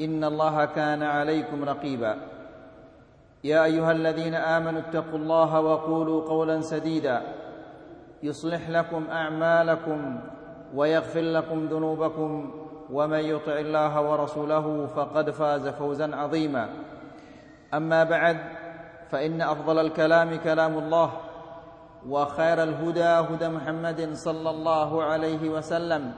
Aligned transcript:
إن 0.00 0.24
الله 0.24 0.64
كان 0.64 1.02
عليكم 1.02 1.64
رقيبا. 1.64 2.16
يا 3.44 3.64
أيها 3.64 3.92
الذين 3.92 4.34
آمنوا 4.34 4.80
اتقوا 4.80 5.18
الله 5.18 5.60
وقولوا 5.60 6.28
قولا 6.28 6.60
سديدا. 6.60 7.22
يصلح 8.22 8.70
لكم 8.70 9.04
أعمالكم 9.10 10.20
ويغفر 10.74 11.20
لكم 11.20 11.66
ذنوبكم. 11.66 12.50
ومن 12.92 13.18
يطع 13.18 13.52
الله 13.52 14.10
ورسوله 14.10 14.86
فقد 14.96 15.30
فاز 15.30 15.68
فوزا 15.68 16.16
عظيما. 16.16 16.68
أما 17.74 18.04
بعد 18.04 18.38
فإن 19.10 19.42
أفضل 19.42 19.78
الكلام 19.78 20.36
كلام 20.36 20.78
الله 20.78 21.10
وخير 22.08 22.62
الهدى 22.62 23.02
هدى 23.04 23.48
محمد 23.48 24.08
صلى 24.12 24.50
الله 24.50 25.02
عليه 25.02 25.48
وسلم 25.48 26.12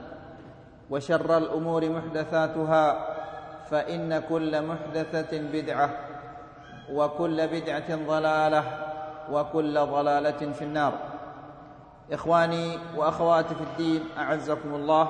وشر 0.89 1.37
الأمور 1.37 1.89
محدثاتها 1.89 2.85
فإن 3.71 4.19
كل 4.29 4.51
محدثة 4.65 5.31
بدعة 5.53 5.89
وكل 6.91 7.47
بدعة 7.47 7.89
ضلالة 8.07 8.63
وكل 9.31 9.75
ضلالة 9.79 10.41
في 10.51 10.63
النار 10.63 10.93
إخواني 12.11 12.77
وأخواتي 12.97 13.55
في 13.55 13.63
الدين 13.63 14.01
أعزكم 14.17 14.75
الله 14.75 15.05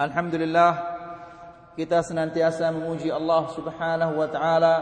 الحمد 0.00 0.34
لله 0.34 0.72
kita 1.74 2.06
senantiasa 2.06 2.70
memuji 2.70 3.10
Allah 3.10 3.50
Subhanahu 3.50 4.14
wa 4.22 4.28
taala 4.30 4.74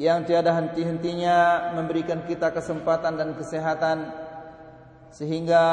yang 0.00 0.24
tiada 0.24 0.56
henti-hentinya 0.56 1.68
memberikan 1.76 2.24
kita 2.24 2.48
kesempatan 2.48 3.20
dan 3.20 3.36
kesehatan 3.36 4.08
sehingga 5.12 5.64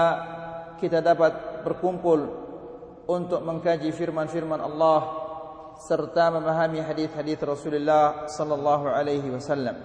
kita 0.83 0.99
dapat 0.99 1.63
berkumpul 1.63 2.46
untuk 3.07 3.39
mengkaji 3.39 3.95
firman-firman 3.95 4.59
Allah 4.59 4.99
serta 5.79 6.27
memahami 6.35 6.83
hadis-hadis 6.83 7.39
Rasulullah 7.39 8.27
sallallahu 8.27 8.91
alaihi 8.91 9.31
wasallam. 9.31 9.79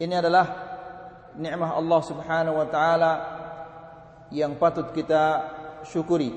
Ini 0.00 0.14
adalah 0.16 0.46
nikmat 1.36 1.70
Allah 1.76 2.00
Subhanahu 2.00 2.56
wa 2.56 2.68
taala 2.72 3.12
yang 4.32 4.56
patut 4.56 4.88
kita 4.96 5.52
syukuri. 5.84 6.32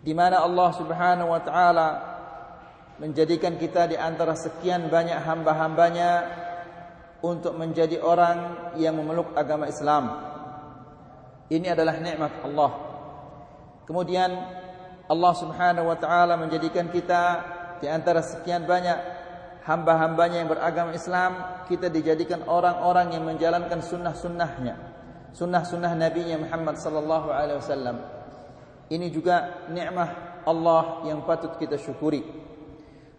Di 0.00 0.14
mana 0.14 0.40
Allah 0.40 0.70
Subhanahu 0.72 1.34
wa 1.34 1.42
taala 1.42 1.88
menjadikan 2.96 3.60
kita 3.60 3.92
di 3.92 3.96
antara 3.98 4.32
sekian 4.38 4.88
banyak 4.88 5.20
hamba-hambanya 5.20 6.10
untuk 7.20 7.58
menjadi 7.58 8.00
orang 8.00 8.72
yang 8.78 8.96
memeluk 8.96 9.34
agama 9.34 9.68
Islam. 9.68 10.14
Ini 11.50 11.74
adalah 11.74 11.98
nikmat 11.98 12.32
Allah. 12.46 12.85
Kemudian 13.86 14.34
Allah 15.06 15.32
Subhanahu 15.38 15.86
wa 15.86 15.98
taala 15.98 16.34
menjadikan 16.34 16.90
kita 16.90 17.22
di 17.78 17.86
antara 17.86 18.18
sekian 18.18 18.66
banyak 18.66 18.98
hamba-hambanya 19.62 20.42
yang 20.42 20.50
beragama 20.50 20.90
Islam, 20.94 21.62
kita 21.70 21.86
dijadikan 21.90 22.42
orang-orang 22.46 23.14
yang 23.14 23.22
menjalankan 23.26 23.82
sunnah-sunnahnya. 23.82 24.74
Sunnah-sunnah 25.34 25.94
Nabi 25.94 26.34
Muhammad 26.34 26.82
sallallahu 26.82 27.28
alaihi 27.30 27.58
wasallam. 27.62 27.96
Ini 28.90 29.06
juga 29.10 29.66
nikmat 29.70 30.42
Allah 30.46 31.06
yang 31.06 31.22
patut 31.26 31.58
kita 31.58 31.78
syukuri. 31.78 32.22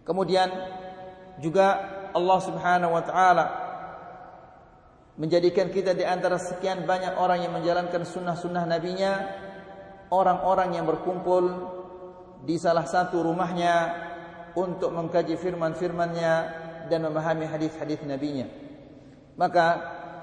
Kemudian 0.08 0.48
juga 1.44 1.96
Allah 2.12 2.40
Subhanahu 2.44 2.96
wa 2.96 3.04
taala 3.04 3.46
menjadikan 5.20 5.68
kita 5.72 5.96
di 5.96 6.08
antara 6.08 6.40
sekian 6.40 6.88
banyak 6.88 7.20
orang 7.20 7.44
yang 7.44 7.54
menjalankan 7.56 8.08
sunnah-sunnah 8.08 8.64
nabinya 8.64 9.46
orang-orang 10.12 10.80
yang 10.80 10.86
berkumpul 10.88 11.76
di 12.44 12.56
salah 12.56 12.88
satu 12.88 13.24
rumahnya 13.24 14.08
untuk 14.56 14.90
mengkaji 14.96 15.36
firman-firmannya 15.38 16.34
dan 16.88 17.00
memahami 17.04 17.46
hadis-hadis 17.46 18.02
nabinya. 18.08 18.48
Maka 19.38 19.66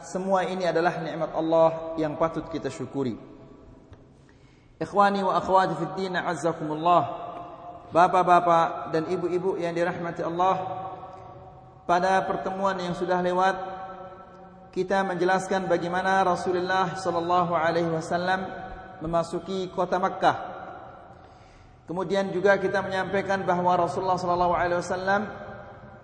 semua 0.03 0.43
ini 0.49 0.67
adalah 0.67 0.99
nikmat 0.99 1.31
Allah 1.37 1.95
yang 2.01 2.19
patut 2.19 2.49
kita 2.51 2.73
syukuri. 2.73 3.15
Ikhwani 4.81 5.23
wa 5.23 5.39
akhwati 5.39 5.79
fid 5.79 5.93
din 5.95 6.15
azzakumullah. 6.19 7.23
Bapak-bapak 7.95 8.91
dan 8.91 9.07
ibu-ibu 9.07 9.55
yang 9.55 9.71
dirahmati 9.71 10.27
Allah, 10.27 10.57
pada 11.87 12.27
pertemuan 12.27 12.75
yang 12.81 12.97
sudah 12.97 13.23
lewat 13.23 13.55
kita 14.75 15.07
menjelaskan 15.07 15.71
bagaimana 15.71 16.27
Rasulullah 16.27 16.99
sallallahu 16.99 17.55
alaihi 17.55 17.87
wasallam 17.87 18.64
memasuki 19.05 19.69
kota 19.69 20.01
Makkah. 20.01 20.37
Kemudian 21.85 22.33
juga 22.33 22.57
kita 22.57 22.81
menyampaikan 22.81 23.45
bahwa 23.45 23.77
Rasulullah 23.77 24.17
sallallahu 24.17 24.57
alaihi 24.57 24.81
wasallam 24.81 25.29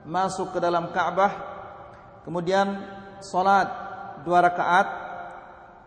masuk 0.04 0.52
ke 0.52 0.60
dalam 0.60 0.92
Ka'bah, 0.92 1.32
kemudian 2.28 2.84
salat 3.24 3.72
dua 4.28 4.44
rakaat. 4.44 5.08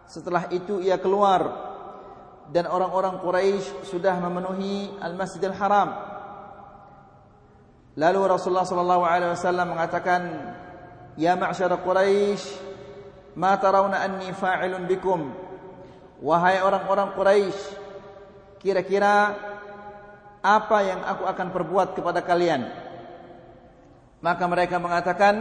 Setelah 0.10 0.50
itu 0.50 0.82
ia 0.82 0.98
keluar 0.98 1.46
dan 2.50 2.66
orang-orang 2.66 3.22
Quraisy 3.22 3.86
sudah 3.86 4.18
memenuhi 4.18 4.98
Al-Masjidil 4.98 5.54
Haram. 5.54 5.90
Lalu 7.94 8.20
Rasulullah 8.26 8.66
sallallahu 8.66 9.06
alaihi 9.06 9.38
wasallam 9.38 9.78
mengatakan, 9.78 10.22
"Ya 11.14 11.38
ma'syar 11.38 11.70
Quraisy, 11.78 12.58
ma 13.38 13.54
tarawna 13.62 14.02
anni 14.02 14.34
fa'ilun 14.34 14.90
bikum?" 14.90 15.43
Wahai 16.22 16.62
orang-orang 16.62 17.16
Quraisy, 17.18 17.60
kira-kira 18.62 19.34
apa 20.44 20.78
yang 20.84 21.02
aku 21.02 21.24
akan 21.26 21.48
perbuat 21.50 21.96
kepada 21.98 22.22
kalian? 22.22 22.68
Maka 24.24 24.44
mereka 24.48 24.78
mengatakan, 24.78 25.34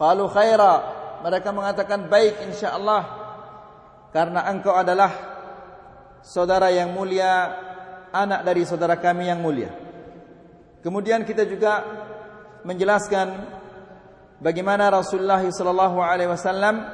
"Qalu 0.00 0.24
khaira." 0.32 0.74
Mereka 1.16 1.48
mengatakan 1.48 2.12
baik 2.12 2.44
insyaallah 2.44 3.02
karena 4.12 4.44
engkau 4.52 4.76
adalah 4.76 5.10
saudara 6.20 6.68
yang 6.68 6.92
mulia, 6.92 7.56
anak 8.12 8.44
dari 8.44 8.68
saudara 8.68 9.00
kami 9.00 9.32
yang 9.32 9.40
mulia. 9.40 9.72
Kemudian 10.84 11.24
kita 11.24 11.48
juga 11.48 11.82
menjelaskan 12.62 13.32
bagaimana 14.38 14.92
Rasulullah 14.92 15.40
sallallahu 15.40 15.98
alaihi 15.98 16.30
wasallam 16.30 16.84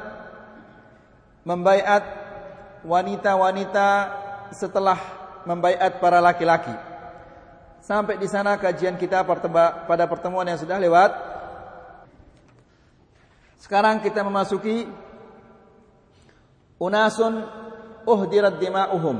membaiat 1.43 2.21
wanita-wanita 2.82 3.88
setelah 4.52 4.99
membaiat 5.46 5.99
para 5.99 6.19
laki-laki. 6.23 6.75
Sampai 7.82 8.14
di 8.14 8.31
sana 8.31 8.55
kajian 8.58 8.94
kita 8.94 9.26
pada 9.87 10.05
pertemuan 10.06 10.46
yang 10.46 10.58
sudah 10.58 10.79
lewat. 10.79 11.11
Sekarang 13.58 13.99
kita 14.02 14.23
memasuki 14.23 14.87
unasun 16.79 17.43
uhdirat 18.06 18.58
dima'uhum. 18.58 19.19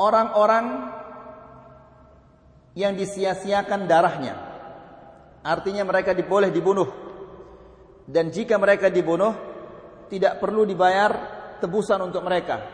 Orang-orang 0.00 0.90
yang 2.74 2.96
disia-siakan 2.96 3.86
darahnya. 3.86 4.34
Artinya 5.44 5.84
mereka 5.84 6.16
diboleh 6.16 6.48
dibunuh. 6.48 6.88
Dan 8.04 8.28
jika 8.28 8.56
mereka 8.60 8.88
dibunuh, 8.88 9.32
tidak 10.12 10.40
perlu 10.40 10.68
dibayar 10.68 11.33
tebusan 11.60 12.00
untuk 12.02 12.24
mereka. 12.24 12.64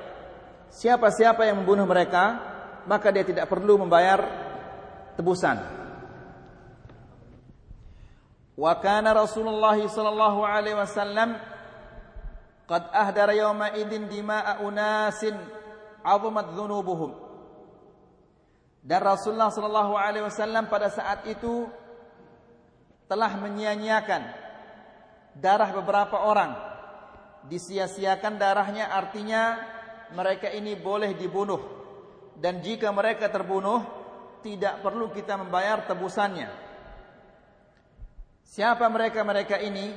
Siapa-siapa 0.70 1.44
yang 1.48 1.64
membunuh 1.64 1.84
mereka, 1.88 2.38
maka 2.86 3.10
dia 3.10 3.26
tidak 3.26 3.50
perlu 3.50 3.80
membayar 3.80 4.22
tebusan. 5.18 5.58
Wa 8.54 8.76
kana 8.78 9.16
Rasulullah 9.16 9.74
sallallahu 9.76 10.40
alaihi 10.44 10.76
wasallam 10.76 11.40
qad 12.68 12.82
ahdara 12.92 13.32
yawma 13.32 13.72
idin 13.72 14.06
dima'a 14.06 14.60
unasin 14.62 15.34
'azamat 16.04 16.52
dhunubuhum. 16.54 17.12
Dan 18.80 19.00
Rasulullah 19.04 19.52
sallallahu 19.52 19.92
alaihi 19.96 20.24
wasallam 20.24 20.68
pada 20.68 20.88
saat 20.88 21.26
itu 21.28 21.68
telah 23.10 23.34
menyia-nyiakan 23.36 24.22
darah 25.36 25.74
beberapa 25.74 26.16
orang. 26.22 26.69
Disia-siakan 27.48 28.36
darahnya 28.36 28.92
artinya 28.92 29.56
mereka 30.12 30.50
ini 30.52 30.76
boleh 30.76 31.16
dibunuh 31.16 31.60
dan 32.40 32.64
jika 32.64 32.88
mereka 32.92 33.28
terbunuh 33.28 33.84
tidak 34.40 34.80
perlu 34.80 35.12
kita 35.12 35.36
membayar 35.36 35.84
tebusannya. 35.84 36.48
Siapa 38.48 38.88
mereka-mereka 38.88 39.60
ini? 39.60 39.92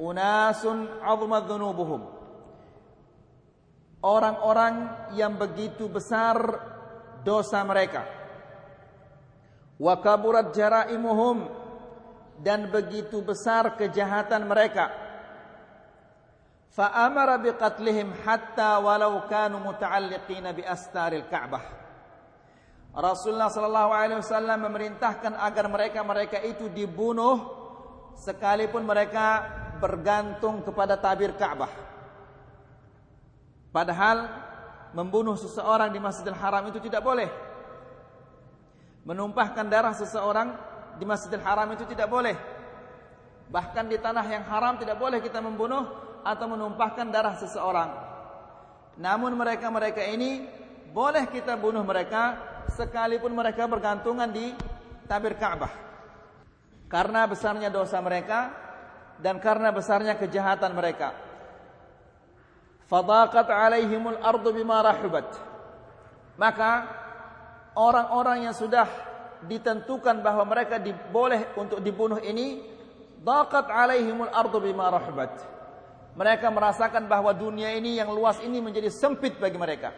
Unasun 0.00 1.00
'azmat 1.04 1.44
dzunubuhum. 1.48 2.02
Orang-orang 4.00 5.08
yang 5.12 5.36
begitu 5.36 5.88
besar 5.90 6.40
dosa 7.20 7.60
mereka. 7.66 8.08
Wa 9.76 10.00
kaburat 10.00 10.56
jaraimuhum 10.56 11.48
dan 12.40 12.72
begitu 12.72 13.20
besar 13.20 13.76
kejahatan 13.76 14.48
mereka. 14.48 15.09
Biqatlihim 16.70 18.14
hatta 18.22 18.78
walau 18.78 19.26
kanu 19.26 19.58
muta'alliqina 19.58 20.54
bi 20.54 20.62
astaril 20.62 21.26
Ka'bah. 21.26 21.62
Rasulullah 22.94 23.50
sallallahu 23.50 23.90
alaihi 23.94 24.18
wasallam 24.18 24.66
memerintahkan 24.66 25.34
agar 25.38 25.66
mereka-mereka 25.70 26.42
itu 26.42 26.66
dibunuh 26.70 27.58
sekalipun 28.18 28.82
mereka 28.82 29.46
bergantung 29.78 30.62
kepada 30.62 30.98
tabir 30.98 31.34
Ka'bah. 31.34 31.70
Padahal 33.70 34.26
membunuh 34.90 35.38
seseorang 35.38 35.94
di 35.94 36.02
Masjidil 36.02 36.34
Haram 36.34 36.66
itu 36.66 36.82
tidak 36.82 37.02
boleh. 37.02 37.30
Menumpahkan 39.06 39.66
darah 39.70 39.94
seseorang 39.94 40.54
di 40.98 41.06
Masjidil 41.06 41.42
Haram 41.42 41.70
itu 41.70 41.86
tidak 41.86 42.10
boleh. 42.10 42.34
Bahkan 43.50 43.90
di 43.90 43.98
tanah 43.98 44.22
yang 44.30 44.46
haram 44.46 44.78
tidak 44.78 44.94
boleh 44.94 45.18
kita 45.18 45.42
membunuh 45.42 46.09
atau 46.22 46.46
menumpahkan 46.50 47.08
darah 47.08 47.36
seseorang. 47.38 47.90
Namun 49.00 49.32
mereka-mereka 49.38 50.04
ini 50.04 50.44
boleh 50.90 51.30
kita 51.30 51.54
bunuh 51.56 51.86
mereka 51.86 52.36
sekalipun 52.74 53.32
mereka 53.32 53.64
bergantungan 53.70 54.28
di 54.28 54.52
tabir 55.06 55.38
Ka'bah. 55.38 55.72
Karena 56.90 57.24
besarnya 57.30 57.70
dosa 57.70 58.02
mereka 58.02 58.50
dan 59.22 59.38
karena 59.38 59.70
besarnya 59.70 60.18
kejahatan 60.18 60.74
mereka. 60.74 61.14
Fadaqat 62.90 63.46
alaihimul 63.46 64.18
ardu 64.18 64.50
bima 64.50 64.82
rahubat. 64.82 65.30
Maka 66.34 66.90
orang-orang 67.78 68.50
yang 68.50 68.56
sudah 68.56 68.90
ditentukan 69.46 70.20
bahwa 70.20 70.44
mereka 70.44 70.82
boleh 71.14 71.54
untuk 71.54 71.78
dibunuh 71.78 72.18
ini 72.20 72.60
daqat 73.22 73.70
alaihimul 73.70 74.32
ardu 74.32 74.58
bima 74.58 74.90
rahubat. 74.90 75.59
Mereka 76.20 76.52
merasakan 76.52 77.08
bahwa 77.08 77.32
dunia 77.32 77.72
ini 77.72 77.96
yang 77.96 78.12
luas 78.12 78.36
ini 78.44 78.60
menjadi 78.60 78.92
sempit 78.92 79.40
bagi 79.40 79.56
mereka. 79.56 79.96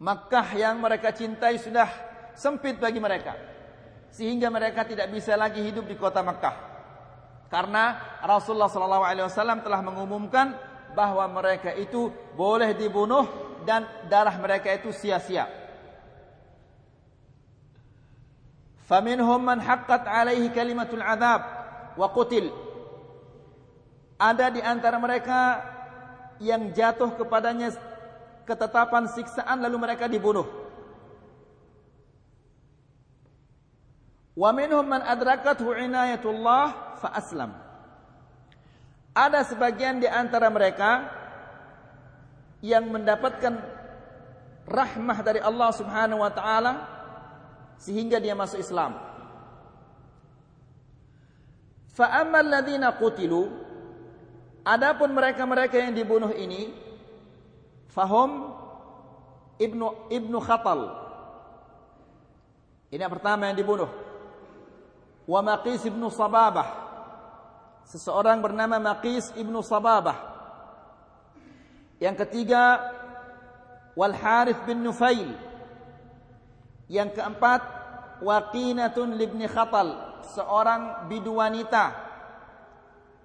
Makkah 0.00 0.56
yang 0.56 0.80
mereka 0.80 1.12
cintai 1.12 1.60
sudah 1.60 1.84
sempit 2.32 2.80
bagi 2.80 2.96
mereka. 2.96 3.36
Sehingga 4.08 4.48
mereka 4.48 4.88
tidak 4.88 5.12
bisa 5.12 5.36
lagi 5.36 5.60
hidup 5.60 5.84
di 5.84 6.00
kota 6.00 6.24
Makkah. 6.24 6.56
Karena 7.52 8.16
Rasulullah 8.24 8.72
SAW 8.72 9.60
telah 9.60 9.84
mengumumkan 9.84 10.56
bahwa 10.96 11.28
mereka 11.28 11.76
itu 11.76 12.08
boleh 12.32 12.72
dibunuh 12.72 13.28
dan 13.68 13.84
darah 14.08 14.32
mereka 14.40 14.72
itu 14.72 14.96
sia-sia. 14.96 15.44
Faminhum 18.88 19.44
man 19.44 19.60
haqqat 19.60 20.08
alaihi 20.08 20.48
kalimatul 20.56 21.04
qutil. 22.16 22.67
Ada 24.18 24.50
di 24.50 24.58
antara 24.58 24.98
mereka 24.98 25.62
yang 26.42 26.74
jatuh 26.74 27.14
kepadanya 27.14 27.70
ketetapan 28.42 29.06
siksaan 29.14 29.62
lalu 29.62 29.78
mereka 29.78 30.10
dibunuh. 30.10 30.46
Wa 34.34 34.50
minhum 34.54 34.86
man 34.86 35.02
adrakathu 35.06 35.70
inayatullah 35.70 36.98
fa 36.98 37.08
aslam. 37.14 37.54
Ada 39.14 39.46
sebagian 39.46 39.98
di 40.02 40.06
antara 40.06 40.46
mereka 40.50 41.10
yang 42.62 42.86
mendapatkan 42.90 43.54
rahmah 44.66 45.18
dari 45.22 45.42
Allah 45.42 45.70
Subhanahu 45.74 46.22
wa 46.22 46.30
taala 46.30 46.72
sehingga 47.78 48.18
dia 48.22 48.34
masuk 48.34 48.62
Islam. 48.62 48.98
Fa 51.94 52.22
qutilu 52.98 53.67
adapun 54.68 55.16
mereka-mereka 55.16 55.80
yang 55.80 55.96
dibunuh 55.96 56.28
ini 56.36 56.76
fahum 57.88 58.52
ibnu 59.56 60.12
ibnu 60.12 60.36
Khatal. 60.44 61.08
Ini 62.92 63.00
yang 63.00 63.12
pertama 63.12 63.48
yang 63.48 63.56
dibunuh. 63.56 63.88
Wa 65.24 65.40
Maqis 65.40 65.88
ibnu 65.88 66.08
Sababah 66.12 66.68
seseorang 67.88 68.44
bernama 68.44 68.76
Maqis 68.76 69.32
ibnu 69.40 69.64
Sababah. 69.64 70.36
Yang 71.98 72.28
ketiga 72.28 72.92
Wal 73.96 74.14
Harith 74.14 74.60
bin 74.68 74.84
Nufail. 74.84 75.32
Yang 76.88 77.20
keempat 77.20 77.60
Waqinatun 78.18 79.14
libni 79.14 79.46
Khatal, 79.46 79.94
seorang 80.34 81.06
bidu 81.06 81.38
wanita 81.38 82.07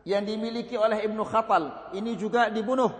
yang 0.03 0.23
dimiliki 0.27 0.75
oleh 0.75 1.03
Ibnu 1.07 1.23
Khatal. 1.23 1.95
Ini 1.95 2.11
juga 2.19 2.51
dibunuh. 2.51 2.91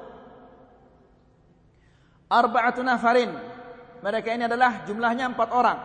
Arba'atu 2.32 2.80
nafarin. 2.82 3.32
Mereka 4.04 4.36
ini 4.36 4.48
adalah 4.48 4.84
jumlahnya 4.88 5.32
empat 5.32 5.50
orang. 5.52 5.80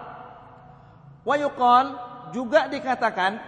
Wa 1.22 1.34
yuqal 1.38 1.86
juga 2.34 2.66
dikatakan 2.70 3.38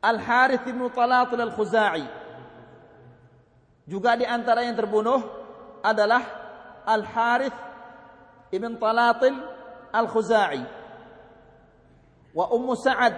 Al-Harith 0.00 0.64
bin 0.64 0.80
Talatul 0.92 1.40
Al-Khuzai. 1.40 2.04
Juga 3.84 4.16
di 4.16 4.24
antara 4.24 4.64
yang 4.64 4.76
terbunuh 4.76 5.20
adalah 5.84 6.22
Al-Harith 6.88 7.56
ibn 8.52 8.76
Talatil 8.76 9.36
Al-Khuzai. 9.92 10.62
Wa 12.30 12.46
Ummu 12.54 12.74
Sa'ad 12.78 13.14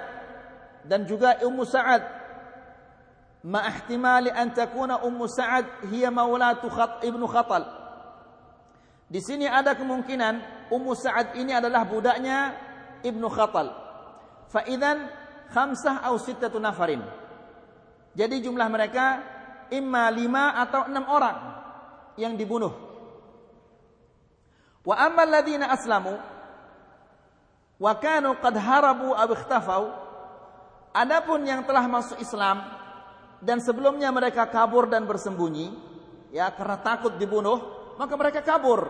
dan 0.89 1.05
juga 1.05 1.37
Ummu 1.45 1.63
Sa'ad 1.69 2.22
ma 3.43 3.67
ihtimali 3.67 4.31
an 4.31 4.55
takuna 4.55 5.03
Ummu 5.03 5.27
Sa'ad 5.27 5.91
hiya 5.91 6.11
maulatu 6.15 6.71
Khat 6.71 7.03
ibnu 7.03 7.27
Khatal. 7.27 7.67
Di 9.13 9.21
sini 9.21 9.45
ada 9.45 9.77
kemungkinan 9.77 10.67
Ummu 10.73 10.93
Sa'ad 10.97 11.37
ini 11.37 11.53
adalah 11.53 11.85
budaknya 11.85 12.57
Ibnu 13.05 13.29
Khatal. 13.29 13.69
Fa 14.49 14.65
idzan 14.65 15.05
khamsah 15.53 16.01
au 16.09 16.17
sittatu 16.17 16.57
nafarin. 16.57 17.03
Jadi 18.17 18.41
jumlah 18.41 18.69
mereka 18.73 19.21
imma 19.69 20.09
lima 20.09 20.57
atau 20.57 20.89
enam 20.89 21.05
orang 21.09 21.37
yang 22.17 22.37
dibunuh. 22.37 22.73
Wa 24.83 24.97
amma 24.97 25.29
alladziina 25.29 25.69
aslamu 25.73 26.17
wa 27.81 27.93
kanu 27.99 28.37
qad 28.41 28.55
harabu 28.57 29.13
aw 29.13 29.29
ikhtafau 29.29 29.85
adapun 30.93 31.45
yang 31.47 31.65
telah 31.65 31.85
masuk 31.89 32.21
Islam 32.21 32.82
dan 33.43 33.59
sebelumnya 33.59 34.09
mereka 34.15 34.47
kabur 34.47 34.87
dan 34.87 35.03
bersembunyi 35.05 35.75
ya 36.31 36.49
karena 36.55 36.79
takut 36.79 37.19
dibunuh 37.19 37.59
maka 37.99 38.15
mereka 38.15 38.41
kabur 38.41 38.89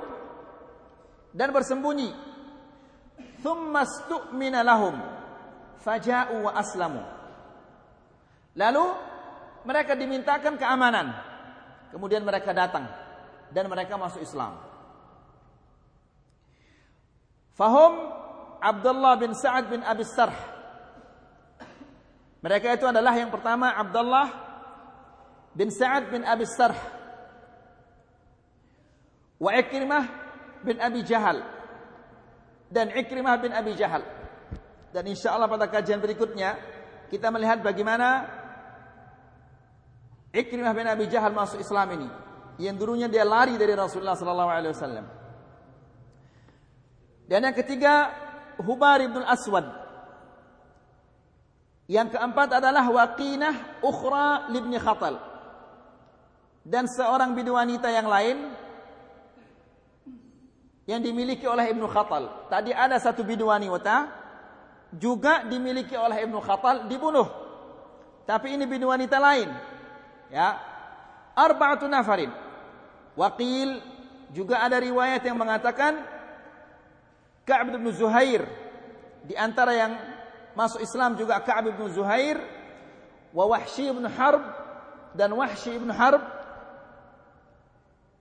dan 1.32 1.48
bersembunyi 1.48 2.12
thumma 3.40 3.82
lahum 4.62 4.96
faja'u 5.82 6.46
wa 6.46 6.52
aslamu. 6.54 7.02
Lalu 8.54 8.86
mereka 9.66 9.98
dimintakan 9.98 10.54
keamanan. 10.56 11.10
Kemudian 11.90 12.24
mereka 12.24 12.56
datang 12.56 12.88
dan 13.52 13.68
mereka 13.68 14.00
masuk 14.00 14.24
Islam. 14.24 14.56
Fahum 17.52 17.92
Abdullah 18.62 19.20
bin 19.20 19.36
Sa'ad 19.36 19.68
bin 19.68 19.84
Abi 19.84 20.06
Sarh. 20.08 20.32
Mereka 22.42 22.74
itu 22.74 22.86
adalah 22.90 23.14
yang 23.14 23.30
pertama 23.30 23.70
Abdullah 23.70 24.28
bin 25.54 25.70
Sa'ad 25.70 26.10
bin 26.10 26.26
Abi 26.26 26.42
Sarh. 26.44 26.74
Wa 29.38 29.54
Ikrimah 29.58 30.04
bin 30.66 30.78
Abi 30.78 31.02
Jahal 31.06 31.42
dan 32.72 32.90
Ikrimah 32.90 33.38
bin 33.38 33.54
Abi 33.54 33.78
Jahal. 33.78 34.02
Dan 34.90 35.06
insya 35.08 35.34
Allah 35.34 35.48
pada 35.48 35.70
kajian 35.70 36.02
berikutnya 36.02 36.58
kita 37.12 37.28
melihat 37.28 37.60
bagaimana 37.60 38.26
Ikrimah 40.32 40.72
bin 40.72 40.86
Abi 40.88 41.06
Jahal 41.12 41.36
masuk 41.36 41.60
Islam 41.60 41.88
ini. 42.00 42.08
Yang 42.60 42.76
dulunya 42.80 43.08
dia 43.08 43.24
lari 43.24 43.60
dari 43.60 43.76
Rasulullah 43.76 44.16
sallallahu 44.16 44.50
alaihi 44.50 44.72
wasallam. 44.72 45.06
Dan 47.28 47.48
yang 47.48 47.56
ketiga 47.56 48.12
Hubar 48.60 49.00
bin 49.04 49.24
Aswad. 49.24 49.81
Yang 51.92 52.16
keempat 52.16 52.56
adalah 52.56 52.88
Waqinah 52.88 53.84
Ukhra 53.84 54.48
libni 54.48 54.80
Khatal. 54.80 55.20
Dan 56.64 56.88
seorang 56.88 57.36
bidu 57.36 57.52
wanita 57.52 57.92
yang 57.92 58.08
lain 58.08 58.48
yang 60.88 61.04
dimiliki 61.04 61.44
oleh 61.44 61.68
Ibnu 61.68 61.84
Khatal. 61.92 62.48
Tadi 62.48 62.72
ada 62.72 62.96
satu 62.96 63.20
bidu 63.20 63.52
wanita 63.52 64.08
juga 64.96 65.44
dimiliki 65.44 65.92
oleh 65.92 66.24
Ibnu 66.24 66.40
Khatal 66.40 66.88
dibunuh. 66.88 67.28
Tapi 68.24 68.56
ini 68.56 68.64
bidu 68.64 68.88
wanita 68.88 69.20
lain. 69.20 69.52
Ya. 70.32 70.56
Arba'atu 71.36 71.84
nafarin. 71.92 72.32
Waqil 73.20 73.84
juga 74.32 74.64
ada 74.64 74.80
riwayat 74.80 75.20
yang 75.28 75.36
mengatakan 75.36 76.00
Ka'ab 77.44 77.68
bin 77.68 77.84
Zuhair 77.92 78.48
di 79.28 79.36
antara 79.36 79.76
yang 79.76 79.92
masuk 80.52 80.80
Islam 80.84 81.16
juga 81.16 81.40
Ka'ab 81.40 81.72
bin 81.72 81.88
Zuhair 81.92 82.38
wa 83.32 83.44
Wahsy 83.48 83.88
bin 83.88 84.04
Harb 84.04 84.44
dan 85.16 85.32
Wahsy 85.32 85.76
bin 85.76 85.88
Harb 85.88 86.20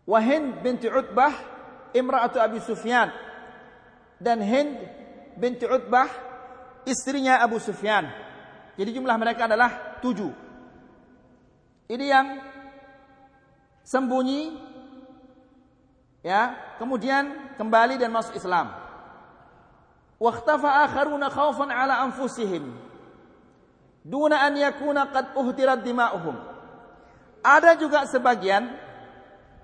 wa 0.08 0.20
Hind 0.20 0.64
binti 0.64 0.88
Utbah 0.88 1.32
imra'atu 1.92 2.40
Abi 2.40 2.60
Sufyan 2.64 3.12
dan 4.18 4.40
Hind 4.40 4.80
binti 5.38 5.68
Utbah 5.68 6.08
istrinya 6.88 7.40
Abu 7.44 7.62
Sufyan. 7.62 8.10
Jadi 8.76 8.90
jumlah 8.98 9.16
mereka 9.20 9.46
adalah 9.46 10.02
tujuh. 10.02 10.32
Ini 11.92 12.06
yang 12.08 12.28
sembunyi 13.84 14.42
ya, 16.24 16.56
kemudian 16.80 17.56
kembali 17.60 18.00
dan 18.00 18.10
masuk 18.10 18.34
Islam. 18.34 18.81
Waqtafa 20.22 20.86
akharuna 20.86 21.34
khaufan 21.34 21.74
ala 21.74 22.06
anfusihim 22.06 22.70
duna 24.06 24.38
an 24.46 24.54
yakuna 24.54 25.10
qad 25.10 25.34
uhtirat 25.34 25.82
dima'uhum. 25.82 26.38
Ada 27.42 27.74
juga 27.74 28.06
sebagian 28.06 28.70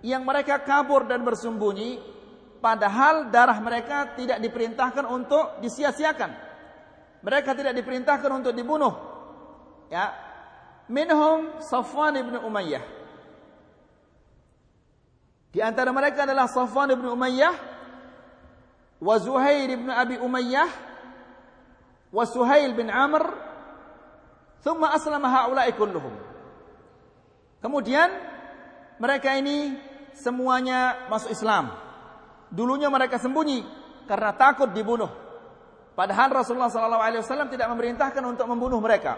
yang 0.02 0.26
mereka 0.26 0.58
kabur 0.66 1.06
dan 1.06 1.22
bersembunyi 1.22 2.02
padahal 2.58 3.30
darah 3.30 3.58
mereka 3.62 4.18
tidak 4.18 4.42
diperintahkan 4.42 5.06
untuk 5.06 5.62
disia-siakan. 5.62 6.34
Mereka 7.22 7.54
tidak 7.54 7.78
diperintahkan 7.78 8.32
untuk 8.34 8.54
dibunuh. 8.54 8.94
Ya. 9.94 10.14
Minhum 10.90 11.62
Safwan 11.62 12.18
ibn 12.18 12.34
Umayyah. 12.42 12.82
Di 15.54 15.60
antara 15.62 15.94
mereka 15.94 16.26
adalah 16.26 16.50
Safwan 16.50 16.94
ibn 16.94 17.06
Umayyah 17.06 17.77
ibn 19.00 19.90
Abi 19.90 20.18
Umayyah 20.18 20.70
wa 22.10 22.24
Suhail 22.26 22.74
bin 22.74 22.90
Amr 22.90 23.24
thumma 24.66 24.94
aslama 24.94 25.30
haula'i 25.30 25.74
kulluhum. 25.78 26.14
Kemudian 27.62 28.10
mereka 28.98 29.38
ini 29.38 29.78
semuanya 30.18 31.10
masuk 31.10 31.30
Islam. 31.34 31.74
Dulunya 32.50 32.90
mereka 32.90 33.22
sembunyi 33.22 33.62
karena 34.10 34.34
takut 34.34 34.72
dibunuh. 34.72 35.10
Padahal 35.98 36.30
Rasulullah 36.30 36.70
SAW 36.70 37.50
tidak 37.50 37.68
memerintahkan 37.74 38.22
untuk 38.22 38.46
membunuh 38.46 38.78
mereka. 38.78 39.18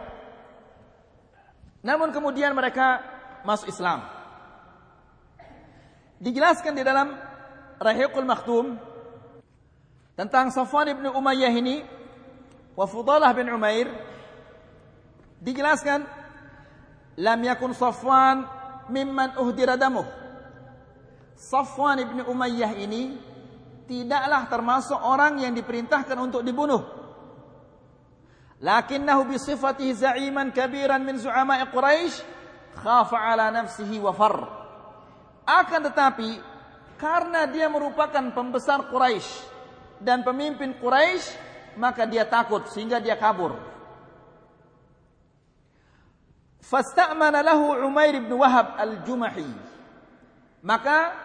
Namun 1.84 2.12
kemudian 2.12 2.56
mereka 2.56 3.04
masuk 3.44 3.72
Islam. 3.72 4.04
Dijelaskan 6.20 6.76
di 6.76 6.84
dalam 6.84 7.16
Rahiqul 7.80 8.28
Maktum 8.28 8.89
tentang 10.20 10.52
Safwan 10.52 10.92
bin 10.92 11.08
Umayyah 11.08 11.54
ini 11.56 11.80
wa 12.76 12.84
Fudalah 12.84 13.32
bin 13.32 13.48
Umair 13.48 13.88
dijelaskan 15.40 16.04
lam 17.16 17.40
yakun 17.40 17.72
Safwan 17.72 18.44
mimman 18.92 19.40
uhdira 19.40 19.80
damuh 19.80 20.20
Safwan 21.40 22.04
ibn 22.04 22.20
Umayyah 22.28 22.76
ini 22.84 23.16
tidaklah 23.88 24.52
termasuk 24.52 25.00
orang 25.00 25.40
yang 25.40 25.56
diperintahkan 25.56 26.20
untuk 26.20 26.44
dibunuh. 26.44 26.84
Lakinnahu 28.60 29.24
bi 29.24 29.40
sifatihi 29.40 29.96
za'iman 29.96 30.52
kabiran 30.52 31.00
min 31.00 31.16
zu'ama'i 31.16 31.64
Quraisy 31.72 32.28
khafa 32.76 33.16
ala 33.16 33.56
nafsihi 33.56 34.04
wa 34.04 34.12
far. 34.12 34.36
Akan 35.48 35.80
tetapi 35.88 36.44
karena 37.00 37.48
dia 37.48 37.72
merupakan 37.72 38.36
pembesar 38.36 38.92
Quraisy 38.92 39.49
dan 40.00 40.24
pemimpin 40.24 40.76
Quraisy 40.80 41.36
maka 41.80 42.04
dia 42.08 42.28
takut 42.28 42.68
sehingga 42.72 43.00
dia 43.00 43.16
kabur. 43.16 43.56
Fasta'mana 46.60 47.42
lahu 47.42 47.74
Umair 47.88 48.20
bin 48.20 48.36
Wahab 48.38 48.78
al-Jumahi. 48.78 49.48
Maka 50.62 51.16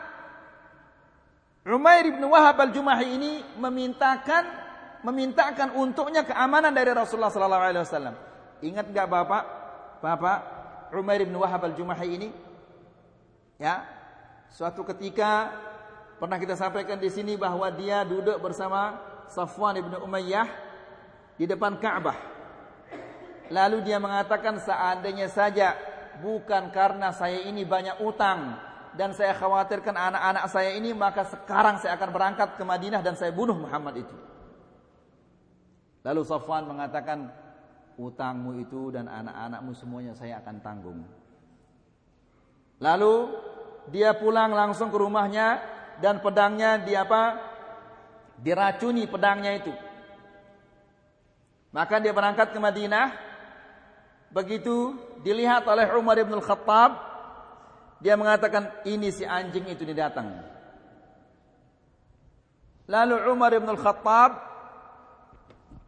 Umair 1.69 2.07
bin 2.09 2.25
Wahab 2.29 2.61
al-Jumahi 2.61 3.07
ini 3.19 3.33
memintakan 3.61 4.65
memintakan 5.05 5.77
untuknya 5.77 6.25
keamanan 6.25 6.73
dari 6.73 6.97
Rasulullah 6.97 7.29
sallallahu 7.29 7.65
alaihi 7.67 7.85
wasallam. 7.85 8.17
Ingat 8.65 8.89
enggak 8.89 9.09
Bapak? 9.11 9.45
Bapak 10.01 10.39
Umair 10.97 11.29
bin 11.29 11.37
Wahab 11.37 11.67
al-Jumahi 11.69 12.09
ini? 12.09 12.29
Ya. 13.61 13.85
Suatu 14.55 14.87
ketika 14.87 15.51
pernah 16.25 16.41
kita 16.41 16.57
sampaikan 16.57 16.97
di 16.97 17.13
sini 17.13 17.37
bahwa 17.37 17.69
dia 17.69 18.01
duduk 18.01 18.41
bersama 18.41 18.97
Safwan 19.29 19.77
bin 19.77 19.93
Umayyah 19.93 20.49
di 21.37 21.45
depan 21.45 21.77
Ka'bah. 21.77 22.17
Lalu 23.53 23.85
dia 23.85 24.01
mengatakan 24.01 24.57
seandainya 24.57 25.29
saja 25.29 25.77
bukan 26.25 26.73
karena 26.73 27.13
saya 27.13 27.45
ini 27.45 27.69
banyak 27.69 28.01
utang 28.01 28.57
dan 28.97 29.13
saya 29.13 29.37
khawatirkan 29.37 29.93
anak-anak 29.93 30.49
saya 30.49 30.73
ini 30.73 30.97
maka 30.97 31.29
sekarang 31.29 31.77
saya 31.77 32.01
akan 32.01 32.09
berangkat 32.09 32.57
ke 32.57 32.65
Madinah 32.65 33.05
dan 33.05 33.21
saya 33.21 33.29
bunuh 33.29 33.61
Muhammad 33.61 34.09
itu. 34.09 34.17
Lalu 36.09 36.25
Safwan 36.25 36.65
mengatakan 36.65 37.29
utangmu 38.01 38.65
itu 38.65 38.89
dan 38.97 39.13
anak-anakmu 39.13 39.77
semuanya 39.77 40.17
saya 40.17 40.41
akan 40.41 40.57
tanggung. 40.65 41.05
Lalu 42.81 43.29
dia 43.93 44.17
pulang 44.17 44.57
langsung 44.57 44.89
ke 44.89 44.97
rumahnya 44.97 45.74
dan 45.99 46.23
pedangnya 46.23 46.81
di 46.81 46.95
apa? 46.95 47.55
diracuni 48.35 49.07
pedangnya 49.07 49.53
itu. 49.57 49.73
Maka 51.71 52.03
dia 52.03 52.11
berangkat 52.11 52.51
ke 52.51 52.59
Madinah. 52.59 53.15
Begitu 54.35 54.99
dilihat 55.23 55.63
oleh 55.71 55.95
Umar 55.95 56.19
bin 56.19 56.43
Khattab 56.43 57.15
dia 58.03 58.19
mengatakan 58.19 58.85
ini 58.85 59.09
si 59.15 59.23
anjing 59.23 59.65
itu 59.71 59.87
didatang. 59.87 60.29
Lalu 62.85 63.17
Umar 63.33 63.57
bin 63.57 63.71
Al-Khattab 63.71 64.31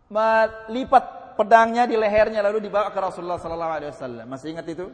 melipat 0.08 1.36
pedangnya 1.36 1.84
di 1.84 1.98
lehernya 1.98 2.40
lalu 2.40 2.64
dibawa 2.64 2.88
ke 2.88 2.98
Rasulullah 3.02 3.36
sallallahu 3.36 3.75
alaihi 3.76 3.90
wasallam. 3.92 4.26
Masih 4.32 4.56
ingat 4.56 4.66
itu? 4.70 4.88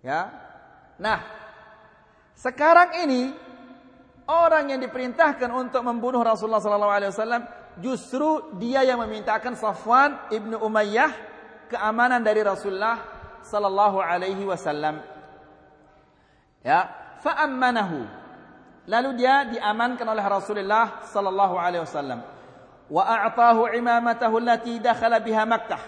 Ya. 0.00 0.32
Nah, 0.96 1.20
sekarang 2.38 3.04
ini 3.04 3.36
orang 4.26 4.74
yang 4.74 4.80
diperintahkan 4.82 5.50
untuk 5.54 5.82
membunuh 5.86 6.22
Rasulullah 6.22 6.62
sallallahu 6.62 6.94
alaihi 6.94 7.10
wasallam 7.14 7.42
justru 7.78 8.54
dia 8.58 8.82
yang 8.82 8.98
memintakan 9.02 9.54
Safwan 9.54 10.30
ibnu 10.34 10.58
Umayyah 10.58 11.10
keamanan 11.70 12.22
dari 12.22 12.42
Rasulullah 12.42 13.02
sallallahu 13.46 14.02
alaihi 14.02 14.42
wasallam. 14.42 15.02
Ya, 16.66 16.90
fa'ammanahu. 17.22 18.26
Lalu 18.86 19.10
dia 19.18 19.46
diamankan 19.50 20.06
oleh 20.06 20.22
Rasulullah 20.22 21.06
sallallahu 21.06 21.54
alaihi 21.58 21.82
wasallam. 21.82 22.22
Wa 22.86 23.02
a'tahu 23.02 23.70
imamatahu 23.74 24.38
allati 24.42 24.78
dakhala 24.78 25.18
biha 25.18 25.42
Makkah. 25.42 25.82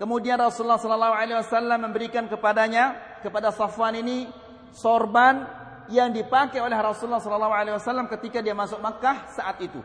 Kemudian 0.00 0.40
Rasulullah 0.40 0.80
sallallahu 0.80 1.16
alaihi 1.16 1.36
wasallam 1.36 1.84
memberikan 1.84 2.24
kepadanya 2.28 2.96
kepada 3.20 3.52
Safwan 3.52 3.92
ini 4.00 4.28
sorban 4.72 5.59
yang 5.90 6.14
dipakai 6.14 6.62
oleh 6.62 6.78
Rasulullah 6.78 7.20
wasallam 7.20 8.06
ketika 8.06 8.38
dia 8.38 8.54
masuk 8.54 8.78
Makkah 8.78 9.26
saat 9.34 9.58
itu. 9.60 9.82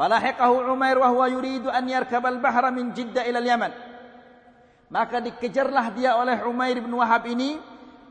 Falahiqahu 0.00 0.72
Umair 0.72 0.96
wa 0.96 1.08
huwa 1.12 1.28
yuridu 1.28 1.68
an 1.68 1.84
yarkabal 1.84 2.40
bahra 2.40 2.72
min 2.72 2.96
Jiddah 2.96 3.28
ila 3.28 3.44
Yaman. 3.44 3.72
Maka 4.90 5.20
dikejarlah 5.20 5.92
dia 5.92 6.16
oleh 6.16 6.40
Umair 6.48 6.80
bin 6.80 6.90
Wahab 6.96 7.28
ini 7.28 7.60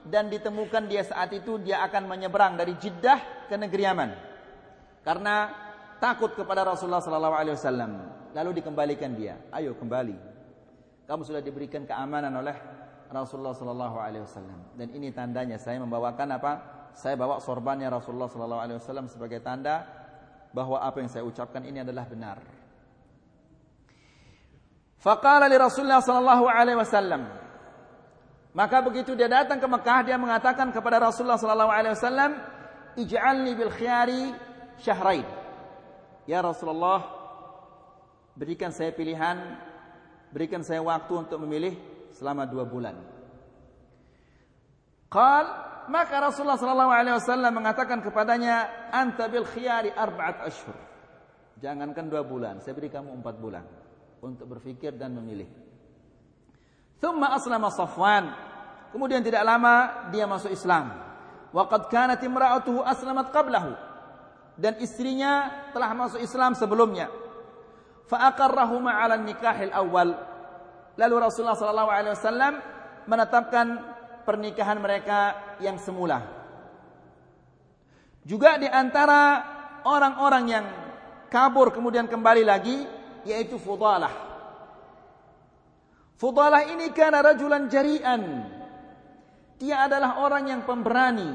dan 0.05 0.29
ditemukan 0.29 0.85
dia 0.85 1.01
saat 1.03 1.33
itu 1.33 1.57
dia 1.59 1.81
akan 1.83 2.05
menyeberang 2.05 2.55
dari 2.55 2.77
Jeddah 2.77 3.49
ke 3.49 3.57
negeri 3.57 3.83
Yaman. 3.89 4.09
Karena 5.01 5.49
takut 5.97 6.37
kepada 6.37 6.61
Rasulullah 6.63 7.01
wasallam. 7.01 7.91
Lalu 8.37 8.61
dikembalikan 8.61 9.17
dia, 9.17 9.41
"Ayo 9.49 9.73
kembali. 9.73 10.15
Kamu 11.09 11.25
sudah 11.25 11.41
diberikan 11.41 11.89
keamanan 11.89 12.29
oleh 12.37 12.53
Rasulullah 13.09 13.57
sallallahu 13.57 13.97
alaihi 13.97 14.23
wasallam." 14.23 14.59
Dan 14.77 14.93
ini 14.93 15.09
tandanya 15.09 15.57
saya 15.57 15.81
membawakan 15.81 16.29
apa? 16.37 16.51
Saya 16.93 17.17
bawa 17.17 17.41
sorbannya 17.41 17.89
Rasulullah 17.89 18.29
sallallahu 18.29 18.61
alaihi 18.61 18.77
wasallam 18.81 19.05
sebagai 19.09 19.41
tanda 19.41 19.85
bahwa 20.53 20.81
apa 20.81 21.01
yang 21.01 21.09
saya 21.09 21.25
ucapkan 21.25 21.61
ini 21.65 21.81
adalah 21.85 22.05
benar. 22.09 22.37
Faqala 24.99 25.47
li 25.47 25.55
Rasulullah 25.55 26.03
sallallahu 26.03 26.45
alaihi 26.49 26.75
wasallam, 26.75 27.23
maka 28.51 28.83
begitu 28.83 29.15
dia 29.15 29.31
datang 29.31 29.61
ke 29.61 29.67
Mekah 29.69 29.99
dia 30.03 30.17
mengatakan 30.19 30.73
kepada 30.75 30.99
Rasulullah 30.99 31.39
sallallahu 31.39 31.71
alaihi 31.71 31.93
wasallam, 31.95 32.31
"Ij'alni 32.99 33.51
bil 33.55 33.71
khiyari 33.71 34.35
syahrain." 34.83 35.23
Ya 36.27 36.43
Rasulullah, 36.43 37.05
berikan 38.35 38.75
saya 38.75 38.91
pilihan, 38.91 39.39
berikan 40.35 40.67
saya 40.67 40.83
waktu 40.83 41.13
untuk 41.15 41.39
memilih 41.47 41.79
selama 42.19 42.43
dua 42.43 42.67
bulan. 42.67 42.99
Qal 45.07 45.45
maka 45.89 46.21
Rasulullah 46.21 46.59
sallallahu 46.59 46.91
alaihi 46.93 47.15
wasallam 47.17 47.49
mengatakan 47.55 48.03
kepadanya, 48.03 48.69
"Anta 48.93 49.25
bil 49.31 49.47
khiyari 49.47 49.89
arba'at 49.89 50.45
ashhur." 50.45 50.77
Jangankan 51.59 52.07
dua 52.11 52.23
bulan, 52.23 52.61
saya 52.61 52.77
beri 52.77 52.93
kamu 52.93 53.19
empat 53.19 53.35
bulan 53.41 53.65
untuk 54.21 54.47
berfikir 54.47 54.95
dan 54.95 55.17
memilih. 55.17 55.49
Thumma 57.01 57.33
aslama 57.33 57.71
Safwan. 57.71 58.31
Kemudian 58.93 59.23
tidak 59.23 59.43
lama 59.43 60.07
dia 60.13 60.27
masuk 60.27 60.51
Islam. 60.51 60.93
Wa 61.49 61.65
qad 61.65 61.89
kanat 61.89 62.21
imra'atuhu 62.21 62.85
aslamat 62.85 63.33
qablahu. 63.33 63.73
Dan 64.59 64.75
istrinya 64.83 65.65
telah 65.71 65.95
masuk 65.95 66.19
Islam 66.19 66.53
sebelumnya. 66.53 67.07
Fa 68.11 68.29
aqarrahuma 68.29 68.91
'ala 68.93 69.15
nikahil 69.17 69.71
awal. 69.71 70.28
Lalu 70.99 71.15
Rasulullah 71.23 71.55
sallallahu 71.55 71.87
alaihi 71.87 72.11
wasallam 72.11 72.53
menetapkan 73.07 73.67
pernikahan 74.27 74.83
mereka 74.83 75.55
yang 75.63 75.79
semula. 75.79 76.19
Juga 78.27 78.59
di 78.59 78.67
antara 78.67 79.41
orang-orang 79.87 80.43
yang 80.51 80.65
kabur 81.31 81.71
kemudian 81.71 82.11
kembali 82.11 82.43
lagi 82.43 82.83
yaitu 83.23 83.55
Fudalah 83.55 84.29
Fudalah 86.19 86.67
ini 86.67 86.91
karena 86.91 87.23
rajulan 87.23 87.71
jari'an. 87.71 88.43
Dia 89.55 89.87
adalah 89.87 90.19
orang 90.19 90.51
yang 90.51 90.61
pemberani. 90.67 91.31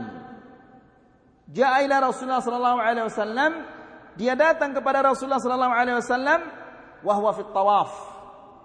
Ja'ila 1.49 2.05
Rasulullah 2.05 2.45
sallallahu 2.45 2.81
alaihi 2.85 3.09
wasallam, 3.09 3.53
dia 4.21 4.37
datang 4.37 4.77
kepada 4.77 5.01
Rasulullah 5.01 5.41
sallallahu 5.41 5.73
alaihi 5.73 5.97
wasallam 6.05 6.41
wahwa 7.01 7.33
fit 7.33 7.49
tawaf. 7.49 8.14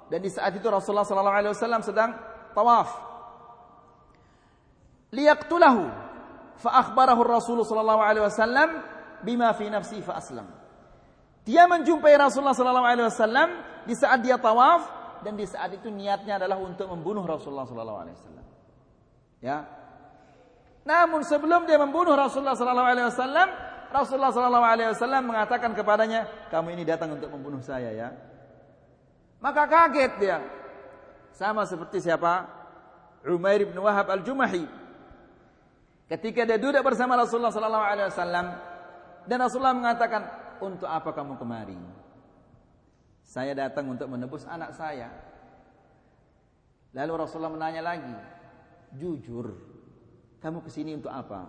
Dan 0.10 0.20
di 0.26 0.30
saat 0.34 0.58
itu 0.58 0.66
Rasulullah 0.66 1.06
sallallahu 1.06 1.38
alaihi 1.38 1.54
wasallam 1.54 1.82
sedang 1.86 2.12
tawaf. 2.58 2.90
Liyaqtulahu 5.14 5.84
fa 6.58 6.70
akhbarahu 6.82 7.22
Rasulullah 7.26 7.70
sallallahu 7.70 8.02
alaihi 8.02 8.26
wasallam 8.26 8.70
bima 9.22 9.54
fi 9.54 9.70
nafsi 9.70 10.02
fa 10.02 10.18
aslam. 10.18 10.50
Dia 11.46 11.70
menjumpai 11.70 12.14
Rasulullah 12.18 12.58
sallallahu 12.58 12.88
alaihi 12.90 13.08
wasallam 13.10 13.50
di 13.86 13.94
saat 13.94 14.22
dia 14.26 14.38
tawaf 14.42 14.86
dan 15.22 15.38
di 15.38 15.46
saat 15.46 15.74
itu 15.78 15.90
niatnya 15.94 16.42
adalah 16.42 16.58
untuk 16.58 16.90
membunuh 16.90 17.26
Rasulullah 17.26 17.70
sallallahu 17.70 18.00
alaihi 18.02 18.16
wasallam. 18.18 18.46
Ya. 19.40 19.58
Namun 20.90 21.22
sebelum 21.22 21.70
dia 21.70 21.78
membunuh 21.78 22.18
Rasulullah 22.18 22.58
sallallahu 22.58 22.90
alaihi 22.90 23.08
wasallam, 23.08 23.48
Rasulullah 23.90 24.34
sallallahu 24.34 24.66
alaihi 24.66 24.90
wasallam 24.94 25.22
mengatakan 25.26 25.72
kepadanya, 25.74 26.26
"Kamu 26.50 26.74
ini 26.74 26.84
datang 26.86 27.14
untuk 27.14 27.30
membunuh 27.34 27.62
saya 27.62 27.94
ya." 27.94 28.10
Maka 29.40 29.64
kaget 29.68 30.12
dia. 30.20 30.38
Sama 31.36 31.64
seperti 31.64 32.04
siapa? 32.04 32.48
Umair 33.24 33.68
bin 33.68 33.80
Wahab 33.80 34.12
Al-Jumahi. 34.12 34.68
Ketika 36.12 36.44
dia 36.44 36.58
duduk 36.60 36.82
bersama 36.82 37.16
Rasulullah 37.16 37.54
sallallahu 37.54 37.86
alaihi 37.86 38.08
wasallam 38.10 38.46
dan 39.30 39.38
Rasulullah 39.40 39.78
mengatakan, 39.78 40.22
"Untuk 40.58 40.90
apa 40.90 41.14
kamu 41.14 41.38
kemari?" 41.38 41.78
Saya 43.30 43.54
datang 43.54 43.86
untuk 43.94 44.10
menebus 44.10 44.42
anak 44.50 44.74
saya. 44.74 45.14
Lalu 46.98 47.14
Rasulullah 47.14 47.54
menanya 47.54 47.86
lagi, 47.86 48.16
jujur, 48.98 49.54
kamu 50.42 50.66
ke 50.66 50.70
sini 50.74 50.98
untuk 50.98 51.14
apa? 51.14 51.46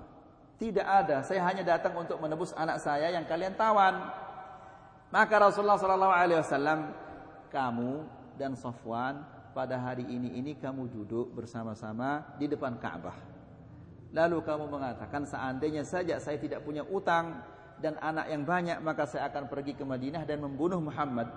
Tidak 0.60 0.84
ada, 0.84 1.24
saya 1.24 1.40
hanya 1.48 1.64
datang 1.64 1.96
untuk 1.96 2.20
menebus 2.20 2.52
anak 2.52 2.84
saya 2.84 3.08
yang 3.16 3.24
kalian 3.24 3.56
tawan. 3.56 3.96
Maka 5.08 5.34
Rasulullah 5.40 5.80
Shallallahu 5.80 6.12
Alaihi 6.12 6.44
Wasallam, 6.44 6.92
kamu 7.50 8.06
dan 8.38 8.56
Safwan 8.56 9.26
pada 9.52 9.76
hari 9.76 10.06
ini 10.06 10.38
ini 10.38 10.56
kamu 10.56 10.88
duduk 10.88 11.34
bersama-sama 11.34 12.38
di 12.38 12.46
depan 12.46 12.78
Ka'bah. 12.78 13.18
Lalu 14.14 14.42
kamu 14.42 14.70
mengatakan 14.70 15.26
seandainya 15.26 15.82
saja 15.82 16.16
saya 16.22 16.38
tidak 16.38 16.62
punya 16.62 16.86
utang 16.86 17.42
dan 17.82 17.98
anak 17.98 18.30
yang 18.30 18.42
banyak 18.46 18.78
maka 18.80 19.04
saya 19.04 19.26
akan 19.28 19.50
pergi 19.50 19.74
ke 19.74 19.82
Madinah 19.82 20.22
dan 20.24 20.42
membunuh 20.42 20.78
Muhammad 20.78 21.30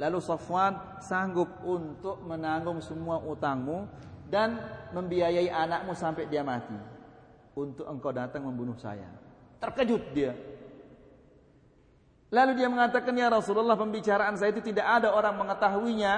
Lalu 0.00 0.16
Safwan 0.24 0.80
sanggup 1.04 1.60
untuk 1.60 2.24
menanggung 2.24 2.80
semua 2.80 3.20
utangmu 3.20 3.84
dan 4.32 4.56
membiayai 4.96 5.52
anakmu 5.52 5.92
sampai 5.92 6.24
dia 6.24 6.40
mati. 6.40 6.72
Untuk 7.52 7.84
engkau 7.84 8.08
datang 8.08 8.48
membunuh 8.48 8.80
saya. 8.80 9.04
Terkejut 9.60 10.16
dia. 10.16 10.32
Lalu 12.30 12.62
dia 12.62 12.70
mengatakan, 12.70 13.10
Ya 13.18 13.26
Rasulullah 13.26 13.74
pembicaraan 13.74 14.38
saya 14.38 14.54
itu 14.54 14.62
tidak 14.62 14.86
ada 14.86 15.10
orang 15.10 15.34
mengetahuinya. 15.34 16.14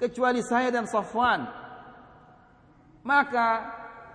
Kecuali 0.00 0.40
saya 0.40 0.72
dan 0.72 0.88
Safwan. 0.88 1.44
Maka 3.04 3.48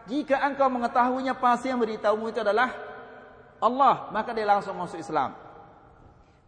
jika 0.10 0.42
engkau 0.44 0.68
mengetahuinya 0.74 1.38
pasti 1.38 1.70
yang 1.70 1.78
beritahumu 1.78 2.34
itu 2.34 2.42
adalah 2.42 2.74
Allah. 3.62 4.10
Maka 4.10 4.34
dia 4.34 4.50
langsung 4.50 4.74
masuk 4.74 4.98
Islam. 4.98 5.38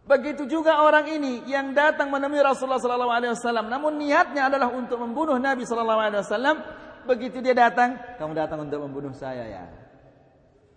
Begitu 0.05 0.45
juga 0.45 0.85
orang 0.85 1.09
ini 1.09 1.41
yang 1.49 1.73
datang 1.73 2.13
menemui 2.13 2.38
Rasulullah 2.38 2.77
sallallahu 2.77 3.09
alaihi 3.09 3.33
wasallam 3.33 3.73
namun 3.73 3.97
niatnya 3.97 4.53
adalah 4.53 4.69
untuk 4.69 5.01
membunuh 5.01 5.41
Nabi 5.41 5.65
sallallahu 5.65 6.01
alaihi 6.01 6.21
wasallam. 6.21 6.57
Begitu 7.05 7.41
dia 7.41 7.53
datang, 7.53 7.97
kamu 8.17 8.33
datang 8.33 8.65
untuk 8.65 8.81
membunuh 8.85 9.13
saya 9.13 9.45
ya. 9.45 9.65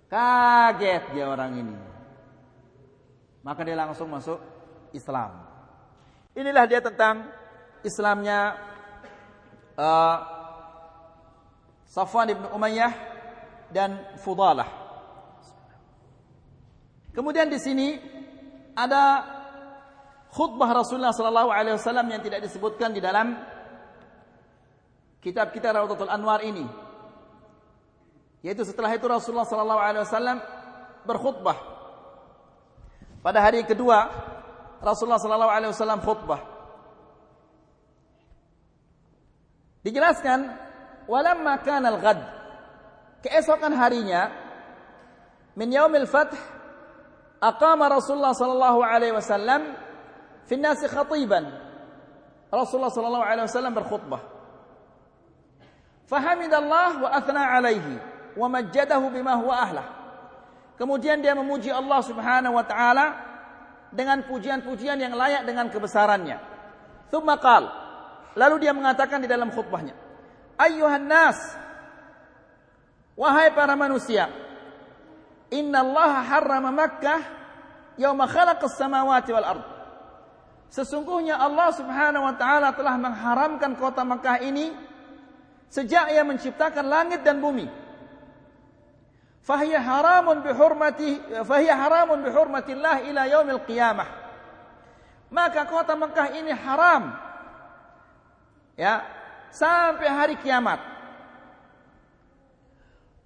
Kaget 0.08 1.12
dia 1.12 1.28
orang 1.28 1.52
ini. 1.60 1.76
Maka 3.48 3.64
dia 3.64 3.80
langsung 3.80 4.12
masuk 4.12 4.36
Islam. 4.92 5.40
Inilah 6.36 6.68
dia 6.68 6.84
tentang 6.84 7.32
Islamnya 7.80 8.60
uh, 9.72 10.16
Safwan 11.88 12.28
ibn 12.28 12.44
Umayyah 12.52 12.92
dan 13.72 14.20
Fudalah. 14.20 14.68
Kemudian 17.16 17.48
di 17.48 17.56
sini 17.56 17.96
ada 18.76 19.24
khutbah 20.28 20.68
Rasulullah 20.84 21.16
sallallahu 21.16 21.48
alaihi 21.48 21.80
wasallam 21.80 22.04
yang 22.12 22.20
tidak 22.20 22.44
disebutkan 22.44 22.92
di 22.92 23.00
dalam 23.00 23.32
kitab 25.24 25.56
kita 25.56 25.72
Raudhatul 25.72 26.12
Anwar 26.12 26.44
ini. 26.44 26.68
Yaitu 28.44 28.68
setelah 28.68 28.92
itu 28.92 29.08
Rasulullah 29.08 29.48
sallallahu 29.48 29.80
alaihi 29.80 30.04
wasallam 30.04 30.36
berkhutbah. 31.08 31.77
Pada 33.18 33.42
hari 33.42 33.66
kedua 33.66 34.08
Rasulullah 34.78 35.18
sallallahu 35.18 35.52
alaihi 35.52 35.70
wasallam 35.74 36.00
khutbah. 36.02 36.40
Dijelaskan 39.82 40.54
walamma 41.10 41.58
kana 41.64 41.88
al-ghad 41.94 42.18
keesokan 43.22 43.74
harinya 43.74 44.30
min 45.58 45.70
yaumil 45.74 46.06
fath 46.06 46.34
aqama 47.42 47.90
Rasulullah 47.90 48.34
sallallahu 48.34 48.78
alaihi 48.82 49.14
wasallam 49.14 49.74
fi 50.46 50.54
nasi 50.54 50.86
khatiban. 50.86 51.50
Rasulullah 52.48 52.94
sallallahu 52.94 53.26
alaihi 53.26 53.46
wasallam 53.50 53.74
berkhutbah. 53.74 54.22
Fahamidallah 56.08 57.04
wa 57.04 57.08
athna 57.12 57.42
alaihi 57.44 58.00
wa 58.38 58.46
majjadahu 58.48 59.12
bima 59.12 59.36
huwa 59.36 59.54
ahlah. 59.60 59.97
Kemudian 60.78 61.18
dia 61.18 61.34
memuji 61.34 61.74
Allah 61.74 62.00
Subhanahu 62.06 62.54
wa 62.54 62.62
taala 62.62 63.06
dengan 63.90 64.22
pujian-pujian 64.24 64.96
yang 64.96 65.12
layak 65.18 65.42
dengan 65.42 65.66
kebesarannya. 65.68 66.38
Thumma 67.10 67.36
qal. 67.42 67.66
Lalu 68.38 68.62
dia 68.62 68.72
mengatakan 68.72 69.18
di 69.18 69.26
dalam 69.26 69.50
khutbahnya, 69.50 69.98
"Ayyuhan 70.54 71.02
nas, 71.02 71.58
wahai 73.18 73.50
para 73.50 73.74
manusia, 73.74 74.30
Inna 75.50 75.80
Allah 75.80 76.12
harrama 76.28 76.70
Makkah 76.70 77.20
yauma 77.96 78.28
khalaqas 78.28 78.76
samawati 78.76 79.30
wal 79.32 79.48
ard. 79.48 79.64
Sesungguhnya 80.68 81.40
Allah 81.40 81.72
Subhanahu 81.72 82.28
wa 82.28 82.34
taala 82.36 82.76
telah 82.76 82.94
mengharamkan 83.00 83.72
kota 83.80 84.04
Makkah 84.04 84.44
ini 84.44 84.70
sejak 85.72 86.12
ia 86.12 86.20
menciptakan 86.22 86.84
langit 86.84 87.24
dan 87.24 87.40
bumi. 87.40 87.64
Fahiya 89.48 89.80
haramun 89.80 90.44
bihurmati 90.44 91.40
fahiya 91.40 91.72
haramun 91.72 92.20
bihurmatillah 92.20 93.08
ila 93.08 93.24
yaumil 93.24 93.64
qiyamah. 93.64 94.04
Maka 95.32 95.64
kota 95.64 95.96
Mekah 95.96 96.36
ini 96.36 96.52
haram 96.52 97.16
ya 98.76 99.08
sampai 99.48 100.04
hari 100.04 100.34
kiamat. 100.36 100.84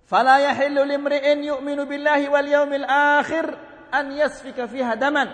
Fala 0.07 0.39
yahillu 0.39 0.87
limri'in 0.87 1.43
yu'minu 1.43 1.91
billahi 1.91 2.31
wal 2.31 2.47
yaumil 2.47 2.87
akhir 2.87 3.59
an 3.91 4.15
yasfika 4.15 4.71
fiha 4.71 4.95
daman. 4.95 5.27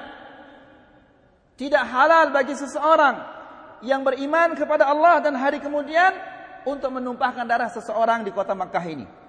Tidak 1.60 1.84
halal 1.84 2.32
bagi 2.32 2.56
seseorang 2.56 3.16
yang 3.84 4.08
beriman 4.08 4.56
kepada 4.56 4.88
Allah 4.88 5.20
dan 5.20 5.36
hari 5.36 5.60
kemudian 5.60 6.16
untuk 6.64 6.96
menumpahkan 6.96 7.44
darah 7.44 7.68
seseorang 7.68 8.24
di 8.24 8.32
kota 8.32 8.56
Makkah 8.56 8.86
ini. 8.88 9.27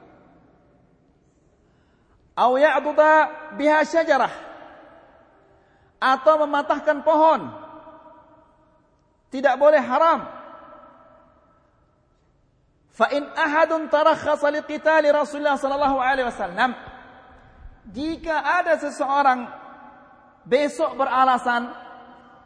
Au 2.39 2.55
ya'duda 2.55 3.27
biha 3.59 3.83
syajarah 3.83 4.31
atau 5.99 6.47
mematahkan 6.47 7.03
pohon. 7.03 7.51
Tidak 9.27 9.59
boleh 9.59 9.83
haram. 9.83 10.23
Fa 12.95 13.11
in 13.11 13.27
ahadun 13.35 13.91
tarakhasa 13.91 14.47
liqitali 14.55 15.11
Rasulullah 15.11 15.59
sallallahu 15.59 15.99
alaihi 15.99 16.27
wasallam 16.27 16.75
jika 17.87 18.43
ada 18.43 18.75
seseorang 18.75 19.47
besok 20.43 20.99
beralasan 20.99 21.71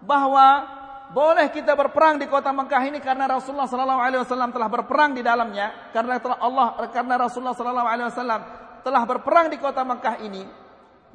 bahwa 0.06 0.67
boleh 1.10 1.49
kita 1.49 1.73
berperang 1.73 2.21
di 2.21 2.29
kota 2.29 2.53
Mekah 2.53 2.84
ini 2.86 3.01
karena 3.01 3.25
Rasulullah 3.25 3.65
sallallahu 3.65 4.01
alaihi 4.01 4.21
wasallam 4.21 4.53
telah 4.53 4.69
berperang 4.69 5.17
di 5.17 5.25
dalamnya 5.25 5.89
karena 5.89 6.21
telah 6.21 6.38
Allah 6.38 6.67
karena 6.89 7.15
Rasulullah 7.17 7.58
sallallahu 7.58 7.89
alaihi 7.89 8.08
wasallam 8.13 8.41
telah 8.84 9.04
berperang 9.08 9.50
di 9.50 9.58
kota 9.58 9.82
Mekah 9.88 10.22
ini 10.22 10.43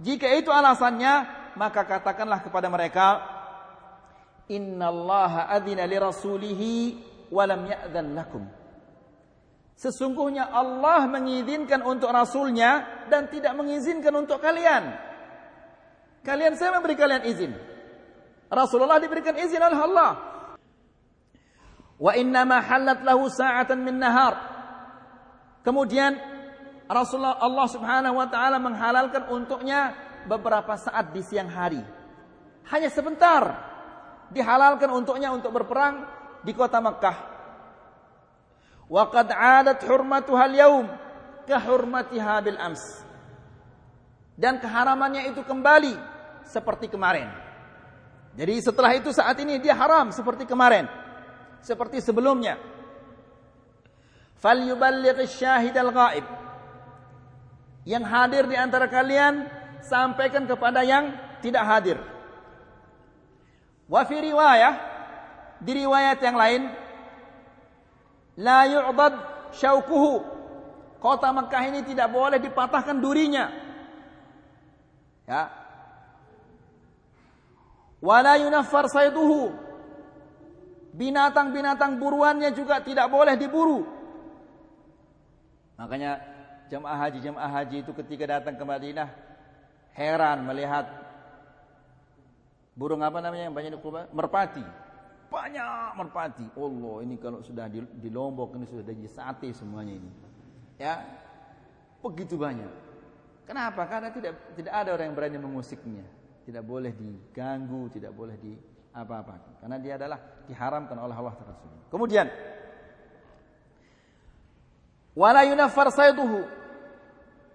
jika 0.01 0.27
itu 0.35 0.49
alasannya 0.49 1.29
maka 1.55 1.85
katakanlah 1.85 2.41
kepada 2.43 2.67
mereka 2.73 3.07
innallaha 4.49 5.53
adzina 5.53 5.85
li 5.85 5.97
rasulihi 6.01 6.73
wa 7.29 7.45
lam 7.45 7.69
ya'dzan 7.69 8.17
lakum 8.17 8.45
Sesungguhnya 9.79 10.51
Allah 10.51 11.07
mengizinkan 11.07 11.87
untuk 11.87 12.11
Rasulnya 12.11 13.07
dan 13.07 13.31
tidak 13.31 13.55
mengizinkan 13.55 14.11
untuk 14.11 14.43
kalian. 14.43 14.91
Kalian 16.27 16.59
saya 16.59 16.75
memberi 16.75 16.99
kalian 16.99 17.23
izin. 17.23 17.55
Rasulullah 18.51 18.99
diberikan 18.99 19.39
izin 19.39 19.63
oleh 19.63 19.79
Allah. 19.79 20.11
Wa 21.95 22.11
inna 22.19 22.43
ma 22.43 22.59
halat 22.59 23.07
lahu 23.07 23.31
sa'atan 23.31 23.79
min 23.79 24.03
nahar. 24.03 24.35
Kemudian 25.63 26.19
Rasulullah 26.89 27.37
Allah 27.37 27.67
Subhanahu 27.69 28.17
wa 28.17 28.27
taala 28.33 28.57
menghalalkan 28.57 29.29
untuknya 29.29 29.93
beberapa 30.25 30.73
saat 30.81 31.13
di 31.13 31.21
siang 31.21 31.53
hari. 31.53 31.85
Hanya 32.73 32.89
sebentar 32.89 33.45
dihalalkan 34.33 34.89
untuknya 34.89 35.29
untuk 35.33 35.53
berperang 35.53 36.09
di 36.41 36.57
kota 36.57 36.81
Makkah. 36.81 37.17
Wa 38.89 39.05
qad 39.13 39.29
'adat 39.29 39.85
hurmatuha 39.85 40.49
al-yawm 40.49 40.89
ka 41.45 41.61
hurmatiha 41.61 42.35
bil 42.41 42.57
ams. 42.57 43.05
Dan 44.33 44.57
keharamannya 44.57 45.29
itu 45.29 45.45
kembali 45.45 45.93
seperti 46.49 46.89
kemarin. 46.89 47.29
Jadi 48.39 48.55
setelah 48.65 48.95
itu 48.95 49.11
saat 49.11 49.35
ini 49.43 49.61
dia 49.61 49.75
haram 49.77 50.09
seperti 50.15 50.49
kemarin. 50.49 50.87
Seperti 51.59 51.99
sebelumnya. 51.99 52.55
Falyuballigh 54.39 55.27
syahid 55.27 55.75
al-ghaib. 55.75 56.38
Yang 57.89 58.05
hadir 58.05 58.45
di 58.45 58.57
antara 58.61 58.85
kalian 58.85 59.49
sampaikan 59.81 60.45
kepada 60.45 60.85
yang 60.85 61.17
tidak 61.41 61.65
hadir. 61.65 61.97
Wa 63.89 64.05
fi 64.05 64.21
riwayah 64.21 64.75
di 65.65 65.73
riwayat 65.73 66.21
yang 66.21 66.37
lain 66.37 66.63
la 68.37 68.69
yu'dad 68.69 69.15
syaukuhu. 69.57 70.37
Kota 71.01 71.33
Mekah 71.33 71.63
ini 71.73 71.81
tidak 71.87 72.13
boleh 72.13 72.37
dipatahkan 72.37 73.01
durinya. 73.01 73.49
Ya, 75.25 75.49
wala 77.99 78.39
yunaffar 78.39 78.87
sayduhu 78.87 79.55
binatang-binatang 80.95 81.99
buruannya 81.99 82.55
juga 82.55 82.83
tidak 82.83 83.11
boleh 83.11 83.35
diburu 83.35 83.87
makanya 85.79 86.23
jemaah 86.69 86.99
haji 87.09 87.19
jemaah 87.25 87.51
haji 87.51 87.77
itu 87.83 87.93
ketika 87.97 88.39
datang 88.39 88.55
ke 88.55 88.65
Madinah 88.65 89.09
heran 89.99 90.47
melihat 90.47 90.87
burung 92.79 93.03
apa 93.03 93.19
namanya 93.19 93.51
yang 93.51 93.57
banyak 93.57 93.75
di 93.75 93.81
merpati. 94.15 94.65
Banyak 95.29 95.99
merpati. 95.99 96.47
Allah 96.57 96.97
ini 97.05 97.19
kalau 97.19 97.43
sudah 97.43 97.67
di, 97.67 97.83
di 97.83 98.09
Lombok 98.09 98.55
ini 98.55 98.65
sudah 98.65 98.87
jadi 98.87 99.05
sate 99.11 99.51
semuanya 99.51 99.99
ini. 99.99 100.11
Ya 100.79 101.03
begitu 101.99 102.39
banyak. 102.39 102.71
Kenapa? 103.45 103.85
Karena 103.91 104.15
tidak 104.15 104.55
tidak 104.55 104.73
ada 104.73 104.95
orang 104.95 105.11
yang 105.11 105.17
berani 105.19 105.37
mengusiknya. 105.43 106.07
Tidak 106.47 106.65
boleh 106.65 106.95
diganggu, 106.97 107.93
tidak 107.93 108.15
boleh 108.17 108.39
di 108.41 108.57
apa-apa. 108.95 109.61
Karena 109.61 109.77
dia 109.77 110.01
adalah 110.01 110.17
diharamkan 110.49 110.97
oleh 110.97 111.13
Allah 111.13 111.35
Rasul. 111.35 111.73
Kemudian 111.93 112.31
wala 115.13 115.45
yunaffar 115.45 115.93
sayduhu 115.93 116.58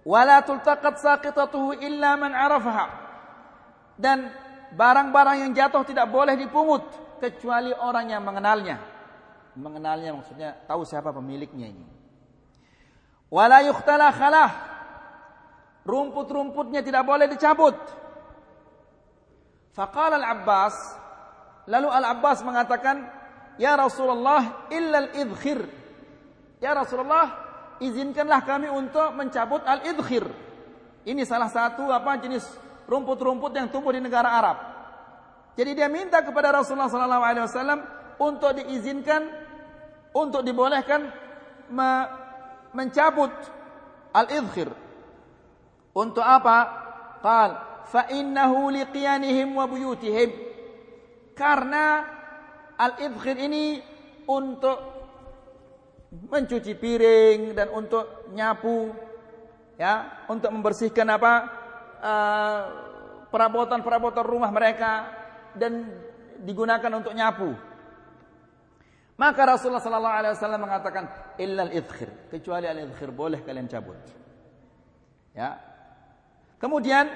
wala 0.04 0.44
tultaqat 0.44 1.00
saqitatuhu 1.00 1.80
illa 1.80 2.14
man 2.14 2.32
arafaha. 2.36 2.86
Dan 3.98 4.30
barang-barang 4.74 5.48
yang 5.48 5.52
jatuh 5.56 5.82
tidak 5.82 6.06
boleh 6.12 6.38
dipungut 6.38 6.84
kecuali 7.18 7.74
orang 7.74 8.12
yang 8.12 8.22
mengenalnya. 8.22 8.78
Mengenalnya 9.54 10.14
maksudnya 10.14 10.50
tahu 10.66 10.86
siapa 10.86 11.10
pemiliknya 11.10 11.70
ini. 11.70 11.86
Wala 13.32 13.64
yukhtala 13.66 14.14
khalah. 14.14 14.50
Rumput-rumputnya 15.84 16.80
tidak 16.80 17.04
boleh 17.04 17.28
dicabut 17.28 17.76
Faqala 19.74 20.22
al-Abbas, 20.22 20.74
lalu 21.66 21.90
al-Abbas 21.90 22.46
mengatakan, 22.46 23.10
"Ya 23.58 23.74
Rasulullah, 23.74 24.70
illa 24.70 25.02
al-idkhir." 25.02 25.66
Ya 26.62 26.78
Rasulullah, 26.78 27.43
izinkanlah 27.82 28.42
kami 28.46 28.70
untuk 28.70 29.14
mencabut 29.16 29.62
al-idkhir. 29.64 30.26
Ini 31.04 31.22
salah 31.26 31.50
satu 31.50 31.90
apa 31.90 32.16
jenis 32.20 32.44
rumput-rumput 32.88 33.52
yang 33.54 33.68
tumbuh 33.72 33.92
di 33.92 34.00
negara 34.00 34.28
Arab. 34.30 34.58
Jadi 35.54 35.70
dia 35.78 35.86
minta 35.86 36.22
kepada 36.22 36.50
Rasulullah 36.50 36.90
sallallahu 36.90 37.24
alaihi 37.24 37.44
wasallam 37.46 37.80
untuk 38.18 38.50
diizinkan 38.58 39.22
untuk 40.14 40.42
dibolehkan 40.46 41.10
me 41.70 41.90
mencabut 42.74 43.30
al-idkhir. 44.10 44.70
Untuk 45.94 46.26
apa? 46.26 46.58
Qal 47.22 47.50
fa 47.86 48.10
innahu 48.10 48.74
liqiyanihim 48.74 49.54
wa 49.54 49.70
buyutihim. 49.70 50.30
Karena 51.38 52.02
al-idkhir 52.74 53.36
ini 53.38 53.78
untuk 54.26 54.93
mencuci 56.30 56.72
piring 56.78 57.54
dan 57.54 57.68
untuk 57.74 58.30
nyapu 58.30 58.94
ya, 59.78 60.24
untuk 60.30 60.50
membersihkan 60.54 61.08
apa? 61.10 61.32
Uh, 62.04 62.62
perabotan-perabotan 63.32 64.22
rumah 64.22 64.52
mereka 64.54 65.10
dan 65.58 65.90
digunakan 66.44 66.92
untuk 66.94 67.10
nyapu. 67.16 67.50
Maka 69.14 69.42
Rasulullah 69.46 69.82
sallallahu 69.82 70.18
alaihi 70.22 70.34
wasallam 70.34 70.62
mengatakan 70.66 71.04
illal 71.38 71.70
idkhir, 71.70 72.30
kecuali 72.34 72.66
al-idkhir 72.66 73.10
boleh 73.14 73.42
kalian 73.46 73.70
cabut. 73.70 73.98
Ya. 75.34 75.58
Kemudian 76.58 77.10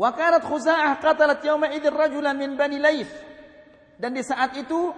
Wa 0.00 0.16
kanat 0.16 0.48
Khuza'ah 0.48 0.96
qatalat 0.96 1.44
yawma 1.44 1.68
idzin 1.76 1.92
rajulan 1.92 2.32
min 2.32 2.56
Bani 2.56 2.80
Laif. 2.80 3.12
Dan 4.00 4.16
di 4.16 4.24
saat 4.24 4.56
itu 4.56 4.96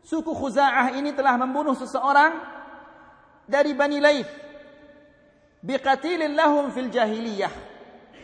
suku 0.00 0.32
Khuza'ah 0.32 0.96
ini 0.96 1.12
telah 1.12 1.36
membunuh 1.36 1.76
seseorang 1.76 2.32
dari 3.44 3.76
Bani 3.76 4.00
Laif. 4.00 4.28
Biqatilin 5.60 6.32
lahum 6.32 6.72
fil 6.72 6.88
jahiliyah. 6.88 7.52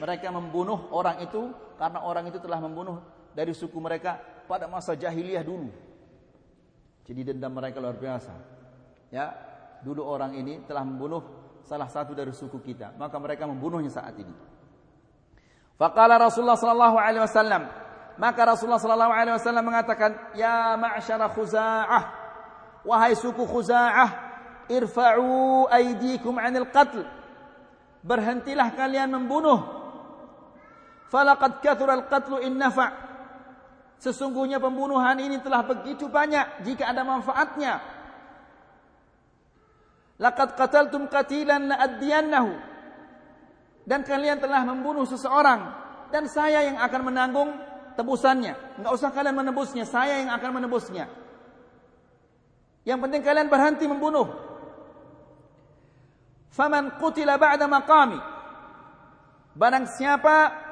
Mereka 0.01 0.33
membunuh 0.33 0.89
orang 0.97 1.21
itu 1.21 1.53
karena 1.77 2.01
orang 2.09 2.33
itu 2.33 2.41
telah 2.41 2.57
membunuh 2.57 3.05
dari 3.37 3.53
suku 3.53 3.77
mereka 3.77 4.17
pada 4.49 4.65
masa 4.73 4.97
jahiliyah 4.97 5.45
dulu. 5.45 5.69
Jadi 7.05 7.21
dendam 7.37 7.53
mereka 7.53 7.85
luar 7.85 8.01
biasa. 8.01 8.33
Ya, 9.13 9.37
dulu 9.85 10.09
orang 10.09 10.41
ini 10.41 10.65
telah 10.65 10.89
membunuh 10.89 11.21
salah 11.61 11.93
satu 11.93 12.17
dari 12.17 12.33
suku 12.33 12.65
kita, 12.65 12.97
maka 12.97 13.21
mereka 13.21 13.45
membunuhnya 13.45 13.93
saat 13.93 14.17
ini. 14.17 14.56
Faqala 15.77 16.17
Rasulullah 16.17 16.57
sallallahu 16.57 16.97
alaihi 16.97 17.25
wasallam, 17.25 17.69
Maka 18.17 18.49
Rasulullah 18.49 18.81
sallallahu 18.81 19.13
alaihi 19.13 19.37
wasallam 19.37 19.65
mengatakan, 19.69 20.17
"Ya 20.33 20.73
ma'syara 20.81 21.29
Khuza'ah, 21.29 22.03
wahai 22.81 23.13
suku 23.13 23.45
Khuza'ah, 23.45 24.09
irfa'u 24.73 25.69
aydikum 25.69 26.41
'anil 26.41 26.73
qatl." 26.73 27.05
Berhentilah 28.01 28.73
kalian 28.73 29.13
membunuh. 29.13 29.61
Falaqad 31.13 31.61
kathura 31.61 31.93
al-qatlu 32.01 32.41
in 32.41 32.57
nafa'. 32.57 33.05
Sesungguhnya 34.01 34.61
pembunuhan 34.61 35.17
ini 35.21 35.41
telah 35.41 35.65
begitu 35.65 36.09
banyak 36.09 36.65
jika 36.65 36.89
ada 36.89 37.05
manfaatnya. 37.05 37.81
Laqad 40.17 40.57
qataltum 40.57 41.13
qatilan 41.13 41.69
la'addiyannahu. 41.69 42.76
Dan 43.87 44.03
kalian 44.03 44.43
telah 44.43 44.67
membunuh 44.67 45.07
seseorang 45.07 45.71
dan 46.11 46.27
saya 46.27 46.67
yang 46.67 46.79
akan 46.83 47.01
menanggung 47.07 47.51
tebusannya. 47.95 48.83
Enggak 48.83 48.93
usah 48.93 49.11
kalian 49.15 49.39
menebusnya, 49.39 49.87
saya 49.87 50.19
yang 50.21 50.31
akan 50.35 50.51
menebusnya. 50.59 51.07
Yang 52.87 52.99
penting 53.07 53.23
kalian 53.23 53.49
berhenti 53.51 53.87
membunuh. 53.87 54.27
Faman 56.51 56.99
qutila 56.99 57.39
ba'da 57.39 57.67
maqami. 57.67 58.19
Barang 59.57 59.89
siapa 59.89 60.67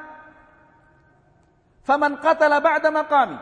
Faman 1.85 2.17
qatala 2.17 2.65
ba'da 2.65 2.89
maqami. 2.89 3.37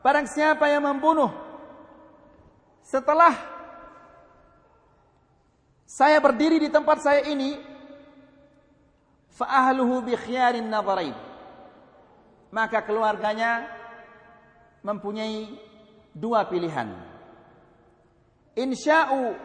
Barang 0.00 0.24
siapa 0.24 0.64
yang 0.72 0.88
membunuh 0.88 1.28
setelah 2.80 3.36
saya 5.84 6.16
berdiri 6.24 6.56
di 6.56 6.72
tempat 6.72 7.04
saya 7.04 7.28
ini 7.28 7.60
fa 9.40 9.48
ahluhu 9.48 10.04
bi 10.04 10.12
khiyarin 10.20 10.68
nadharain 10.68 11.16
maka 12.52 12.82
keluarganya 12.82 13.64
mempunyai 14.82 15.54
dua 16.10 16.44
pilihan. 16.50 16.90
Insya'u 18.58 19.38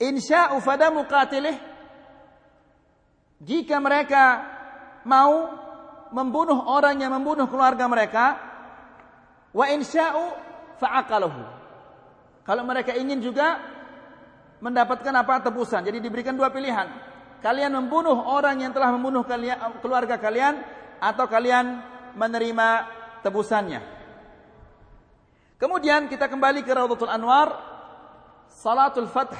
insya'u 0.00 0.56
fadamu 0.64 1.04
qatilih 1.04 1.56
jika 3.44 3.76
mereka 3.76 4.24
mau 5.04 5.52
membunuh 6.10 6.72
orang 6.72 6.96
yang 6.96 7.12
membunuh 7.12 7.44
keluarga 7.46 7.84
mereka 7.84 8.40
wa 9.52 9.68
insya'u 9.68 10.24
fa'aqaluhu. 10.80 11.42
Kalau 12.48 12.62
mereka 12.64 12.96
ingin 12.96 13.20
juga 13.20 13.60
mendapatkan 14.64 15.12
apa? 15.12 15.44
Tebusan. 15.44 15.84
Jadi 15.84 16.00
diberikan 16.00 16.32
dua 16.32 16.48
pilihan 16.48 17.15
kalian 17.44 17.72
membunuh 17.72 18.16
orang 18.16 18.60
yang 18.60 18.72
telah 18.72 18.92
membunuh 18.94 19.24
kalian, 19.24 19.58
keluarga 19.80 20.16
kalian 20.16 20.60
atau 21.00 21.24
kalian 21.28 21.82
menerima 22.16 22.68
tebusannya. 23.20 23.80
Kemudian 25.56 26.08
kita 26.08 26.28
kembali 26.28 26.60
ke 26.64 26.72
Raudhatul 26.72 27.12
Anwar, 27.12 27.48
Salatul 28.52 29.08
Fath. 29.08 29.32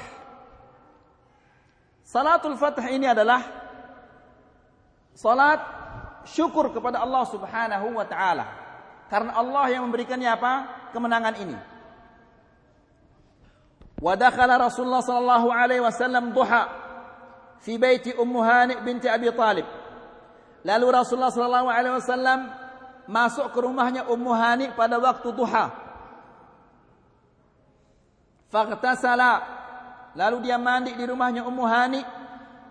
Salatul 2.05 2.57
Fath 2.57 2.81
ini 2.89 3.05
adalah 3.05 3.45
salat 5.13 5.61
syukur 6.29 6.73
kepada 6.73 7.05
Allah 7.05 7.25
Subhanahu 7.29 7.97
wa 7.97 8.07
taala. 8.09 8.47
Karena 9.13 9.39
Allah 9.39 9.65
yang 9.71 9.87
memberikannya 9.89 10.31
apa? 10.31 10.53
Kemenangan 10.91 11.35
ini. 11.41 11.57
Wa 13.97 14.13
dakhala 14.17 14.61
Rasulullah 14.61 15.01
sallallahu 15.01 15.49
alaihi 15.49 15.81
wasallam 15.81 16.37
duha 16.37 16.86
fi 17.61 17.79
baiti 17.79 18.13
Ummu 18.13 18.41
binti 18.85 19.09
Abi 19.09 19.31
Talib. 19.33 19.67
Lalu 20.67 20.87
Rasulullah 20.91 21.31
sallallahu 21.31 21.69
alaihi 21.71 21.95
wasallam 21.95 22.41
masuk 23.07 23.55
ke 23.55 23.59
rumahnya 23.63 24.11
Ummu 24.11 24.33
Hani 24.35 24.67
pada 24.75 24.99
waktu 24.99 25.31
duha. 25.31 25.71
Faghtasala 28.51 29.43
lalu 30.19 30.51
dia 30.51 30.59
mandi 30.59 30.95
di 30.95 31.05
rumahnya 31.07 31.47
Ummu 31.47 31.65
Hani 31.67 32.03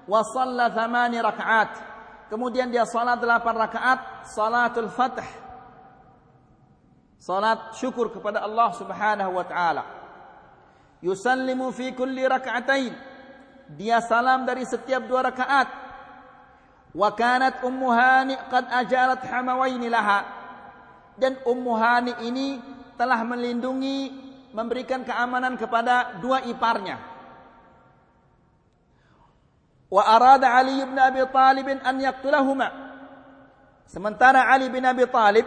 wa 0.08 0.20
shalla 0.28 0.72
thamani 0.72 1.24
rakaat. 1.24 1.72
Kemudian 2.28 2.74
dia 2.74 2.84
salat 2.90 3.22
delapan 3.22 3.54
rakaat 3.54 4.28
salatul 4.34 4.90
fath. 4.92 5.22
Salat 7.22 7.74
syukur 7.80 8.12
kepada 8.12 8.44
Allah 8.44 8.70
Subhanahu 8.76 9.32
wa 9.34 9.46
taala. 9.46 9.84
Yusallimu 11.06 11.70
fi 11.72 11.94
kulli 11.94 12.26
rak'atain 12.26 13.15
dia 13.74 13.98
salam 14.06 14.46
dari 14.46 14.62
setiap 14.62 15.02
dua 15.10 15.26
rakaat. 15.26 15.68
Wa 16.96 17.10
kanat 17.12 17.66
Ummu 17.66 17.90
Hani 17.92 18.38
qad 18.54 18.70
ajarat 18.70 19.26
hamawaini 19.26 19.90
laha. 19.90 20.24
Dan 21.18 21.42
Ummu 21.42 21.74
Hani 21.74 22.14
ini 22.24 22.62
telah 22.96 23.20
melindungi 23.26 24.14
memberikan 24.56 25.04
keamanan 25.04 25.60
kepada 25.60 26.22
dua 26.22 26.46
iparnya. 26.48 27.02
Wa 29.92 30.04
arada 30.08 30.56
Ali 30.56 30.80
bin 30.80 30.96
Abi 30.96 31.22
Talib 31.30 31.68
an 31.84 31.96
yaqtulahuma. 32.00 32.68
Sementara 33.86 34.48
Ali 34.50 34.72
bin 34.72 34.82
Abi 34.88 35.06
Talib 35.12 35.46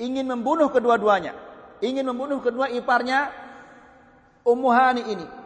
ingin 0.00 0.26
membunuh 0.26 0.70
kedua-duanya, 0.72 1.34
ingin 1.82 2.06
membunuh 2.06 2.38
kedua 2.38 2.70
iparnya 2.70 3.30
Ummu 4.46 4.68
Hani 4.70 5.02
ini. 5.10 5.41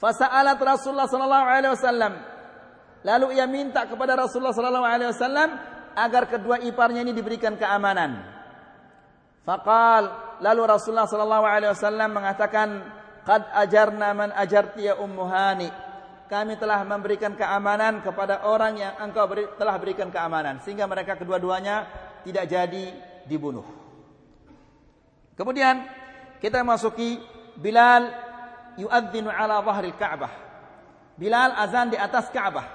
Fasa'alat 0.00 0.56
Rasulullah 0.56 1.04
sallallahu 1.04 1.46
alaihi 1.46 1.72
wasallam. 1.76 2.12
Lalu 3.04 3.36
ia 3.36 3.44
minta 3.44 3.84
kepada 3.84 4.16
Rasulullah 4.16 4.56
sallallahu 4.56 4.88
alaihi 4.88 5.12
wasallam 5.12 5.48
agar 5.92 6.24
kedua 6.24 6.56
iparnya 6.64 7.04
ini 7.04 7.12
diberikan 7.12 7.60
keamanan. 7.60 8.24
Faqal 9.44 10.36
lalu 10.40 10.62
Rasulullah 10.64 11.04
sallallahu 11.04 11.44
alaihi 11.44 11.72
wasallam 11.76 12.16
mengatakan 12.16 12.68
qad 13.28 13.44
ajarna 13.52 14.08
man 14.16 14.32
ajarti 14.32 14.88
ya 14.88 14.96
ummu 14.96 15.24
hani. 15.28 15.68
Kami 16.32 16.56
telah 16.56 16.80
memberikan 16.86 17.34
keamanan 17.34 18.06
kepada 18.06 18.46
orang 18.46 18.78
yang 18.78 18.94
engkau 19.02 19.26
beri, 19.26 19.50
telah 19.58 19.74
berikan 19.82 20.14
keamanan 20.14 20.62
sehingga 20.62 20.86
mereka 20.86 21.18
kedua-duanya 21.18 21.90
tidak 22.22 22.46
jadi 22.46 22.84
dibunuh. 23.26 23.66
Kemudian 25.34 25.84
kita 26.38 26.62
masuki 26.62 27.18
Bilal 27.58 28.29
yuadzinu 28.78 29.32
ala 29.32 29.64
dhahril 29.64 29.96
Ka'bah. 29.96 30.32
Bilal 31.16 31.56
azan 31.56 31.90
di 31.90 31.98
atas 31.98 32.28
Ka'bah. 32.30 32.66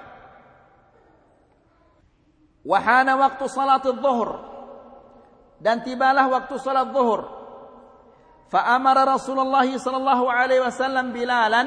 Wahana 2.66 3.14
waktu 3.14 3.46
salat 3.46 3.86
zuhur 3.86 4.30
dan 5.62 5.86
tibalah 5.86 6.26
waktu 6.26 6.58
salat 6.58 6.90
zuhur. 6.90 7.30
Fa'amara 8.50 9.06
Rasulullah 9.06 9.66
sallallahu 9.66 10.30
alaihi 10.30 10.62
wasallam 10.62 11.10
Bilalan 11.10 11.66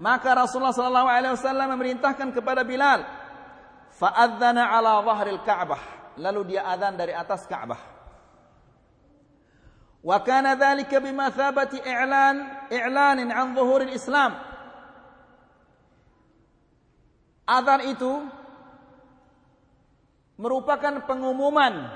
maka 0.00 0.36
Rasulullah 0.36 0.76
sallallahu 0.76 1.08
alaihi 1.08 1.32
wasallam 1.36 1.68
memerintahkan 1.76 2.32
kepada 2.32 2.64
Bilal 2.64 3.04
fa'adzana 3.96 4.72
ala 4.76 5.00
dhahril 5.04 5.40
Ka'bah 5.44 5.80
lalu 6.20 6.56
dia 6.56 6.68
azan 6.68 6.96
dari 6.96 7.16
atas 7.16 7.48
Ka'bah 7.48 7.95
وكان 10.05 10.47
ذلك 10.57 10.91
بمثابة 10.95 11.71
إعلان 11.87 12.35
إعلان 12.73 13.19
عن 13.31 13.47
ظهور 13.55 13.81
الإسلام 13.81 14.33
Adhan 17.51 17.83
itu 17.91 18.11
merupakan 20.39 21.03
pengumuman 21.03 21.91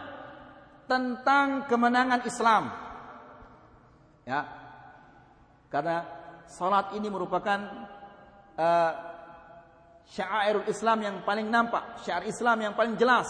tentang 0.83 1.63
kemenangan 1.71 2.27
Islam. 2.27 2.75
Ya. 4.27 4.43
Karena 5.71 6.03
salat 6.51 6.91
ini 6.99 7.07
merupakan 7.07 7.87
uh, 8.59 8.91
syairul 10.11 10.67
Islam 10.69 10.97
yang 11.01 11.15
paling 11.25 11.47
nampak, 11.49 12.03
syair 12.05 12.27
Islam 12.29 12.61
yang 12.61 12.73
paling 12.77 12.99
jelas. 12.99 13.27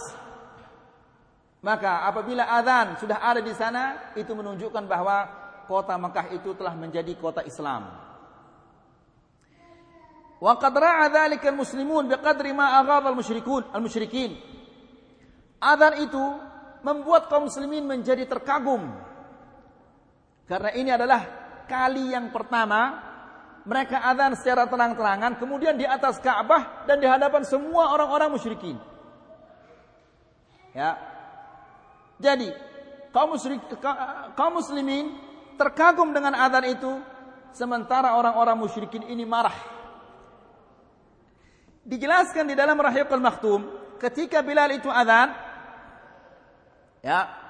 Maka 1.61 2.09
apabila 2.09 2.49
azan 2.57 2.97
sudah 2.97 3.21
ada 3.21 3.45
di 3.45 3.53
sana, 3.53 4.13
itu 4.17 4.33
menunjukkan 4.33 4.85
bahwa 4.89 5.29
kota 5.69 5.95
Mekah 6.01 6.33
itu 6.33 6.57
telah 6.57 6.73
menjadi 6.73 7.13
kota 7.21 7.45
Islam. 7.45 7.87
Wa 10.41 10.57
qad 10.57 10.73
ra'a 10.73 11.13
dzalika 11.13 11.53
al-muslimun 11.53 12.09
biqadri 12.09 12.57
ma 12.57 12.81
aghadha 12.81 13.13
al-musyrikun 13.13 13.77
al-musyrikin. 13.77 14.41
Azan 15.61 16.01
itu 16.01 16.25
membuat 16.81 17.29
kaum 17.29 17.45
muslimin 17.53 17.85
menjadi 17.85 18.25
terkagum. 18.25 18.89
Karena 20.49 20.73
ini 20.73 20.89
adalah 20.89 21.21
kali 21.69 22.17
yang 22.17 22.33
pertama 22.33 23.11
mereka 23.69 24.01
azan 24.01 24.33
secara 24.41 24.65
terang-terangan 24.65 25.37
kemudian 25.37 25.77
di 25.77 25.85
atas 25.85 26.17
Ka'bah 26.25 26.89
dan 26.89 26.99
di 26.99 27.07
hadapan 27.07 27.45
semua 27.45 27.93
orang-orang 27.93 28.33
musyrikin. 28.33 28.81
Ya, 30.73 30.97
jadi 32.20 32.56
kaum 33.12 33.36
musyrik 33.36 33.60
kaum 34.36 34.54
muslimin 34.60 35.16
terkagum 35.60 36.12
dengan 36.16 36.36
adzan 36.36 36.66
itu 36.68 36.92
sementara 37.56 38.16
orang-orang 38.16 38.56
musyrikin 38.60 39.04
ini 39.08 39.24
marah. 39.24 39.56
Dijelaskan 41.86 42.50
di 42.50 42.56
dalam 42.58 42.76
Rahiqul 42.76 43.22
Maktum 43.22 43.62
ketika 44.02 44.42
Bilal 44.42 44.74
itu 44.76 44.90
azan 44.90 45.32
ya 47.06 47.44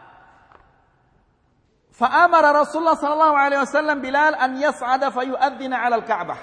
فأمر 1.95 2.43
رسول 2.59 2.83
الله 2.83 2.97
صلى 2.99 3.13
الله 3.15 3.33
عليه 3.39 3.59
وسلم 3.63 3.97
بلال 4.03 4.35
أن 4.35 4.59
يصعد 4.59 5.15
فيؤذن 5.15 5.71
على 5.71 5.95
الكعبة 6.03 6.35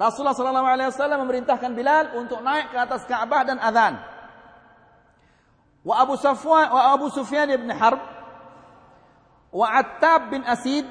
Rasulullah 0.00 0.32
sallallahu 0.32 0.64
alaihi 0.64 0.88
wasallam 0.88 1.28
memerintahkan 1.28 1.76
Bilal 1.76 2.16
untuk 2.16 2.40
naik 2.40 2.72
ke 2.72 2.76
atas 2.80 3.04
Ka'bah 3.04 3.44
dan 3.44 3.60
azan. 3.60 4.00
Sufyan 7.13 7.47
ibn 7.53 7.69
Harb 7.69 8.01
wa 9.53 9.67
Attab 9.69 10.33
bin 10.33 10.41
Asid 10.41 10.83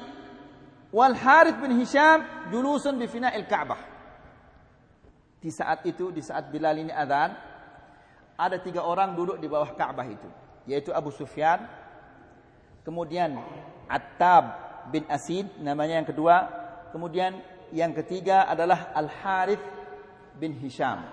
wal 0.95 1.11
Harith 1.11 1.59
bin 1.59 1.75
Hisham 1.75 2.23
julusun 2.47 2.95
bi 2.95 3.05
fina'il 3.11 3.43
Ka'bah. 3.43 3.77
Di 5.43 5.51
saat 5.51 5.83
itu, 5.85 6.09
di 6.09 6.23
saat 6.23 6.47
Bilal 6.49 6.79
ini 6.79 6.89
azan, 6.95 7.35
ada 8.39 8.57
tiga 8.63 8.87
orang 8.87 9.13
duduk 9.13 9.37
di 9.37 9.45
bawah 9.51 9.75
Ka'bah 9.75 10.07
itu, 10.07 10.29
yaitu 10.65 10.95
Abu 10.95 11.11
Sufyan, 11.11 11.67
kemudian 12.87 13.35
Attab 13.91 14.57
bin 14.89 15.03
Asid 15.11 15.45
namanya 15.59 15.99
yang 15.99 16.07
kedua, 16.07 16.35
kemudian 16.95 17.37
yang 17.75 17.91
ketiga 17.93 18.47
adalah 18.47 18.95
Al 18.95 19.11
Harith 19.11 19.61
bin 20.39 20.55
Hisham. 20.55 21.03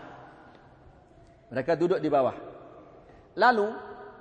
Mereka 1.52 1.76
duduk 1.76 2.00
di 2.00 2.08
bawah. 2.08 2.51
Lalu 3.36 3.68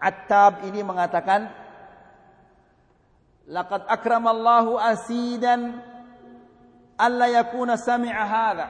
Attab 0.01 0.65
ini 0.65 0.81
mengatakan, 0.81 1.45
"Laqad 3.45 3.85
akramallahu 3.85 4.81
asidan 4.81 5.77
alla 6.97 7.29
yakuna 7.29 7.77
sami'a 7.77 8.23
hadha." 8.25 8.67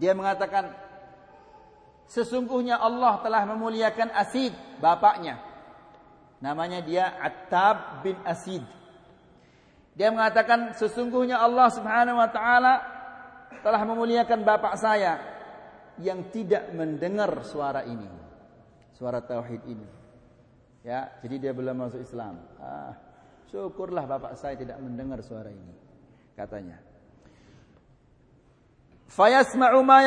Dia 0.00 0.16
mengatakan, 0.16 0.72
sesungguhnya 2.08 2.80
Allah 2.80 3.20
telah 3.20 3.44
memuliakan 3.44 4.08
Asid, 4.16 4.54
bapaknya. 4.80 5.38
Namanya 6.40 6.80
dia 6.80 7.20
Attab 7.20 8.00
bin 8.00 8.16
Asid. 8.24 8.64
Dia 9.92 10.08
mengatakan 10.08 10.72
sesungguhnya 10.80 11.36
Allah 11.36 11.68
Subhanahu 11.68 12.16
wa 12.16 12.30
taala 12.32 12.74
telah 13.60 13.82
memuliakan 13.84 14.40
bapak 14.40 14.74
saya 14.80 15.20
yang 16.00 16.32
tidak 16.32 16.72
mendengar 16.72 17.44
suara 17.44 17.84
ini. 17.84 18.19
Suara 19.00 19.24
tauhid 19.24 19.64
ini. 19.64 19.88
Ya, 20.84 21.08
jadi 21.24 21.48
dia 21.48 21.52
belum 21.56 21.72
masuk 21.72 22.04
Islam. 22.04 22.36
Ah, 22.60 22.92
syukurlah 23.48 24.04
bapak 24.04 24.36
saya 24.36 24.60
tidak 24.60 24.76
mendengar 24.76 25.24
suara 25.24 25.48
ini. 25.48 25.72
Katanya. 26.36 26.76
Fayasma'u 29.08 29.80
ma. 29.80 30.04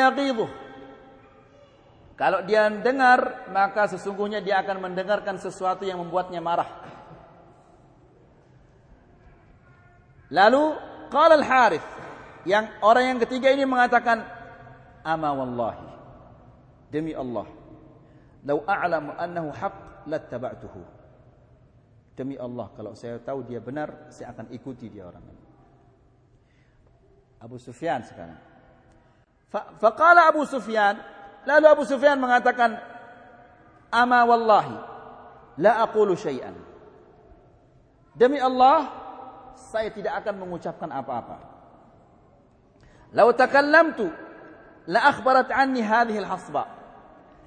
Kalau 2.13 2.45
dia 2.45 2.69
dengar, 2.69 3.49
maka 3.49 3.89
sesungguhnya 3.89 4.45
dia 4.45 4.61
akan 4.61 4.85
mendengarkan 4.85 5.41
sesuatu 5.41 5.81
yang 5.89 5.97
membuatnya 5.97 6.37
marah. 6.37 6.69
Lalu 10.29 10.77
qala 11.09 11.41
al-Harith 11.41 11.85
yang 12.45 12.69
orang 12.85 13.09
yang 13.09 13.19
ketiga 13.25 13.49
ini 13.49 13.65
mengatakan 13.65 14.21
ama 15.01 15.29
wallahi 15.33 15.89
demi 16.89 17.13
Allah 17.13 17.62
lau 18.43 18.63
a'lamu 18.67 19.15
annahu 19.15 19.49
haq 19.51 19.75
lattaba'tuhu 20.07 20.81
demi 22.13 22.37
Allah 22.37 22.69
kalau 22.77 22.93
saya 22.93 23.17
tahu 23.19 23.43
dia 23.47 23.63
benar 23.63 24.11
saya 24.13 24.31
akan 24.35 24.51
ikuti 24.53 24.91
dia 24.91 25.07
orang 25.07 25.23
ini 25.23 25.45
Abu 27.41 27.57
Sufyan 27.57 28.03
sekarang 28.05 28.39
faqala 29.79 30.29
Abu 30.29 30.43
Sufyan 30.45 30.99
lalu 31.47 31.65
Abu 31.67 31.83
Sufyan 31.87 32.19
mengatakan 32.19 32.77
ama 33.89 34.19
wallahi 34.27 34.77
la 35.57 35.81
aqulu 35.85 36.13
syai'an 36.13 36.53
demi 38.13 38.37
Allah 38.37 39.03
saya 39.73 39.89
tidak 39.93 40.13
akan 40.23 40.45
mengucapkan 40.45 40.89
apa-apa. 40.89 41.37
Lau 43.13 43.29
takallamtu 43.33 44.09
la 44.89 45.09
akhbarat 45.13 45.53
anni 45.53 45.85
hadhihi 45.85 46.19
al-hasba. 46.25 46.65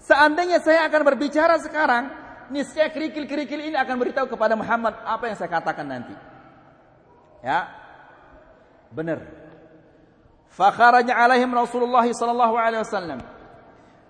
Seandainya 0.02 0.62
saya 0.62 0.86
akan 0.86 1.02
berbicara 1.02 1.58
sekarang, 1.60 2.10
niscaya 2.52 2.92
kerikil-kerikil 2.92 3.72
ini 3.72 3.76
akan 3.76 3.96
beritahu 3.98 4.26
kepada 4.30 4.54
Muhammad 4.54 4.94
apa 5.02 5.24
yang 5.26 5.36
saya 5.36 5.50
katakan 5.50 5.86
nanti. 5.86 6.14
Ya. 7.42 7.70
Benar. 8.92 9.24
Fakharaja 10.52 11.12
alaihim 11.12 11.52
Rasulullah 11.52 12.06
sallallahu 12.06 12.54
alaihi 12.56 12.80
wasallam. 12.80 13.20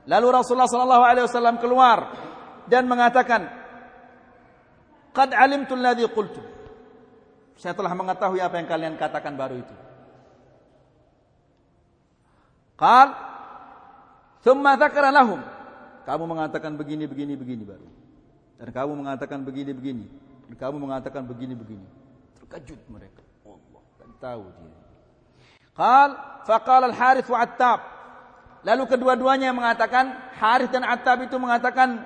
Lalu 0.06 0.26
Rasulullah 0.30 0.70
sallallahu 0.70 1.04
alaihi 1.04 1.26
wasallam 1.26 1.56
keluar 1.58 1.98
dan 2.70 2.86
mengatakan, 2.86 3.50
"Qad 5.10 5.34
alimtu 5.34 5.74
alladhi 5.74 6.06
qultu." 6.06 6.38
Saya 7.56 7.72
telah 7.72 7.90
mengetahui 7.96 8.38
apa 8.38 8.60
yang 8.60 8.68
kalian 8.68 8.94
katakan 9.00 9.34
baru 9.34 9.64
itu. 9.64 9.74
Qal 12.76 13.08
Thumma 14.46 14.78
dzakara 14.78 15.10
lahum. 15.10 15.42
Kamu 16.06 16.24
mengatakan 16.30 16.78
begini 16.78 17.10
begini 17.10 17.34
begini 17.34 17.66
baru. 17.66 17.88
Dan 18.62 18.70
kamu 18.70 18.92
mengatakan 19.02 19.42
begini 19.42 19.74
begini. 19.74 20.06
Dan 20.46 20.54
kamu 20.54 20.76
mengatakan 20.78 21.26
begini 21.26 21.58
begini. 21.58 21.86
Terkejut 22.38 22.78
mereka. 22.86 23.26
Allah 23.42 23.82
dan 23.98 24.10
tahu 24.22 24.44
dia. 24.62 24.76
Qal 25.74 26.10
faqala 26.46 26.94
al-Harith 26.94 27.26
wa. 27.26 27.42
Lalu 28.62 28.82
kedua-duanya 28.86 29.50
mengatakan 29.50 30.14
Harith 30.38 30.70
dan 30.70 30.86
Attab 30.86 31.26
itu 31.26 31.36
mengatakan 31.42 32.02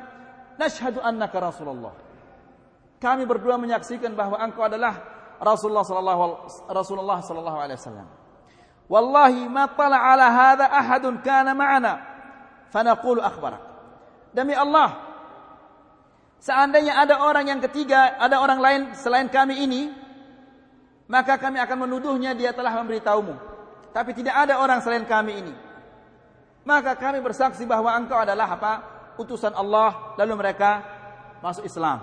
nashhadu 0.56 1.00
annaka 1.04 1.36
Rasulullah. 1.40 1.92
Kami 3.00 3.24
berdua 3.24 3.56
menyaksikan 3.56 4.12
bahwa 4.12 4.36
engkau 4.40 4.64
adalah 4.64 4.96
Rasulullah 5.40 5.84
sallallahu 5.84 6.22
Rasulullah 6.68 7.18
sallallahu 7.24 7.58
alaihi 7.64 7.78
wasallam. 7.80 8.08
Wallahi 8.90 9.48
ma 9.48 9.70
tala 9.72 9.96
ala 9.96 10.26
hadha 10.28 10.66
ahadun 10.68 11.24
kana 11.24 11.56
ma'ana 11.56 11.92
fanaqulu 12.74 13.24
akhbarak. 13.24 13.69
Demi 14.31 14.55
Allah 14.55 15.11
seandainya 16.40 16.97
ada 16.97 17.21
orang 17.21 17.47
yang 17.51 17.61
ketiga, 17.61 18.16
ada 18.16 18.40
orang 18.40 18.59
lain 18.59 18.81
selain 18.97 19.29
kami 19.29 19.61
ini, 19.61 19.93
maka 21.07 21.37
kami 21.37 21.61
akan 21.61 21.87
menuduhnya 21.87 22.33
dia 22.33 22.51
telah 22.57 22.75
memberitahumu. 22.81 23.37
Tapi 23.90 24.11
tidak 24.14 24.49
ada 24.49 24.62
orang 24.62 24.79
selain 24.81 25.05
kami 25.05 25.43
ini. 25.43 25.55
Maka 26.62 26.95
kami 26.95 27.19
bersaksi 27.19 27.66
bahwa 27.66 27.90
engkau 27.97 28.21
adalah 28.21 28.47
apa? 28.47 28.75
utusan 29.21 29.53
Allah 29.53 30.16
lalu 30.16 30.33
mereka 30.40 30.81
masuk 31.45 31.69
Islam. 31.69 32.01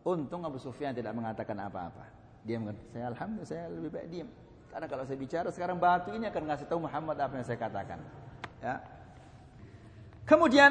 Untung 0.00 0.40
Abu 0.48 0.56
Sufyan 0.56 0.96
tidak 0.96 1.12
mengatakan 1.12 1.52
apa-apa. 1.60 2.08
Dia 2.40 2.56
mengatakan, 2.56 2.88
saya 2.88 3.04
alhamdulillah 3.12 3.50
saya 3.52 3.64
lebih 3.68 3.90
baik 3.92 4.06
diam. 4.08 4.28
Karena 4.72 4.86
kalau 4.88 5.04
saya 5.04 5.18
bicara 5.20 5.48
sekarang 5.52 5.76
batu 5.76 6.14
ini 6.16 6.24
akan 6.32 6.42
ngasih 6.48 6.64
tahu 6.64 6.88
Muhammad 6.88 7.20
apa 7.20 7.36
yang 7.36 7.44
saya 7.44 7.58
katakan. 7.60 8.00
Ya. 8.64 8.80
Kemudian 10.30 10.70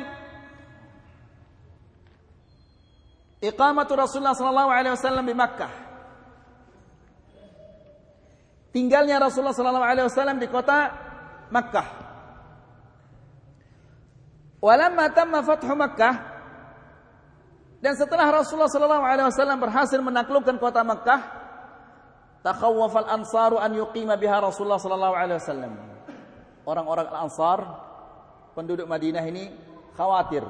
iqamatu 3.43 3.91
Rasulullah 4.00 4.32
sallallahu 4.32 4.72
alaihi 4.72 4.95
wasallam 4.95 5.28
di 5.28 5.36
Makkah. 5.36 5.74
Tinggalnya 8.72 9.19
Rasulullah 9.19 9.52
sallallahu 9.52 9.84
alaihi 9.84 10.08
wasallam 10.08 10.39
di 10.39 10.48
kota 10.48 10.95
Makkah. 11.52 11.88
Walamma 14.63 15.12
tamma 15.12 15.43
fathu 15.43 15.76
Makkah 15.76 16.15
dan 17.84 18.00
setelah 18.00 18.32
Rasulullah 18.32 18.72
sallallahu 18.72 19.04
alaihi 19.04 19.28
wasallam 19.28 19.60
berhasil 19.60 20.00
menaklukkan 20.00 20.56
kota 20.56 20.88
Makkah, 20.88 21.19
takhawwafal 22.48 23.12
ansaru 23.12 23.60
an 23.60 23.76
yuqima 23.76 24.15
biha 24.15 24.39
Rasulullah 24.39 24.80
sallallahu 24.80 25.15
alaihi 25.19 25.39
wasallam. 25.39 25.74
Orang-orang 26.64 27.12
Ansar 27.12 27.89
penduduk 28.60 28.84
Madinah 28.91 29.24
ini 29.24 29.47
khawatir. 29.95 30.43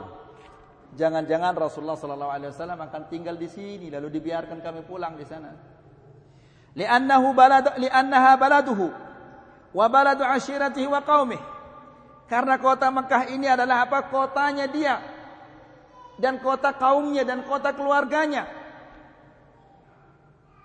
Jangan-jangan 0.97 1.53
Rasulullah 1.53 1.93
sallallahu 1.93 2.34
alaihi 2.34 2.49
wasallam 2.49 2.82
akan 2.82 3.01
tinggal 3.14 3.38
di 3.38 3.45
sini 3.45 3.93
lalu 3.93 4.10
dibiarkan 4.10 4.57
kami 4.57 4.82
pulang 4.82 5.14
di 5.14 5.30
sana. 5.30 5.53
Li'annahu 6.74 7.38
balad 7.38 7.78
li'annaha 7.78 8.34
baladuhu 8.41 8.89
wa 9.78 9.86
baladu 9.86 10.26
ashiratihi 10.26 10.89
wa 10.89 11.05
qaumih. 11.05 11.38
Karena 12.26 12.57
kota 12.57 12.89
Mekah 12.89 13.30
ini 13.30 13.45
adalah 13.45 13.89
apa? 13.89 14.05
Kotanya 14.05 14.70
dia, 14.70 15.01
dan 16.22 16.38
kota 16.43 16.76
kaumnya 16.76 17.26
dan 17.26 17.41
kota 17.47 17.74
keluarganya. 17.74 18.45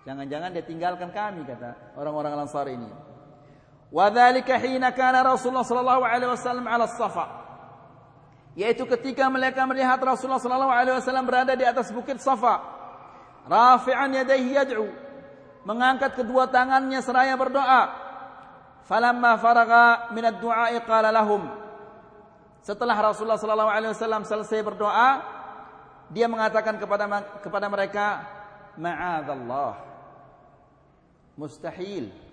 Jangan-jangan 0.04 0.52
dia 0.52 0.64
tinggalkan 0.66 1.08
kami 1.08 1.48
kata 1.48 1.96
orang-orang 1.96 2.44
Ansar 2.44 2.68
ini. 2.68 3.13
Dzalika 3.92 4.58
hina 4.58 4.90
kana 4.94 5.22
Rasulullah 5.22 5.66
sallallahu 5.66 6.02
alaihi 6.02 6.30
wasallam 6.30 6.66
ala 6.66 6.86
Safa. 6.88 7.26
Yaitu 8.54 8.86
ketika 8.86 9.26
mereka 9.26 9.66
melihat 9.66 9.98
Rasulullah 9.98 10.38
sallallahu 10.38 10.70
alaihi 10.70 10.96
wasallam 11.02 11.26
berada 11.26 11.58
di 11.58 11.66
atas 11.66 11.90
bukit 11.90 12.22
Safa. 12.22 12.62
Rafi'an 13.50 14.14
yadayhi 14.14 14.56
yad'u. 14.56 14.86
Mengangkat 15.66 16.16
kedua 16.16 16.48
tangannya 16.48 17.02
seraya 17.02 17.34
berdoa. 17.34 17.82
Falamma 18.84 19.40
faraga 19.40 20.12
min 20.12 20.28
ad-du'a 20.28 20.76
qala 20.84 21.08
lahum 21.08 21.48
Setelah 22.60 22.96
Rasulullah 22.96 23.40
sallallahu 23.40 23.72
alaihi 23.72 23.92
wasallam 23.92 24.24
selesai 24.24 24.60
berdoa, 24.64 25.20
dia 26.08 26.28
mengatakan 26.28 26.80
kepada 26.80 27.04
kepada 27.44 27.66
mereka, 27.68 28.24
"Ma'adzallah." 28.80 29.76
Mustahil. 31.36 32.23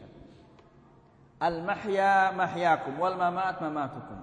Al-mahya 1.41 2.29
mahyakum 2.37 3.01
wal 3.01 3.17
mamat 3.17 3.57
mamatukum. 3.57 4.19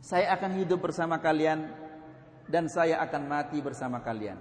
Saya 0.00 0.32
akan 0.32 0.56
hidup 0.56 0.80
bersama 0.80 1.20
kalian 1.20 1.68
dan 2.48 2.64
saya 2.72 2.96
akan 3.04 3.28
mati 3.28 3.60
bersama 3.60 4.00
kalian. 4.00 4.40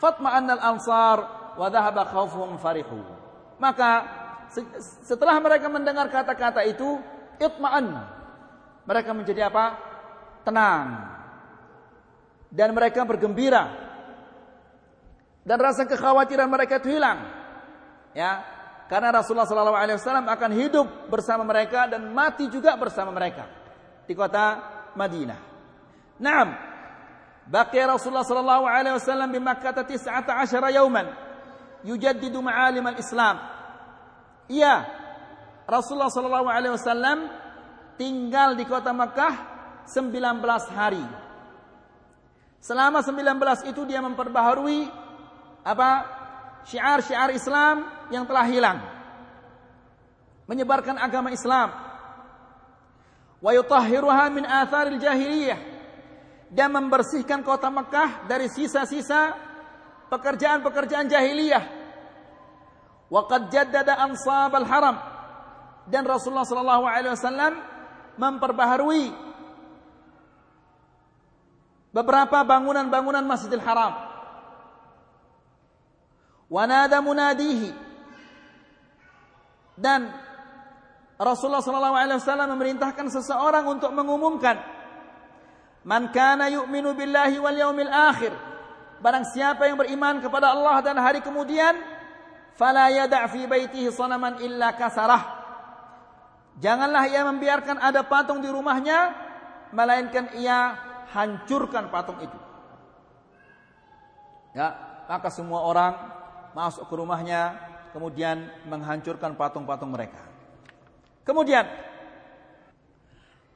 Fatma'anna 0.00 0.56
al-ansar 0.56 1.18
wa 1.60 1.68
dhahaba 1.68 2.08
khawfuhum 2.08 2.56
farihu. 2.56 3.04
Maka 3.60 4.08
setelah 5.04 5.36
mereka 5.44 5.68
mendengar 5.68 6.08
kata-kata 6.08 6.64
itu, 6.64 6.96
itma'an 7.36 8.00
mereka 8.88 9.12
menjadi 9.12 9.52
apa? 9.52 9.76
Tenang. 10.40 10.88
Dan 12.48 12.72
mereka 12.72 13.04
bergembira. 13.04 13.68
Dan 15.44 15.60
rasa 15.60 15.84
kekhawatiran 15.84 16.48
mereka 16.48 16.80
itu 16.80 16.96
hilang. 16.96 17.28
Ya, 18.16 18.42
karena 18.90 19.22
Rasulullah 19.22 19.46
SAW 19.46 20.26
akan 20.26 20.50
hidup 20.58 21.06
bersama 21.06 21.46
mereka 21.46 21.86
dan 21.86 22.10
mati 22.10 22.50
juga 22.50 22.74
bersama 22.74 23.14
mereka 23.14 23.46
di 24.02 24.18
kota 24.18 24.58
Madinah. 24.98 25.38
Naam. 26.18 26.48
Baqiya 27.46 27.86
Rasulullah 27.86 28.26
wasallam 28.26 29.30
di 29.30 29.38
Makkah 29.38 29.86
19 29.86 30.74
yawman 30.74 31.06
yujaddidu 31.86 32.42
ma'alim 32.42 32.82
al-Islam. 32.90 33.38
Iya. 34.50 34.82
Rasulullah 35.70 36.10
wasallam 36.74 37.30
tinggal 37.94 38.58
di 38.58 38.66
kota 38.66 38.90
Mekah 38.90 39.34
19 39.86 40.42
hari. 40.74 41.06
Selama 42.58 43.06
19 43.06 43.70
itu 43.70 43.86
dia 43.86 44.02
memperbaharui 44.02 44.90
apa? 45.62 46.18
syiar-syiar 46.60 47.32
Islam 47.32 47.99
yang 48.10 48.26
telah 48.26 48.44
hilang. 48.46 48.78
Menyebarkan 50.50 50.98
agama 50.98 51.30
Islam. 51.30 51.70
Wa 53.40 53.50
yutahhiruha 53.54 54.28
min 54.34 54.44
atharil 54.44 54.98
jahiliyah. 54.98 55.58
Dan 56.50 56.74
membersihkan 56.74 57.46
kota 57.46 57.70
Mekah 57.70 58.26
dari 58.26 58.50
sisa-sisa 58.50 59.38
pekerjaan-pekerjaan 60.10 61.06
jahiliyah. 61.06 61.64
Wa 63.06 63.26
qad 63.30 63.48
jaddada 63.54 64.02
ansab 64.02 64.50
al-haram. 64.58 64.98
Dan 65.86 66.02
Rasulullah 66.06 66.46
sallallahu 66.46 66.84
alaihi 66.86 67.14
wasallam 67.14 67.52
memperbaharui 68.18 69.10
beberapa 71.90 72.42
bangunan-bangunan 72.46 73.26
Masjidil 73.26 73.62
Haram. 73.62 73.94
Wanada 76.50 76.98
munadihi 76.98 77.89
dan 79.76 80.10
Rasulullah 81.20 81.60
wasallam 81.60 82.56
memerintahkan 82.56 83.12
seseorang 83.12 83.68
untuk 83.68 83.92
mengumumkan 83.92 84.56
Man 85.80 86.12
kana 86.12 86.52
yu'minu 86.52 86.92
billahi 86.92 87.40
wal 87.40 87.56
yaumil 87.56 87.88
akhir 87.88 88.32
barang 89.00 89.24
siapa 89.32 89.64
yang 89.64 89.80
beriman 89.80 90.20
kepada 90.20 90.52
Allah 90.52 90.84
dan 90.84 90.96
hari 91.00 91.24
kemudian 91.24 91.76
fala 92.56 92.92
yada' 92.92 93.24
fi 93.32 93.48
baitihi 93.48 93.88
sanaman 93.88 94.44
illa 94.44 94.76
kasarah 94.76 95.40
Janganlah 96.60 97.08
ia 97.08 97.24
membiarkan 97.24 97.80
ada 97.80 98.04
patung 98.04 98.44
di 98.44 98.50
rumahnya, 98.52 99.16
melainkan 99.72 100.36
ia 100.36 100.76
hancurkan 101.16 101.88
patung 101.88 102.20
itu. 102.20 102.38
Ya, 104.52 104.76
maka 105.08 105.32
semua 105.32 105.64
orang 105.64 105.96
masuk 106.52 106.84
ke 106.84 106.94
rumahnya, 107.00 107.56
kemudian 107.92 108.50
menghancurkan 108.66 109.34
patung-patung 109.34 109.90
mereka. 109.92 110.22
Kemudian, 111.26 111.68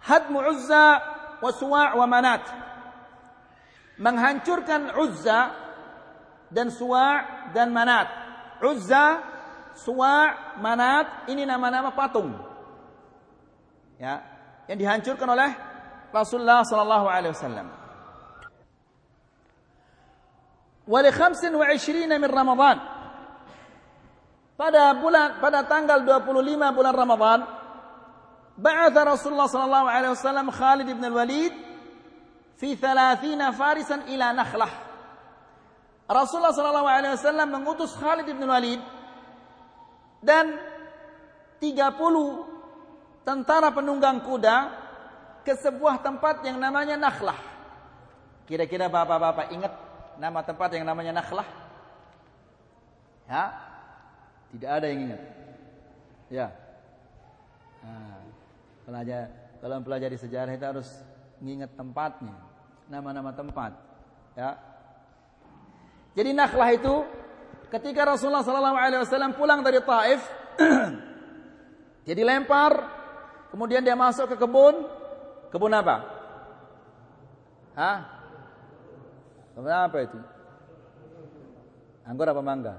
hadmu 0.04 0.38
Uzza 0.52 1.00
wa 1.40 1.50
Suwa' 1.50 1.96
wa 1.98 2.06
Manat. 2.06 2.42
Menghancurkan 3.98 4.94
Uzza 4.98 5.54
dan 6.50 6.70
Suwa' 6.70 7.50
dan 7.54 7.70
Manat. 7.70 8.08
Uzza, 8.62 9.22
Suwa', 9.74 10.58
Manat 10.62 11.26
ini 11.30 11.42
nama-nama 11.42 11.90
patung 11.90 12.54
ya 13.98 14.22
yang 14.66 14.78
dihancurkan 14.78 15.28
oleh 15.28 15.50
Rasulullah 16.14 16.62
sallallahu 16.62 17.06
alaihi 17.10 17.34
wasallam. 17.34 17.68
Wa 20.84 21.00
li 21.00 21.10
25 21.10 22.06
min 22.06 22.30
Ramadan 22.30 22.76
pada 24.54 24.94
bulan 24.98 25.42
pada 25.42 25.66
tanggal 25.66 26.02
25 26.02 26.76
bulan 26.76 26.94
Ramadan 26.94 27.40
ba'atha 28.54 29.00
Rasulullah 29.02 29.50
sallallahu 29.50 29.86
alaihi 29.90 30.12
wasallam 30.14 30.46
Khalid 30.54 30.86
bin 30.86 31.02
Al-Walid 31.02 31.54
fi 32.58 32.78
30 32.78 33.34
farisan 33.54 34.06
ila 34.14 34.30
Nakhlah. 34.30 34.72
Rasulullah 36.06 36.54
sallallahu 36.54 36.88
alaihi 36.88 37.14
wasallam 37.18 37.48
mengutus 37.50 37.92
Khalid 37.98 38.30
bin 38.30 38.46
Al-Walid 38.46 38.80
dan 40.22 40.54
30 41.58 43.26
tentara 43.26 43.74
penunggang 43.74 44.22
kuda 44.22 44.56
ke 45.42 45.52
sebuah 45.58 46.00
tempat 46.00 46.46
yang 46.46 46.62
namanya 46.62 46.94
Nakhlah. 46.94 47.36
Kira-kira 48.46 48.86
bapak-bapak 48.86 49.50
ingat 49.50 49.72
nama 50.20 50.40
tempat 50.46 50.70
yang 50.76 50.86
namanya 50.86 51.16
Nakhlah? 51.16 51.48
Ya? 53.24 53.73
Tidak 54.54 54.70
ada 54.70 54.86
yang 54.86 55.10
ingat. 55.10 55.22
Ya. 56.30 56.46
Nah, 57.82 58.22
pelajar 58.86 59.22
kalau 59.58 59.74
mempelajari 59.82 60.16
sejarah 60.16 60.52
itu 60.54 60.64
harus 60.64 60.88
mengingat 61.42 61.74
tempatnya, 61.74 62.38
nama-nama 62.86 63.34
tempat. 63.34 63.74
Ya. 64.38 64.56
Jadi 66.14 66.30
Nakhlah 66.30 66.70
itu 66.70 67.02
ketika 67.74 68.14
Rasulullah 68.14 68.46
SAW 68.46 69.34
pulang 69.34 69.66
dari 69.66 69.82
Taif, 69.82 70.22
jadi 72.08 72.22
lempar 72.22 72.94
Kemudian 73.54 73.86
dia 73.86 73.94
masuk 73.94 74.34
ke 74.34 74.36
kebun. 74.42 74.82
Kebun 75.54 75.70
apa? 75.70 76.02
Hah? 77.78 77.98
Kebun 79.54 79.70
apa 79.70 79.98
itu? 80.02 80.18
Anggur 82.02 82.26
apa 82.26 82.42
mangga? 82.42 82.74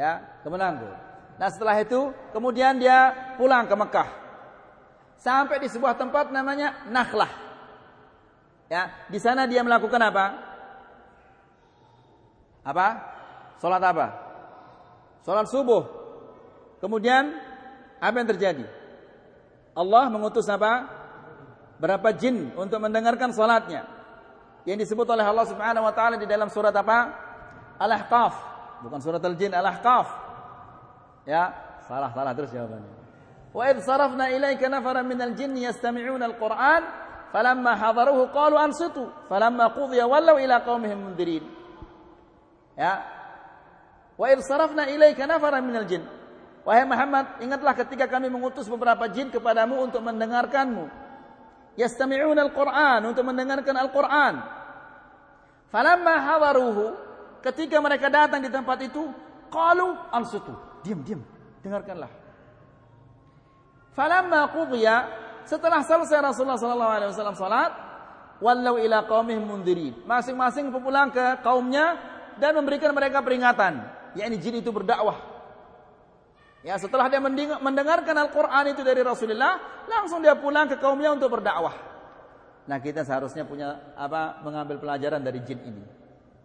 Ya, 0.00 0.40
kebun 0.40 0.64
anggur. 0.64 0.96
Nah 1.36 1.48
setelah 1.52 1.76
itu 1.76 2.08
kemudian 2.32 2.80
dia 2.80 3.12
pulang 3.36 3.68
ke 3.68 3.76
Mekah. 3.76 4.08
Sampai 5.20 5.60
di 5.60 5.68
sebuah 5.68 5.92
tempat 6.00 6.32
namanya 6.32 6.88
Nakhlah. 6.88 7.28
Ya, 8.72 8.88
di 9.12 9.20
sana 9.20 9.44
dia 9.44 9.60
melakukan 9.60 10.00
apa? 10.00 10.40
Apa? 12.64 12.88
Salat 13.60 13.84
apa? 13.84 14.06
Salat 15.20 15.52
subuh. 15.52 15.84
Kemudian 16.80 17.36
apa 18.00 18.16
yang 18.24 18.28
terjadi? 18.32 18.64
Allah 19.76 20.08
mengutus 20.08 20.48
apa? 20.48 20.88
Berapa 21.76 22.08
jin 22.16 22.56
untuk 22.56 22.80
mendengarkan 22.80 23.36
salatnya. 23.36 23.84
Yang 24.64 24.88
disebut 24.88 25.04
oleh 25.12 25.28
Allah 25.28 25.44
Subhanahu 25.44 25.84
wa 25.84 25.92
taala 25.92 26.16
di 26.16 26.24
dalam 26.24 26.48
surat 26.48 26.72
apa? 26.72 27.12
Al-Ahqaf. 27.76 28.49
Bukan 28.80 29.00
surat 29.00 29.20
Al-Jin, 29.20 29.52
Al-Ahqaf. 29.52 30.08
Ya, 31.28 31.52
salah 31.84 32.10
salah 32.16 32.32
terus 32.32 32.50
jawabannya. 32.50 33.00
Wa 33.50 33.62
id 33.66 33.82
sarafna 33.82 34.30
ilaika 34.30 34.70
nafaran 34.70 35.04
minal 35.04 35.34
jin 35.34 35.58
yastami'una 35.58 36.30
al-Qur'an 36.30 36.82
falamma 37.34 37.74
hadaruhu 37.74 38.30
qalu 38.30 38.54
ansitu 38.54 39.10
falamma 39.26 39.74
qudiya 39.74 40.06
wallaw 40.06 40.38
ila 40.38 40.62
qaumihim 40.62 40.98
mundirin. 41.10 41.44
Ya. 42.78 43.04
Wa 44.14 44.30
id 44.30 44.40
sarafna 44.46 44.86
ilaika 44.86 45.26
nafaran 45.26 45.66
minal 45.66 45.84
jin 45.84 46.06
Wahai 46.60 46.84
Muhammad, 46.84 47.40
ingatlah 47.40 47.72
ketika 47.72 48.04
kami 48.04 48.28
mengutus 48.28 48.68
beberapa 48.68 49.08
jin 49.08 49.32
kepadamu 49.32 49.80
untuk 49.80 50.04
mendengarkanmu. 50.04 50.92
Yastami'un 51.80 52.36
al-Qur'an 52.36 53.00
untuk 53.08 53.24
mendengarkan 53.24 53.72
Al-Qur'an. 53.80 54.44
Falamma 55.72 56.14
hadaruhu, 56.20 56.92
ketika 57.44 57.76
mereka 57.80 58.08
datang 58.08 58.40
di 58.44 58.50
tempat 58.52 58.78
itu, 58.84 59.08
qalu 59.52 59.96
ansutu. 60.12 60.52
Diam, 60.80 61.04
diam, 61.04 61.20
dengarkanlah. 61.60 62.08
Falamma 63.92 64.48
qudiya, 64.54 64.96
setelah 65.44 65.84
selesai 65.84 66.22
Rasulullah 66.22 66.60
sallallahu 66.60 66.92
alaihi 66.94 67.10
wasallam 67.12 67.36
salat, 67.36 67.72
wallau 68.38 68.80
ila 68.80 69.04
qaumihim 69.04 69.44
mundirin. 69.44 69.94
Masing-masing 70.08 70.72
pulang 70.72 71.12
ke 71.12 71.42
kaumnya 71.44 71.98
dan 72.40 72.56
memberikan 72.56 72.94
mereka 72.96 73.20
peringatan. 73.20 73.98
yakni 74.10 74.42
jin 74.42 74.58
itu 74.58 74.74
berdakwah 74.74 75.30
Ya, 76.60 76.76
setelah 76.76 77.08
dia 77.08 77.20
mendengarkan 77.56 78.12
Al-Qur'an 78.12 78.68
itu 78.68 78.84
dari 78.84 79.00
Rasulullah, 79.00 79.56
langsung 79.88 80.20
dia 80.20 80.36
pulang 80.36 80.68
ke 80.68 80.76
kaumnya 80.76 81.16
untuk 81.16 81.32
berdakwah. 81.32 81.72
Nah, 82.68 82.76
kita 82.76 83.00
seharusnya 83.00 83.48
punya 83.48 83.96
apa? 83.96 84.44
mengambil 84.44 84.76
pelajaran 84.76 85.24
dari 85.24 85.40
jin 85.40 85.56
ini. 85.64 85.84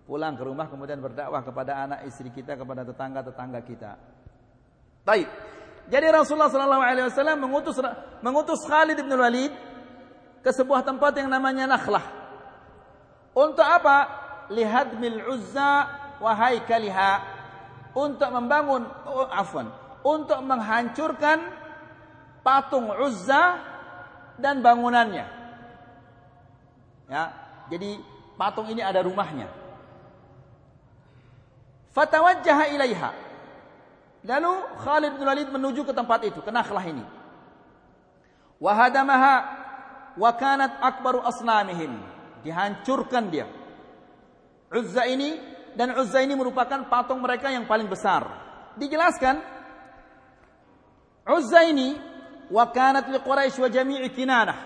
Pulang 0.06 0.38
ke 0.38 0.44
rumah 0.46 0.70
kemudian 0.70 1.02
berdakwah 1.02 1.42
kepada 1.42 1.82
anak 1.82 2.06
istri 2.06 2.30
kita, 2.30 2.54
kepada 2.54 2.86
tetangga-tetangga 2.86 3.60
kita. 3.66 3.92
Baik. 5.02 5.26
Jadi 5.90 6.06
Rasulullah 6.10 6.50
sallallahu 6.50 6.86
alaihi 6.86 7.06
wasallam 7.10 7.38
mengutus 7.42 7.78
mengutus 8.22 8.62
Khalid 8.66 8.98
bin 9.02 9.14
Walid 9.18 9.54
ke 10.46 10.50
sebuah 10.54 10.86
tempat 10.86 11.18
yang 11.18 11.30
namanya 11.30 11.66
Nakhlah. 11.66 12.06
Untuk 13.34 13.66
apa? 13.66 13.98
Lihat 14.54 14.94
mil 15.02 15.26
Uzza 15.26 15.90
wa 16.22 16.32
haikaliha. 16.38 17.34
Untuk 17.98 18.30
membangun 18.30 18.86
oh, 19.08 19.26
afwan, 19.32 19.72
untuk 20.04 20.38
menghancurkan 20.44 21.42
patung 22.46 22.92
Uzza 22.94 23.58
dan 24.38 24.60
bangunannya. 24.62 25.26
Ya, 27.08 27.24
jadi 27.72 27.98
patung 28.36 28.68
ini 28.70 28.84
ada 28.84 29.00
rumahnya. 29.00 29.65
Fatawajjaha 31.96 32.76
ilaiha. 32.76 33.10
Lalu 34.28 34.54
Khalid 34.84 35.16
bin 35.16 35.24
Walid 35.24 35.48
menuju 35.48 35.88
ke 35.88 35.94
tempat 35.96 36.28
itu, 36.28 36.44
ke 36.44 36.52
Nakhlah 36.52 36.84
ini. 36.84 37.06
Wahadamaha 38.60 39.36
wa 40.20 40.32
kanat 40.36 40.76
akbaru 40.84 41.24
asnamihim. 41.24 41.96
Dihancurkan 42.44 43.32
dia. 43.32 43.48
Uzza 44.76 45.08
ini 45.08 45.40
dan 45.80 45.96
Uzza 45.96 46.20
ini 46.20 46.36
merupakan 46.36 46.84
patung 46.92 47.24
mereka 47.24 47.48
yang 47.48 47.64
paling 47.64 47.88
besar. 47.88 48.28
Dijelaskan 48.76 49.40
Uzza 51.26 51.64
ini 51.64 51.96
wa 52.52 52.66
kanat 52.76 53.08
li 53.08 53.20
Quraisy 53.24 53.58
wa 53.62 53.70
jami'i 53.72 54.12
Kinanah. 54.12 54.60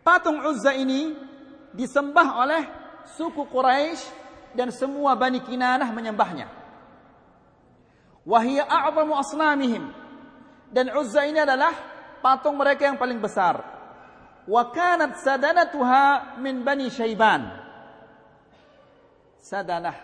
Patung 0.00 0.40
Uzza 0.48 0.72
ini 0.72 1.12
disembah 1.76 2.40
oleh 2.40 2.62
suku 3.14 3.46
Quraisy 3.46 4.19
dan 4.54 4.68
semua 4.74 5.14
Bani 5.14 5.42
Kinanah 5.42 5.90
menyembahnya. 5.90 6.48
Wahia 8.26 8.68
a'zamu 8.68 9.16
asnamihim. 9.16 9.84
Dan 10.70 10.92
Uzza 10.94 11.26
ini 11.26 11.42
adalah 11.42 11.74
patung 12.22 12.54
mereka 12.54 12.86
yang 12.86 13.00
paling 13.00 13.18
besar. 13.18 13.58
Wa 14.46 14.70
kanat 14.70 15.18
sadanatuha 15.18 16.38
min 16.38 16.62
bani 16.62 16.86
Syaiban. 16.92 17.50
Sadanah 19.40 19.96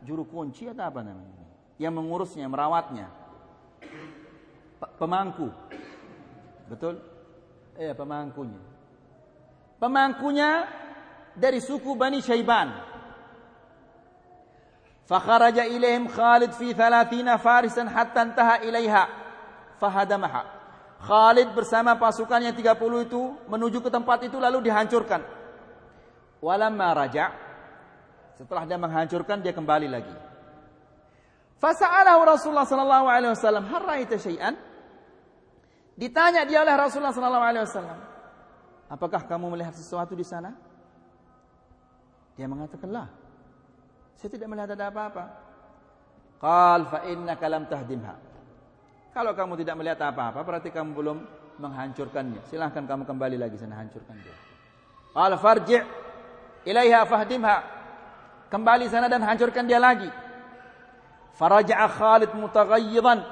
juru 0.00 0.24
kunci 0.24 0.70
atau 0.70 0.88
apa 0.88 1.04
namanya? 1.04 1.44
Yang 1.76 1.92
mengurusnya 2.00 2.46
merawatnya. 2.48 3.12
Pemangku. 4.96 5.52
Betul? 6.70 6.96
Eh 7.76 7.92
pemangkunya. 7.92 8.60
Pemangkunya 9.80 10.68
dari 11.36 11.60
suku 11.60 11.96
Bani 11.96 12.20
Syaiban 12.20 12.89
Fakharaja 15.10 15.66
ilaihim 15.66 16.06
Khalid 16.06 16.54
fi 16.54 16.70
thalathina 16.70 17.34
farisan 17.34 17.90
hatta 17.90 18.22
antaha 18.22 18.62
ilaiha 18.62 19.10
fahadamaha. 19.82 20.46
Khalid 21.02 21.50
bersama 21.50 21.98
pasukannya 21.98 22.54
30 22.54 23.10
itu 23.10 23.34
menuju 23.50 23.82
ke 23.82 23.90
tempat 23.90 24.22
itu 24.30 24.38
lalu 24.38 24.70
dihancurkan. 24.70 25.26
Walamma 26.38 26.88
raja 26.94 27.34
setelah 28.38 28.62
dia 28.70 28.78
menghancurkan 28.78 29.42
dia 29.42 29.50
kembali 29.50 29.90
lagi. 29.90 30.14
Fasa'alahu 31.58 32.30
Rasulullah 32.30 32.64
sallallahu 32.64 33.06
alaihi 33.10 33.34
wasallam, 33.34 33.66
"Hal 33.66 33.82
ra'aita 33.82 34.14
syai'an?" 34.14 34.54
Ditanya 35.98 36.46
dia 36.46 36.62
oleh 36.62 36.72
Rasulullah 36.78 37.12
sallallahu 37.12 37.44
alaihi 37.50 37.64
wasallam, 37.66 37.98
"Apakah 38.86 39.26
kamu 39.26 39.58
melihat 39.58 39.74
sesuatu 39.74 40.14
di 40.14 40.24
sana?" 40.24 40.54
Dia 42.38 42.46
mengatakan, 42.46 42.88
"La." 42.88 43.19
Saya 44.20 44.36
tidak 44.36 44.52
melihat 44.52 44.76
ada 44.76 44.92
apa-apa. 44.92 45.24
Qal 46.36 46.80
fa 46.92 47.08
innaka 47.08 47.44
lam 47.48 47.64
tahdimha. 47.64 48.14
Kalau 49.16 49.32
kamu 49.32 49.64
tidak 49.64 49.80
melihat 49.80 50.00
apa-apa 50.04 50.44
berarti 50.44 50.68
kamu 50.68 50.92
belum 50.92 51.18
menghancurkannya. 51.56 52.44
Silahkan 52.52 52.84
kamu 52.84 53.08
kembali 53.08 53.40
lagi 53.40 53.56
sana 53.56 53.80
hancurkan 53.80 54.20
dia. 54.20 54.36
Qal 55.16 55.32
farji' 55.40 55.80
ilaiha 56.68 57.08
fahdimha. 57.08 57.56
Kembali 58.52 58.92
sana 58.92 59.08
dan 59.08 59.24
hancurkan 59.24 59.64
dia 59.64 59.80
lagi. 59.80 60.12
Faraja'a 61.40 61.88
Khalid 61.88 62.36
mutaghayyidan 62.36 63.24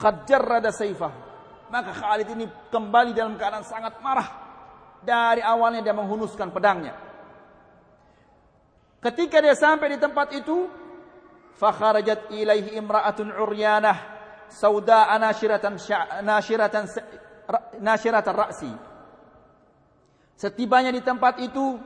qad 0.00 0.24
jarrada 0.24 0.72
sayfahu. 0.72 1.28
Maka 1.68 1.92
Khalid 1.92 2.32
ini 2.32 2.48
kembali 2.72 3.12
dalam 3.12 3.36
keadaan 3.36 3.60
sangat 3.60 4.00
marah. 4.00 4.28
Dari 5.04 5.44
awalnya 5.44 5.84
dia 5.84 5.92
menghunuskan 5.92 6.48
pedangnya. 6.48 7.07
Ketika 8.98 9.38
dia 9.38 9.54
sampai 9.54 9.94
di 9.94 9.98
tempat 10.02 10.34
itu, 10.34 10.66
fakharajat 11.54 12.34
ilaihi 12.34 12.74
imra'atun 12.74 13.30
uryanah 13.30 13.98
sauda'a 14.50 15.14
nashiratan 15.22 15.78
nashiratan 16.26 16.84
nashiratan 17.78 18.34
ra'si. 18.34 18.72
Setibanya 20.38 20.90
di 20.90 21.02
tempat 21.02 21.38
itu, 21.42 21.78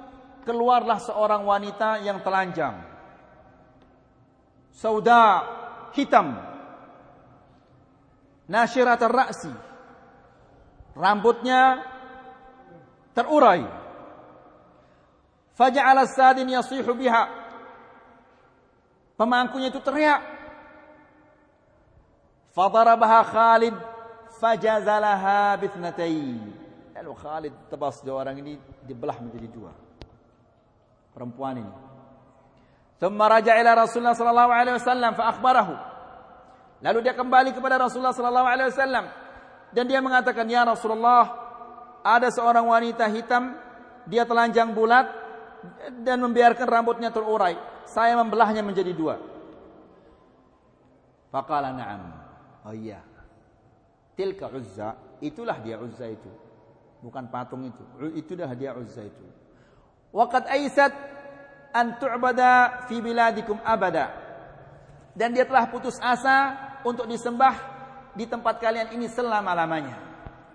keluarlah 0.44 1.00
seorang 1.00 1.44
wanita 1.44 2.00
yang 2.00 2.20
telanjang. 2.24 2.80
Sauda 4.72 5.44
hitam. 5.92 6.32
Nashiratan 8.48 9.12
ra'si. 9.12 9.52
Rambutnya 10.92 11.80
terurai 13.16 13.81
Faja'ala 15.52 16.08
sadin 16.08 16.48
yasihu 16.48 16.92
biha. 16.96 17.28
Pemangkunya 19.16 19.68
itu 19.68 19.80
teriak. 19.84 20.20
Fadarabaha 22.52 23.20
Khalid 23.24 23.76
fajazalaha 24.40 25.56
bithnatain. 25.60 26.40
Lalu 26.96 27.12
Khalid 27.16 27.54
tebas 27.70 28.02
dua 28.04 28.26
orang 28.26 28.36
ini 28.42 28.58
dibelah 28.84 29.16
menjadi 29.20 29.48
dua. 29.48 29.72
Perempuan 31.12 31.60
ini. 31.60 31.74
Thumma 32.98 33.28
raja 33.28 33.58
ila 33.58 33.86
Rasulullah 33.86 34.16
sallallahu 34.16 34.52
alaihi 34.52 34.76
wasallam 34.78 35.12
fa 35.14 35.24
akhbarahu. 35.34 35.74
Lalu 36.82 36.98
dia 37.02 37.14
kembali 37.14 37.50
kepada 37.54 37.78
Rasulullah 37.78 38.14
sallallahu 38.14 38.48
alaihi 38.48 38.68
wasallam 38.74 39.04
dan 39.70 39.84
dia 39.86 40.00
mengatakan, 40.02 40.46
"Ya 40.50 40.66
Rasulullah, 40.66 41.30
ada 42.02 42.28
seorang 42.30 42.66
wanita 42.66 43.06
hitam, 43.06 43.54
dia 44.06 44.26
telanjang 44.26 44.74
bulat, 44.74 45.21
dan 46.02 46.18
membiarkan 46.22 46.66
rambutnya 46.66 47.14
terurai. 47.14 47.54
Saya 47.86 48.18
membelahnya 48.18 48.62
menjadi 48.62 48.92
dua. 48.94 49.16
Faqala 51.32 51.72
na'am. 51.72 52.02
Oh 52.68 52.74
iya. 52.76 53.00
Tilka 54.12 54.52
Uzza, 54.52 55.18
itulah 55.24 55.56
dia 55.64 55.80
Uzza 55.80 56.04
itu. 56.06 56.28
Bukan 57.02 57.32
patung 57.32 57.64
itu. 57.64 57.82
Itulah 58.14 58.52
dia 58.52 58.76
Uzza 58.76 59.02
itu. 59.02 59.24
Waqad 60.12 60.46
aisat 60.52 60.92
an 61.72 61.96
tu'bada 61.96 62.84
fi 62.86 63.00
biladikum 63.00 63.58
abada. 63.64 64.12
Dan 65.16 65.32
dia 65.32 65.48
telah 65.48 65.68
putus 65.72 65.96
asa 66.00 66.56
untuk 66.84 67.08
disembah 67.08 67.56
di 68.12 68.28
tempat 68.28 68.60
kalian 68.60 68.92
ini 68.92 69.08
selama-lamanya. 69.08 69.96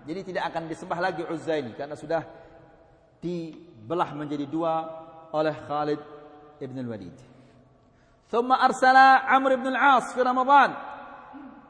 Jadi 0.06 0.32
tidak 0.32 0.48
akan 0.54 0.70
disembah 0.70 0.98
lagi 1.02 1.22
Uzza 1.26 1.58
ini 1.58 1.74
karena 1.74 1.98
sudah 1.98 2.22
dibelah 3.21 4.09
menjadi 4.15 4.45
dua 4.49 4.87
oleh 5.33 5.55
Khalid 5.67 6.01
ibn 6.59 6.77
al-Walid. 6.79 7.17
ثم 8.33 8.49
أرسل 8.49 8.97
عمرو 9.29 9.61
بن 9.61 9.77
العاص 9.77 10.17
في 10.17 10.21
رمضان 10.25 10.73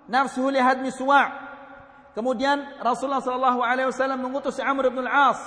نفسه 0.08 0.44
لهدم 0.48 0.86
سواع. 0.96 1.28
Kemudian 2.16 2.80
Rasulullah 2.80 3.20
sallallahu 3.20 3.60
alaihi 3.60 3.90
wasallam 3.92 4.24
mengutus 4.24 4.62
Amr 4.64 4.88
bin 4.94 5.04
al-As 5.04 5.44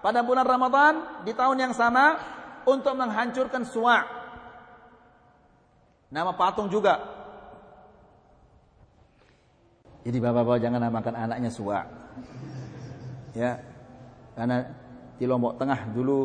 pada 0.00 0.24
bulan 0.24 0.46
Ramadan 0.46 1.26
di 1.26 1.36
tahun 1.36 1.58
yang 1.68 1.74
sama 1.76 2.16
untuk 2.64 2.96
menghancurkan 2.96 3.66
Suwa. 3.66 4.06
Nama 6.08 6.32
patung 6.38 6.70
juga. 6.70 7.02
Jadi 10.06 10.16
bapak-bapak 10.20 10.62
jangan 10.62 10.80
namakan 10.86 11.14
anaknya 11.18 11.50
Suwa. 11.50 11.82
Ya. 13.34 13.58
Karena 14.38 14.70
di 15.19 15.27
Lombok 15.27 15.59
Tengah 15.59 15.91
dulu 15.91 16.19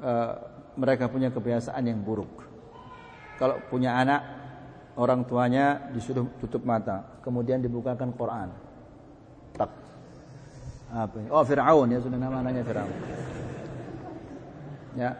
uh, 0.00 0.32
mereka 0.80 1.12
punya 1.12 1.28
kebiasaan 1.28 1.84
yang 1.84 2.00
buruk. 2.00 2.48
Kalau 3.36 3.60
punya 3.68 4.00
anak, 4.00 4.20
orang 4.96 5.28
tuanya 5.28 5.92
disuruh 5.92 6.24
tutup 6.40 6.64
mata, 6.64 7.20
kemudian 7.20 7.60
dibukakan 7.60 8.16
Quran. 8.16 8.48
Tak. 9.56 9.70
Apa? 10.90 11.16
Oh, 11.28 11.44
Firaun 11.44 11.92
ya 11.92 12.00
sudah 12.00 12.16
nama 12.16 12.40
anaknya 12.40 12.64
Firaun. 12.64 12.96
Ya. 14.96 15.10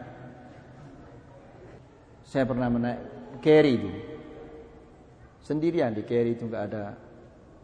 Saya 2.25 2.43
pernah 2.49 2.67
menaik 2.67 2.99
carry 3.45 3.77
itu. 3.77 3.91
Sendirian 5.45 5.93
di 5.93 6.01
carry 6.05 6.33
itu 6.33 6.49
nggak 6.49 6.63
ada 6.71 6.83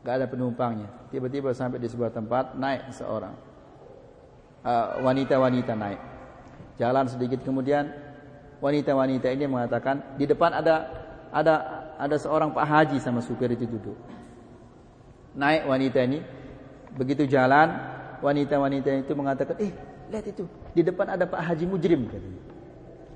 nggak 0.03 0.15
ada 0.23 0.25
penumpangnya. 0.29 0.89
Tiba-tiba 1.09 1.53
sampai 1.53 1.81
di 1.81 1.87
sebuah 1.87 2.11
tempat 2.11 2.57
naik 2.57 2.91
seorang 2.91 3.47
wanita-wanita 5.01 5.73
uh, 5.73 5.79
naik. 5.79 5.99
Jalan 6.77 7.05
sedikit 7.09 7.41
kemudian 7.41 7.89
wanita-wanita 8.61 9.29
ini 9.33 9.45
mengatakan 9.49 10.17
di 10.17 10.25
depan 10.25 10.53
ada 10.53 10.75
ada 11.33 11.55
ada 11.97 12.15
seorang 12.17 12.53
Pak 12.53 12.65
Haji 12.65 12.97
sama 13.01 13.21
supir 13.21 13.49
itu 13.53 13.65
duduk. 13.65 13.97
Naik 15.37 15.69
wanita 15.69 15.99
ini 16.05 16.21
begitu 16.97 17.29
jalan 17.29 17.73
wanita-wanita 18.21 18.89
itu 19.05 19.13
mengatakan, 19.13 19.55
"Eh, 19.61 19.69
lihat 20.09 20.25
itu, 20.25 20.49
di 20.73 20.81
depan 20.81 21.13
ada 21.13 21.29
Pak 21.29 21.41
Haji 21.41 21.65
Mujrim," 21.69 22.09
katanya. 22.09 22.41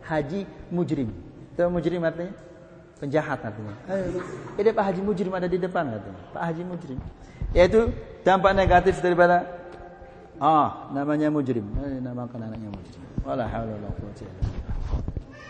Haji 0.06 0.42
Mujrim. 0.74 1.10
Tahu 1.58 1.70
Mujrim 1.72 2.02
artinya? 2.02 2.34
Penjahat 3.02 3.40
artinya. 3.42 3.74
Eh, 4.58 4.74
Pak 4.74 4.86
Haji 4.86 5.02
Mujrim 5.02 5.34
ada 5.34 5.50
di 5.50 5.58
depan 5.58 5.90
katanya. 5.90 6.22
Pak 6.34 6.44
Haji 6.52 6.64
Mujrim. 6.66 7.00
Yaitu 7.54 7.90
dampak 8.22 8.54
negatif 8.54 9.02
daripada 9.02 9.61
ah, 10.42 10.90
namanya 10.90 11.30
Mujrim. 11.30 11.64
Eh, 11.78 12.02
namakan 12.02 12.50
anaknya 12.50 12.74
Mujrim. 12.74 13.02
Wala 13.22 13.46
haula 13.46 13.78
wala 13.78 13.90
quwwata 13.94 14.26
illa 14.26 14.44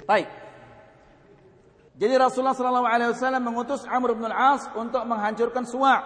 Baik. 0.03 0.27
Jadi 1.95 2.13
Rasulullah 2.17 2.57
sallallahu 2.57 2.87
alaihi 2.89 3.11
wasallam 3.13 3.43
mengutus 3.45 3.85
Amr 3.87 4.17
bin 4.17 4.25
Al-As 4.27 4.67
untuk 4.75 5.05
menghancurkan 5.07 5.63
Suwa'. 5.63 6.01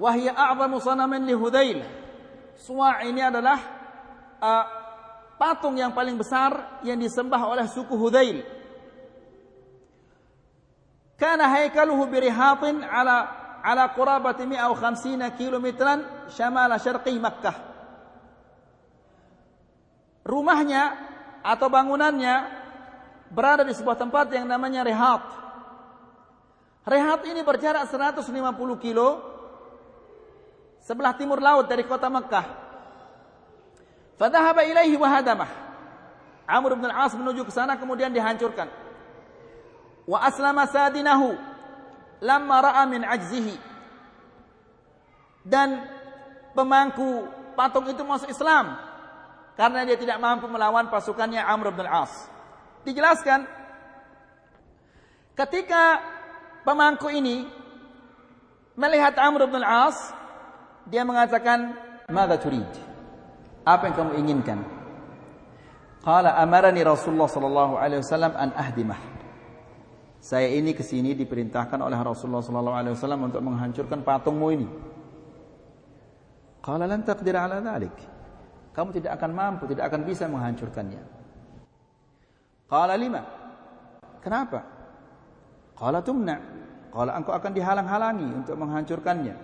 Wahya 0.00 0.32
a'zamu 0.32 0.80
sanamin 0.80 1.28
li 1.28 1.36
Hudail. 1.36 1.84
Suwa' 2.56 3.04
ini 3.06 3.20
adalah 3.20 3.58
uh, 4.40 4.64
patung 5.36 5.76
yang 5.76 5.92
paling 5.92 6.16
besar 6.16 6.82
yang 6.82 6.96
disembah 6.96 7.44
oleh 7.44 7.68
suku 7.68 7.92
Hudail. 7.94 8.42
Kana 11.20 11.46
haikaluhu 11.46 12.08
birihatin 12.10 12.82
ala 12.82 13.30
ala 13.62 13.94
qurabati 13.94 14.42
150 14.42 15.38
kilometran 15.38 16.28
shamala 16.34 16.82
syarqi 16.82 17.14
Makkah. 17.14 17.71
Rumahnya 20.22 20.82
atau 21.42 21.66
bangunannya 21.66 22.46
berada 23.32 23.66
di 23.66 23.74
sebuah 23.74 23.98
tempat 23.98 24.30
yang 24.30 24.46
namanya 24.46 24.86
Rehat. 24.86 25.22
Rehat 26.86 27.20
ini 27.26 27.42
berjarak 27.42 27.86
150 27.90 28.26
kilo 28.82 29.22
sebelah 30.82 31.14
timur 31.14 31.38
laut 31.38 31.66
dari 31.66 31.86
kota 31.86 32.10
Mekah. 32.10 32.46
Fadhahaba 34.18 34.62
ilaihi 34.66 34.94
wa 34.98 35.08
hadamah. 35.10 35.50
Amr 36.46 36.74
bin 36.78 36.90
al-As 36.90 37.14
menuju 37.14 37.46
ke 37.46 37.52
sana 37.54 37.78
kemudian 37.78 38.10
dihancurkan. 38.10 38.66
Wa 40.06 40.26
aslama 40.26 40.66
sadinahu 40.66 41.38
lamma 42.22 42.56
ra'a 42.62 42.82
min 42.86 43.02
ajzihi. 43.06 43.56
Dan 45.42 45.86
pemangku 46.54 47.26
patung 47.58 47.86
itu 47.90 48.02
masuk 48.06 48.30
Islam 48.30 48.78
karena 49.58 49.84
dia 49.84 49.96
tidak 50.00 50.18
mampu 50.18 50.48
melawan 50.48 50.88
pasukannya 50.88 51.40
Amr 51.42 51.72
bin 51.74 51.84
al-As 51.84 52.28
dijelaskan 52.84 53.46
ketika 55.36 56.02
pemangku 56.66 57.08
ini 57.12 57.46
melihat 58.76 59.14
Amr 59.20 59.48
bin 59.48 59.60
Al-As 59.60 60.12
dia 60.88 61.04
mengatakan 61.06 61.76
"Mada 62.10 62.36
turid?" 62.40 62.66
Apa 63.62 63.86
yang 63.90 63.94
kamu 63.94 64.12
inginkan? 64.18 64.58
Qala 66.02 66.34
amarani 66.34 66.82
Rasulullah 66.82 67.30
sallallahu 67.30 67.78
alaihi 67.78 68.02
wasallam 68.02 68.34
an 68.34 68.50
ahdimah. 68.58 68.98
Saya 70.18 70.50
ini 70.50 70.74
ke 70.74 70.82
sini 70.82 71.14
diperintahkan 71.14 71.78
oleh 71.78 71.98
Rasulullah 71.98 72.42
sallallahu 72.42 72.74
alaihi 72.78 72.94
wasallam 72.98 73.30
untuk 73.30 73.38
menghancurkan 73.38 74.02
patungmu 74.02 74.46
ini. 74.50 74.68
Qala 76.58 76.90
lan 76.90 77.06
taqdir 77.06 77.38
ala 77.38 77.62
dhalik. 77.62 77.94
Kamu 78.72 78.88
tidak 78.96 79.20
akan 79.20 79.30
mampu, 79.36 79.68
tidak 79.68 79.92
akan 79.92 80.00
bisa 80.08 80.24
menghancurkannya. 80.28 81.02
Qala 82.72 82.96
lima. 82.96 83.20
Kenapa? 84.24 84.64
Qala 85.76 86.00
tumna. 86.00 86.40
Qala 86.88 87.16
engkau 87.20 87.36
akan 87.36 87.52
dihalang-halangi 87.52 88.28
untuk 88.32 88.56
menghancurkannya. 88.56 89.34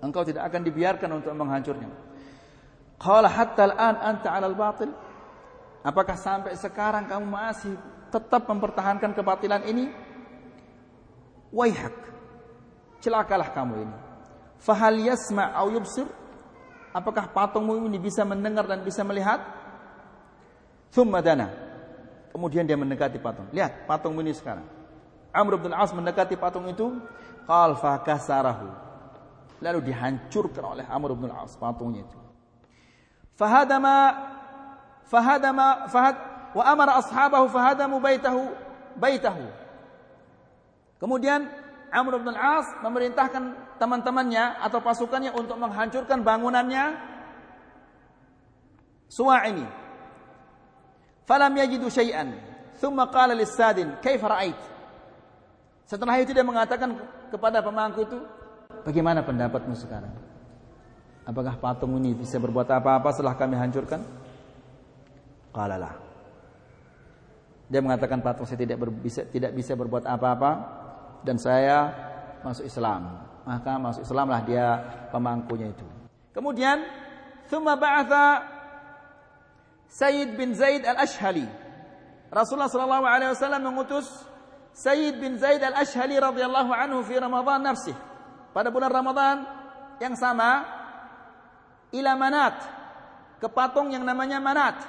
Engkau 0.00 0.24
tidak 0.24 0.48
akan 0.48 0.60
dibiarkan 0.64 1.10
untuk 1.20 1.32
menghancurnya. 1.36 1.88
Qala 2.96 3.28
hatta 3.28 3.68
al-an 3.68 3.96
anta 4.00 4.28
al-batil? 4.32 4.88
Apakah 5.84 6.16
sampai 6.16 6.56
sekarang 6.56 7.04
kamu 7.04 7.28
masih 7.28 7.76
tetap 8.08 8.48
mempertahankan 8.48 9.12
kebatilan 9.12 9.68
ini? 9.68 9.92
Waihak. 11.52 11.92
Celakalah 13.04 13.52
kamu 13.52 13.84
ini. 13.84 13.96
Fahal 14.64 14.96
yasma' 14.96 15.52
au 15.60 15.68
yubsir? 15.68 16.08
Apakah 16.94 17.26
patungmu 17.34 17.90
ini 17.90 17.98
bisa 17.98 18.22
mendengar 18.22 18.70
dan 18.70 18.86
bisa 18.86 19.02
melihat? 19.02 19.42
Thumma 20.94 21.18
dana. 21.18 21.50
Kemudian 22.30 22.62
dia 22.62 22.78
mendekati 22.78 23.18
patung. 23.18 23.50
Lihat 23.50 23.90
patung 23.90 24.14
ini 24.22 24.30
sekarang. 24.30 24.62
Amr 25.34 25.58
bin 25.58 25.74
As 25.74 25.90
mendekati 25.90 26.38
patung 26.38 26.70
itu, 26.70 26.94
qal 27.50 27.74
fakasarahu. 27.74 28.70
Lalu 29.58 29.90
dihancurkan 29.90 30.62
oleh 30.62 30.86
Amr 30.86 31.18
bin 31.18 31.34
As 31.34 31.58
patungnya 31.58 32.06
itu. 32.06 32.18
Fahadama 33.34 34.14
fahadama 35.10 35.90
fahad 35.90 36.16
wa 36.54 36.62
amara 36.62 37.02
ashabahu 37.02 37.50
fahadamu 37.50 37.98
baitahu 37.98 38.54
baitahu. 38.94 39.50
Kemudian 41.02 41.50
Amr 41.90 42.22
bin 42.22 42.38
As 42.38 42.70
memerintahkan 42.86 43.63
teman-temannya 43.76 44.62
atau 44.62 44.78
pasukannya 44.80 45.34
untuk 45.34 45.58
menghancurkan 45.58 46.22
bangunannya? 46.22 46.84
Suwa 49.08 49.46
ini. 49.46 49.66
Falam 51.24 51.52
yajidu 51.56 51.88
syai'an. 51.88 52.34
Thumma 52.82 53.08
qala 53.08 53.32
lis-sadin 53.32 53.96
kaifa 54.02 54.26
ra'ait? 54.28 54.58
Setelah 55.84 56.18
itu 56.18 56.32
dia 56.34 56.42
mengatakan 56.42 56.96
kepada 57.30 57.60
pemangku 57.60 58.02
itu 58.02 58.18
bagaimana 58.82 59.22
pendapatmu 59.22 59.76
sekarang? 59.76 60.12
Apakah 61.24 61.56
patung 61.56 61.96
ini 61.96 62.12
bisa 62.12 62.36
berbuat 62.36 62.68
apa-apa 62.68 63.08
setelah 63.14 63.36
kami 63.38 63.56
hancurkan? 63.56 64.00
Qala 65.54 66.04
dia 67.68 67.80
mengatakan 67.80 68.20
patung 68.20 68.44
saya 68.44 68.60
tidak 68.60 68.78
bisa 69.00 69.24
tidak 69.28 69.56
bisa 69.56 69.72
berbuat 69.72 70.04
apa-apa 70.04 70.52
dan 71.24 71.40
saya 71.40 71.90
masuk 72.44 72.68
Islam 72.68 73.24
maka 73.44 73.76
masuk 73.76 74.02
Islamlah 74.04 74.40
dia 74.44 74.66
pemangkunya 75.12 75.70
itu 75.72 75.86
kemudian 76.32 76.82
thumma 77.48 77.76
ba'atha 77.76 78.54
Sayyid 79.94 80.34
bin 80.34 80.58
Zaid 80.58 80.82
al-Ashhali. 80.82 81.46
Rasulullah 82.34 82.66
sallallahu 82.66 83.06
alaihi 83.06 83.30
wasallam 83.30 83.62
mengutus 83.62 84.10
Sayyid 84.74 85.22
bin 85.22 85.38
Zaid 85.38 85.62
al-Ashhali 85.62 86.18
radhiyallahu 86.18 86.74
anhu 86.74 87.06
fi 87.06 87.14
Ramadan 87.14 87.62
nafsih. 87.62 87.94
Pada 88.50 88.74
bulan 88.74 88.90
Ramadan 88.90 89.46
yang 90.02 90.18
sama 90.18 90.66
ila 91.94 92.12
Manat 92.18 92.58
ke 93.38 93.46
patung 93.46 93.94
yang 93.94 94.02
namanya 94.02 94.42
Manat. 94.42 94.82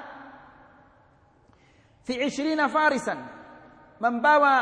Fi 2.02 2.18
20 2.18 2.66
farisan 2.66 3.22
membawa 4.02 4.54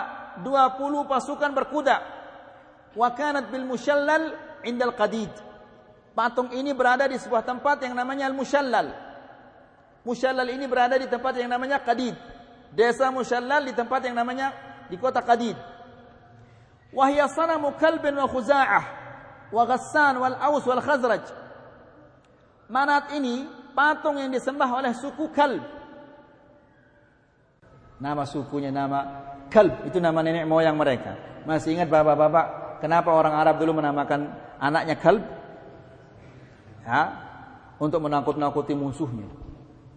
20 0.44 1.08
pasukan 1.08 1.52
berkuda. 1.56 2.13
Wa 2.94 3.14
kanat 3.14 3.50
bil 3.50 3.66
mushallal 3.66 4.38
indal 4.62 4.94
qadid. 4.94 5.34
Patung 6.14 6.54
ini 6.54 6.78
berada 6.78 7.10
di 7.10 7.18
sebuah 7.18 7.42
tempat 7.42 7.82
yang 7.82 7.98
namanya 7.98 8.30
al-mushallal 8.30 9.14
Musyallal 10.04 10.52
ini 10.52 10.68
berada 10.68 11.00
di 11.00 11.08
tempat 11.08 11.40
yang 11.40 11.48
namanya 11.48 11.80
Qadid. 11.80 12.16
Desa 12.76 13.08
Musyallal 13.08 13.64
di 13.64 13.74
tempat 13.74 14.04
yang 14.04 14.20
namanya 14.20 14.52
di 14.92 15.00
kota 15.00 15.24
Qadid. 15.24 15.56
Wahya 16.92 17.26
sanamu 17.32 17.74
kalbin 17.80 18.14
wa 18.14 18.28
khuza'ah 18.28 18.84
wa 19.50 19.64
ghassan 19.64 20.20
wal 20.20 20.36
aus 20.38 20.64
wal 20.68 20.84
khazraj. 20.84 21.24
Manat 22.68 23.16
ini 23.16 23.48
patung 23.72 24.20
yang 24.20 24.30
disembah 24.30 24.68
oleh 24.68 24.92
suku 24.94 25.32
Kalb. 25.32 25.64
Nama 28.04 28.24
sukunya 28.28 28.74
nama 28.74 29.32
Kalb, 29.48 29.88
itu 29.88 30.04
nama 30.04 30.20
nenek 30.20 30.44
moyang 30.44 30.76
mereka. 30.76 31.16
Masih 31.48 31.80
ingat 31.80 31.88
bapak-bapak 31.88 32.63
kenapa 32.84 33.16
orang 33.16 33.40
Arab 33.40 33.56
dulu 33.64 33.80
menamakan 33.80 34.36
anaknya 34.60 35.00
Kalb? 35.00 35.24
Ya, 36.84 37.16
untuk 37.80 38.04
menakut-nakuti 38.04 38.76
musuhnya 38.76 39.44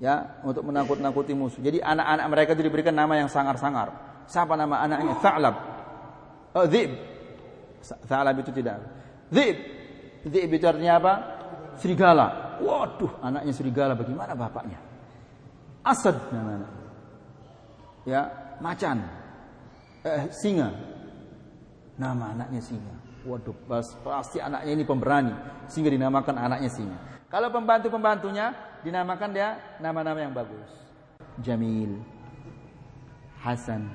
ya 0.00 0.40
untuk 0.44 0.64
menakut-nakuti 0.64 1.32
musuh. 1.32 1.60
Jadi 1.64 1.80
anak-anak 1.80 2.26
mereka 2.28 2.50
itu 2.56 2.62
diberikan 2.68 2.94
nama 2.96 3.16
yang 3.16 3.28
sangar-sangar. 3.32 3.92
Siapa 4.28 4.58
nama 4.58 4.82
anaknya? 4.82 5.14
Tha'lab. 5.22 5.56
Oh, 6.56 6.66
Dhib. 6.66 6.90
Tha'lab 7.80 8.36
itu 8.42 8.50
tidak. 8.52 8.82
Dhib. 9.30 9.56
Dhib 10.26 10.50
itu 10.50 10.64
artinya 10.66 10.94
apa? 10.98 11.12
Serigala. 11.78 12.58
Waduh, 12.60 13.20
anaknya 13.20 13.52
serigala 13.52 13.92
bagaimana 13.92 14.32
bapaknya? 14.32 14.80
Asad 15.86 16.16
namanya. 16.32 16.68
Ya, 18.08 18.22
macan. 18.58 19.04
Eh, 20.02 20.30
singa. 20.34 20.72
Nama 21.96 22.36
anaknya 22.36 22.60
singa. 22.60 22.94
Waduh, 23.26 23.56
pasti 24.04 24.38
anaknya 24.38 24.70
ini 24.76 24.84
pemberani 24.84 25.34
sehingga 25.66 25.90
dinamakan 25.90 26.36
anaknya 26.36 26.70
singa. 26.70 26.98
Kalau 27.26 27.50
pembantu-pembantunya 27.50 28.54
dinamakan 28.86 29.34
dia 29.34 29.58
nama-nama 29.82 30.20
yang 30.20 30.30
bagus. 30.30 30.70
Jamil, 31.42 31.98
Hasan, 33.42 33.90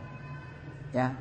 ya, 0.92 1.16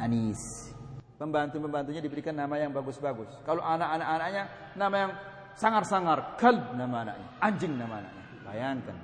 Anis. 0.00 0.72
Pembantu-pembantunya 1.20 2.00
diberikan 2.00 2.34
nama 2.34 2.56
yang 2.56 2.72
bagus-bagus. 2.72 3.30
Kalau 3.44 3.60
anak-anak 3.60 4.08
anaknya 4.08 4.42
nama 4.74 4.96
yang 4.96 5.12
sangar-sangar, 5.54 6.40
kalb 6.40 6.72
nama 6.72 7.04
anaknya, 7.04 7.28
anjing 7.42 7.74
nama 7.76 7.94
anaknya. 8.00 8.24
Bayangkan. 8.42 8.96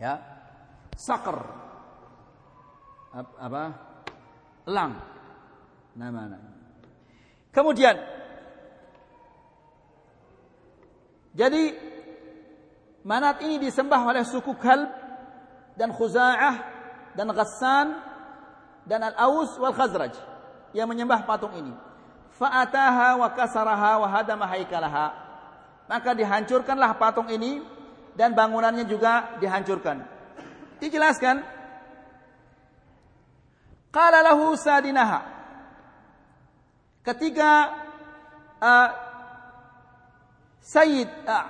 Ya. 0.00 0.14
Sakar. 0.94 1.38
Apa? 3.14 3.62
Lang 4.66 5.13
nama 5.94 6.30
anaknya. 6.30 6.52
Kemudian 7.54 7.96
jadi 11.34 11.62
Manat 13.04 13.44
ini 13.44 13.60
disembah 13.60 14.00
oleh 14.00 14.24
suku 14.24 14.56
Kalb 14.56 14.88
dan 15.76 15.92
Khuza'ah 15.92 16.56
dan 17.12 17.28
Ghassan 17.36 17.86
dan 18.88 19.12
Al-Aus 19.12 19.60
wal 19.60 19.76
Khazraj 19.76 20.16
yang 20.72 20.88
menyembah 20.88 21.28
patung 21.28 21.52
ini. 21.52 21.76
Fa'ataha 22.40 23.20
wa 23.20 23.28
kasaraha 23.36 24.00
wa 24.00 24.08
hadama 24.08 24.48
haikalaha. 24.48 25.12
Maka 25.84 26.16
dihancurkanlah 26.16 26.96
patung 26.96 27.28
ini 27.28 27.60
dan 28.16 28.32
bangunannya 28.32 28.88
juga 28.88 29.36
dihancurkan. 29.36 30.00
Dijelaskan. 30.80 31.44
Qala 33.92 34.24
lahu 34.24 34.56
sadinaha. 34.56 35.33
Ketika 37.04 37.50
uh, 38.64 38.88
Sayyid 40.64 41.10
uh, 41.28 41.46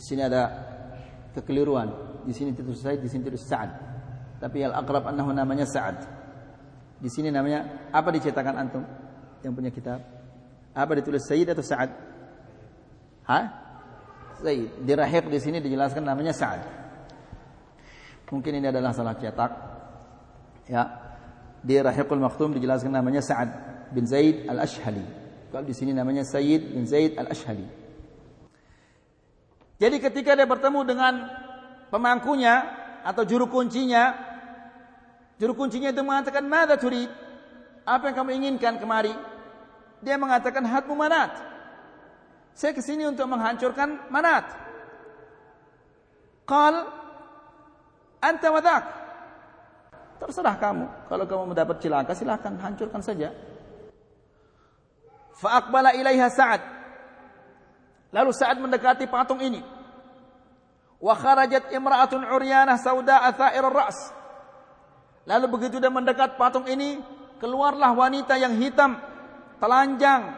sini 0.00 0.24
ada 0.24 0.42
kekeliruan. 1.36 1.92
Di 2.24 2.32
sini 2.32 2.56
terus 2.56 2.80
Sayyid, 2.80 3.04
di 3.04 3.10
sini 3.12 3.22
terus 3.28 3.44
Sa'ad. 3.44 3.70
Tapi 4.40 4.64
al-aqrab 4.64 5.04
annahu 5.12 5.36
namanya 5.36 5.68
Sa'ad. 5.68 6.00
Di 6.96 7.12
sini 7.12 7.28
namanya 7.28 7.92
apa 7.92 8.08
dicetakan 8.08 8.54
antum 8.56 8.84
yang 9.44 9.52
punya 9.52 9.68
kitab? 9.68 10.00
Apa 10.72 10.96
ditulis 10.96 11.28
Sayyid 11.28 11.52
atau 11.52 11.60
Sa'ad? 11.60 11.92
Hah? 13.28 13.44
Sayyid. 14.40 14.80
Di 14.88 14.92
rahik 14.96 15.28
di 15.28 15.36
sini 15.44 15.60
dijelaskan 15.60 16.08
namanya 16.08 16.32
Sa'ad. 16.32 16.62
Mungkin 18.32 18.56
ini 18.56 18.72
adalah 18.72 18.96
salah 18.96 19.14
cetak. 19.20 19.52
Ya, 20.72 21.03
di 21.64 21.80
Rahiqul 21.80 22.20
Maktum 22.20 22.52
dijelaskan 22.52 22.92
namanya 22.92 23.24
Sa'ad 23.24 23.50
bin 23.88 24.04
Zaid 24.04 24.44
Al-Ashhali. 24.44 25.24
Kalau 25.48 25.64
di 25.64 25.72
sini 25.72 25.96
namanya 25.96 26.20
Sayyid 26.28 26.76
bin 26.76 26.84
Zaid 26.84 27.16
Al-Ashhali. 27.16 27.64
Jadi 29.80 29.96
ketika 30.02 30.36
dia 30.36 30.44
bertemu 30.44 30.80
dengan 30.84 31.14
pemangkunya 31.88 32.68
atau 33.00 33.24
juru 33.24 33.48
kuncinya, 33.48 34.12
juru 35.40 35.56
kuncinya 35.56 35.88
itu 35.88 36.02
mengatakan, 36.04 36.44
"Mada 36.44 36.76
turid?" 36.76 37.08
Apa 37.84 38.12
yang 38.12 38.16
kamu 38.16 38.30
inginkan 38.40 38.80
kemari? 38.80 39.12
Dia 40.04 40.20
mengatakan, 40.20 40.64
"Hatmu 40.64 40.96
manat." 40.96 41.32
Saya 42.54 42.72
ke 42.72 42.80
sini 42.80 43.08
untuk 43.08 43.28
menghancurkan 43.28 44.08
manat. 44.12 44.46
Qal, 46.44 46.86
"Anta 48.20 48.48
wadak." 48.52 49.03
Terserah 50.18 50.56
kamu. 50.56 51.10
Kalau 51.10 51.24
kamu 51.26 51.44
mendapat 51.52 51.76
cilaka 51.82 52.14
silahkan 52.14 52.54
hancurkan 52.58 53.02
saja. 53.02 53.34
Fa'aqbala 55.34 55.92
ilaiha 55.98 56.30
Sa'ad. 56.30 56.62
Lalu 58.14 58.30
Sa'ad 58.30 58.62
mendekati 58.62 59.10
patung 59.10 59.42
ini. 59.42 59.58
Wa 61.02 61.14
kharajat 61.18 61.74
imra'atun 61.74 62.22
uryanah 62.30 62.78
sauda'a 62.78 63.28
tha'ir 63.34 63.66
ras. 63.68 63.98
Lalu 65.26 65.46
begitu 65.50 65.82
dia 65.82 65.90
mendekat 65.90 66.36
patung 66.36 66.68
ini, 66.68 67.00
keluarlah 67.40 67.96
wanita 67.96 68.36
yang 68.36 68.54
hitam, 68.60 69.00
telanjang, 69.56 70.36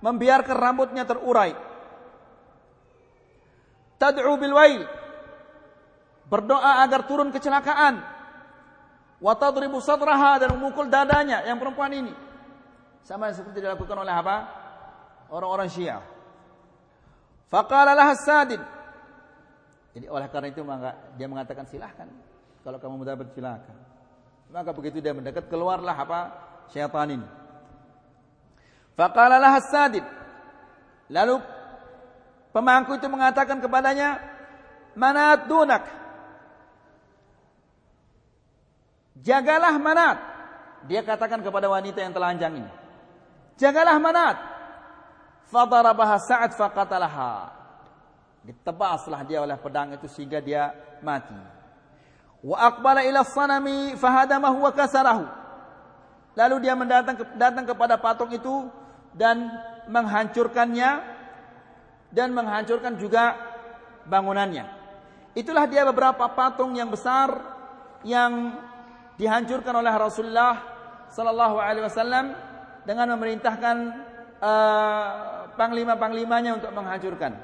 membiarkan 0.00 0.56
rambutnya 0.56 1.02
terurai. 1.02 1.52
Tad'u 3.98 4.34
bil 4.40 4.54
wail. 4.54 4.82
Berdoa 6.26 6.82
agar 6.82 7.06
turun 7.06 7.30
kecelakaan 7.30 8.15
wa 9.26 9.34
tadribu 9.34 9.82
sadraha 9.82 10.38
dan 10.38 10.54
memukul 10.54 10.86
dadanya 10.86 11.42
yang 11.42 11.58
perempuan 11.58 11.90
ini. 11.90 12.14
Sama 13.02 13.34
seperti 13.34 13.58
dilakukan 13.58 13.98
oleh 13.98 14.14
apa? 14.14 14.36
Orang-orang 15.34 15.66
Syiah. 15.66 16.02
Faqala 17.50 17.98
laha 17.98 18.14
sadid. 18.14 18.62
Jadi 19.98 20.06
oleh 20.06 20.30
karena 20.30 20.48
itu 20.54 20.62
maka 20.62 20.94
dia 21.18 21.26
mengatakan 21.26 21.66
silahkan 21.66 22.06
kalau 22.62 22.78
kamu 22.78 23.02
mendapat 23.02 23.26
silakan. 23.34 23.74
Maka 24.54 24.70
begitu 24.70 25.02
dia 25.02 25.10
mendekat 25.10 25.50
keluarlah 25.50 25.94
apa? 25.98 26.20
Syaitan 26.70 27.10
ini. 27.10 27.26
Faqala 28.94 29.42
laha 29.42 29.58
sadid. 29.58 30.06
Lalu 31.10 31.42
pemangku 32.54 32.94
itu 32.94 33.10
mengatakan 33.10 33.58
kepadanya, 33.58 34.22
"Manat 34.94 35.50
dunak." 35.50 36.05
Jagalah 39.20 39.76
manat. 39.80 40.18
Dia 40.84 41.00
katakan 41.00 41.40
kepada 41.40 41.66
wanita 41.66 42.04
yang 42.04 42.12
telanjang 42.12 42.60
ini. 42.60 42.70
Jagalah 43.56 43.96
manat. 43.96 44.36
Fadarabaha 45.48 46.20
Sa'ad 46.20 46.52
faqatalaha. 46.52 47.54
Ditebaslah 48.46 49.26
dia 49.26 49.42
oleh 49.42 49.56
pedang 49.58 49.96
itu 49.96 50.06
sehingga 50.06 50.38
dia 50.38 50.70
mati. 51.00 51.34
Wa 52.44 52.70
aqbala 52.70 53.02
ila 53.02 53.24
sanami 53.26 53.96
fahadamahu 53.98 54.62
wa 54.62 54.70
kasarahu. 54.70 55.24
Lalu 56.36 56.56
dia 56.68 56.76
mendatang 56.76 57.16
datang 57.40 57.64
kepada 57.64 57.96
patung 57.96 58.28
itu 58.30 58.68
dan 59.16 59.48
menghancurkannya 59.88 60.90
dan 62.12 62.28
menghancurkan 62.36 63.00
juga 63.00 63.34
bangunannya. 64.04 64.68
Itulah 65.32 65.64
dia 65.66 65.82
beberapa 65.88 66.28
patung 66.32 66.76
yang 66.76 66.92
besar 66.92 67.32
yang 68.04 68.60
dihancurkan 69.16 69.74
oleh 69.76 69.92
Rasulullah 69.96 70.54
sallallahu 71.08 71.56
alaihi 71.56 71.84
wasallam 71.84 72.36
dengan 72.84 73.16
memerintahkan 73.16 73.76
uh, 74.40 75.08
panglima-panglimanya 75.56 76.60
untuk 76.60 76.70
menghancurkan. 76.70 77.34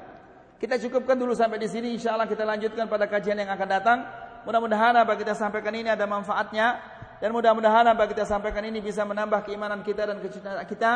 Kita 0.61 0.79
cukupkan 0.79 1.19
dulu 1.19 1.35
sampai 1.35 1.59
di 1.59 1.67
sini. 1.67 1.91
Insyaallah 1.99 2.29
kita 2.29 2.47
lanjutkan 2.47 2.87
pada 2.87 3.09
kajian 3.09 3.35
yang 3.35 3.51
akan 3.51 3.67
datang. 3.67 3.99
Mudah-mudahan 4.47 4.95
apa 4.95 5.19
kita 5.19 5.35
sampaikan 5.35 5.75
ini 5.75 5.91
ada 5.91 6.07
manfaatnya. 6.07 6.79
Dan 7.19 7.35
mudah-mudahan 7.35 7.83
apa 7.91 8.07
kita 8.07 8.23
sampaikan 8.23 8.63
ini 8.63 8.79
bisa 8.79 9.03
menambah 9.03 9.43
keimanan 9.43 9.83
kita 9.83 10.07
dan 10.07 10.23
kecintaan 10.23 10.63
kita. 10.63 10.91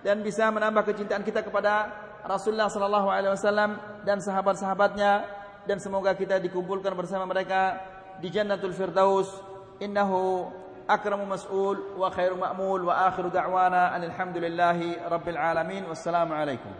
Dan 0.00 0.24
bisa 0.24 0.48
menambah 0.48 0.88
kecintaan 0.88 1.20
kita 1.20 1.44
kepada 1.44 1.92
Rasulullah 2.24 2.72
sallallahu 2.72 3.08
alaihi 3.12 3.36
wasallam 3.36 3.76
dan 4.08 4.24
sahabat-sahabatnya. 4.24 5.28
Dan 5.68 5.76
semoga 5.84 6.16
kita 6.16 6.40
dikumpulkan 6.40 6.96
bersama 6.96 7.28
mereka 7.28 7.76
di 8.24 8.32
Jannatul 8.32 8.72
Firdaus 8.72 9.53
إنه 9.84 10.50
أكرم 10.90 11.28
مسؤول 11.28 11.78
وخير 11.98 12.34
مأمول 12.34 12.84
وآخر 12.84 13.28
دعوانا 13.28 13.96
أن 13.96 14.04
الحمد 14.04 14.36
لله 14.36 15.08
رب 15.08 15.28
العالمين 15.28 15.84
والسلام 15.84 16.32
عليكم. 16.32 16.70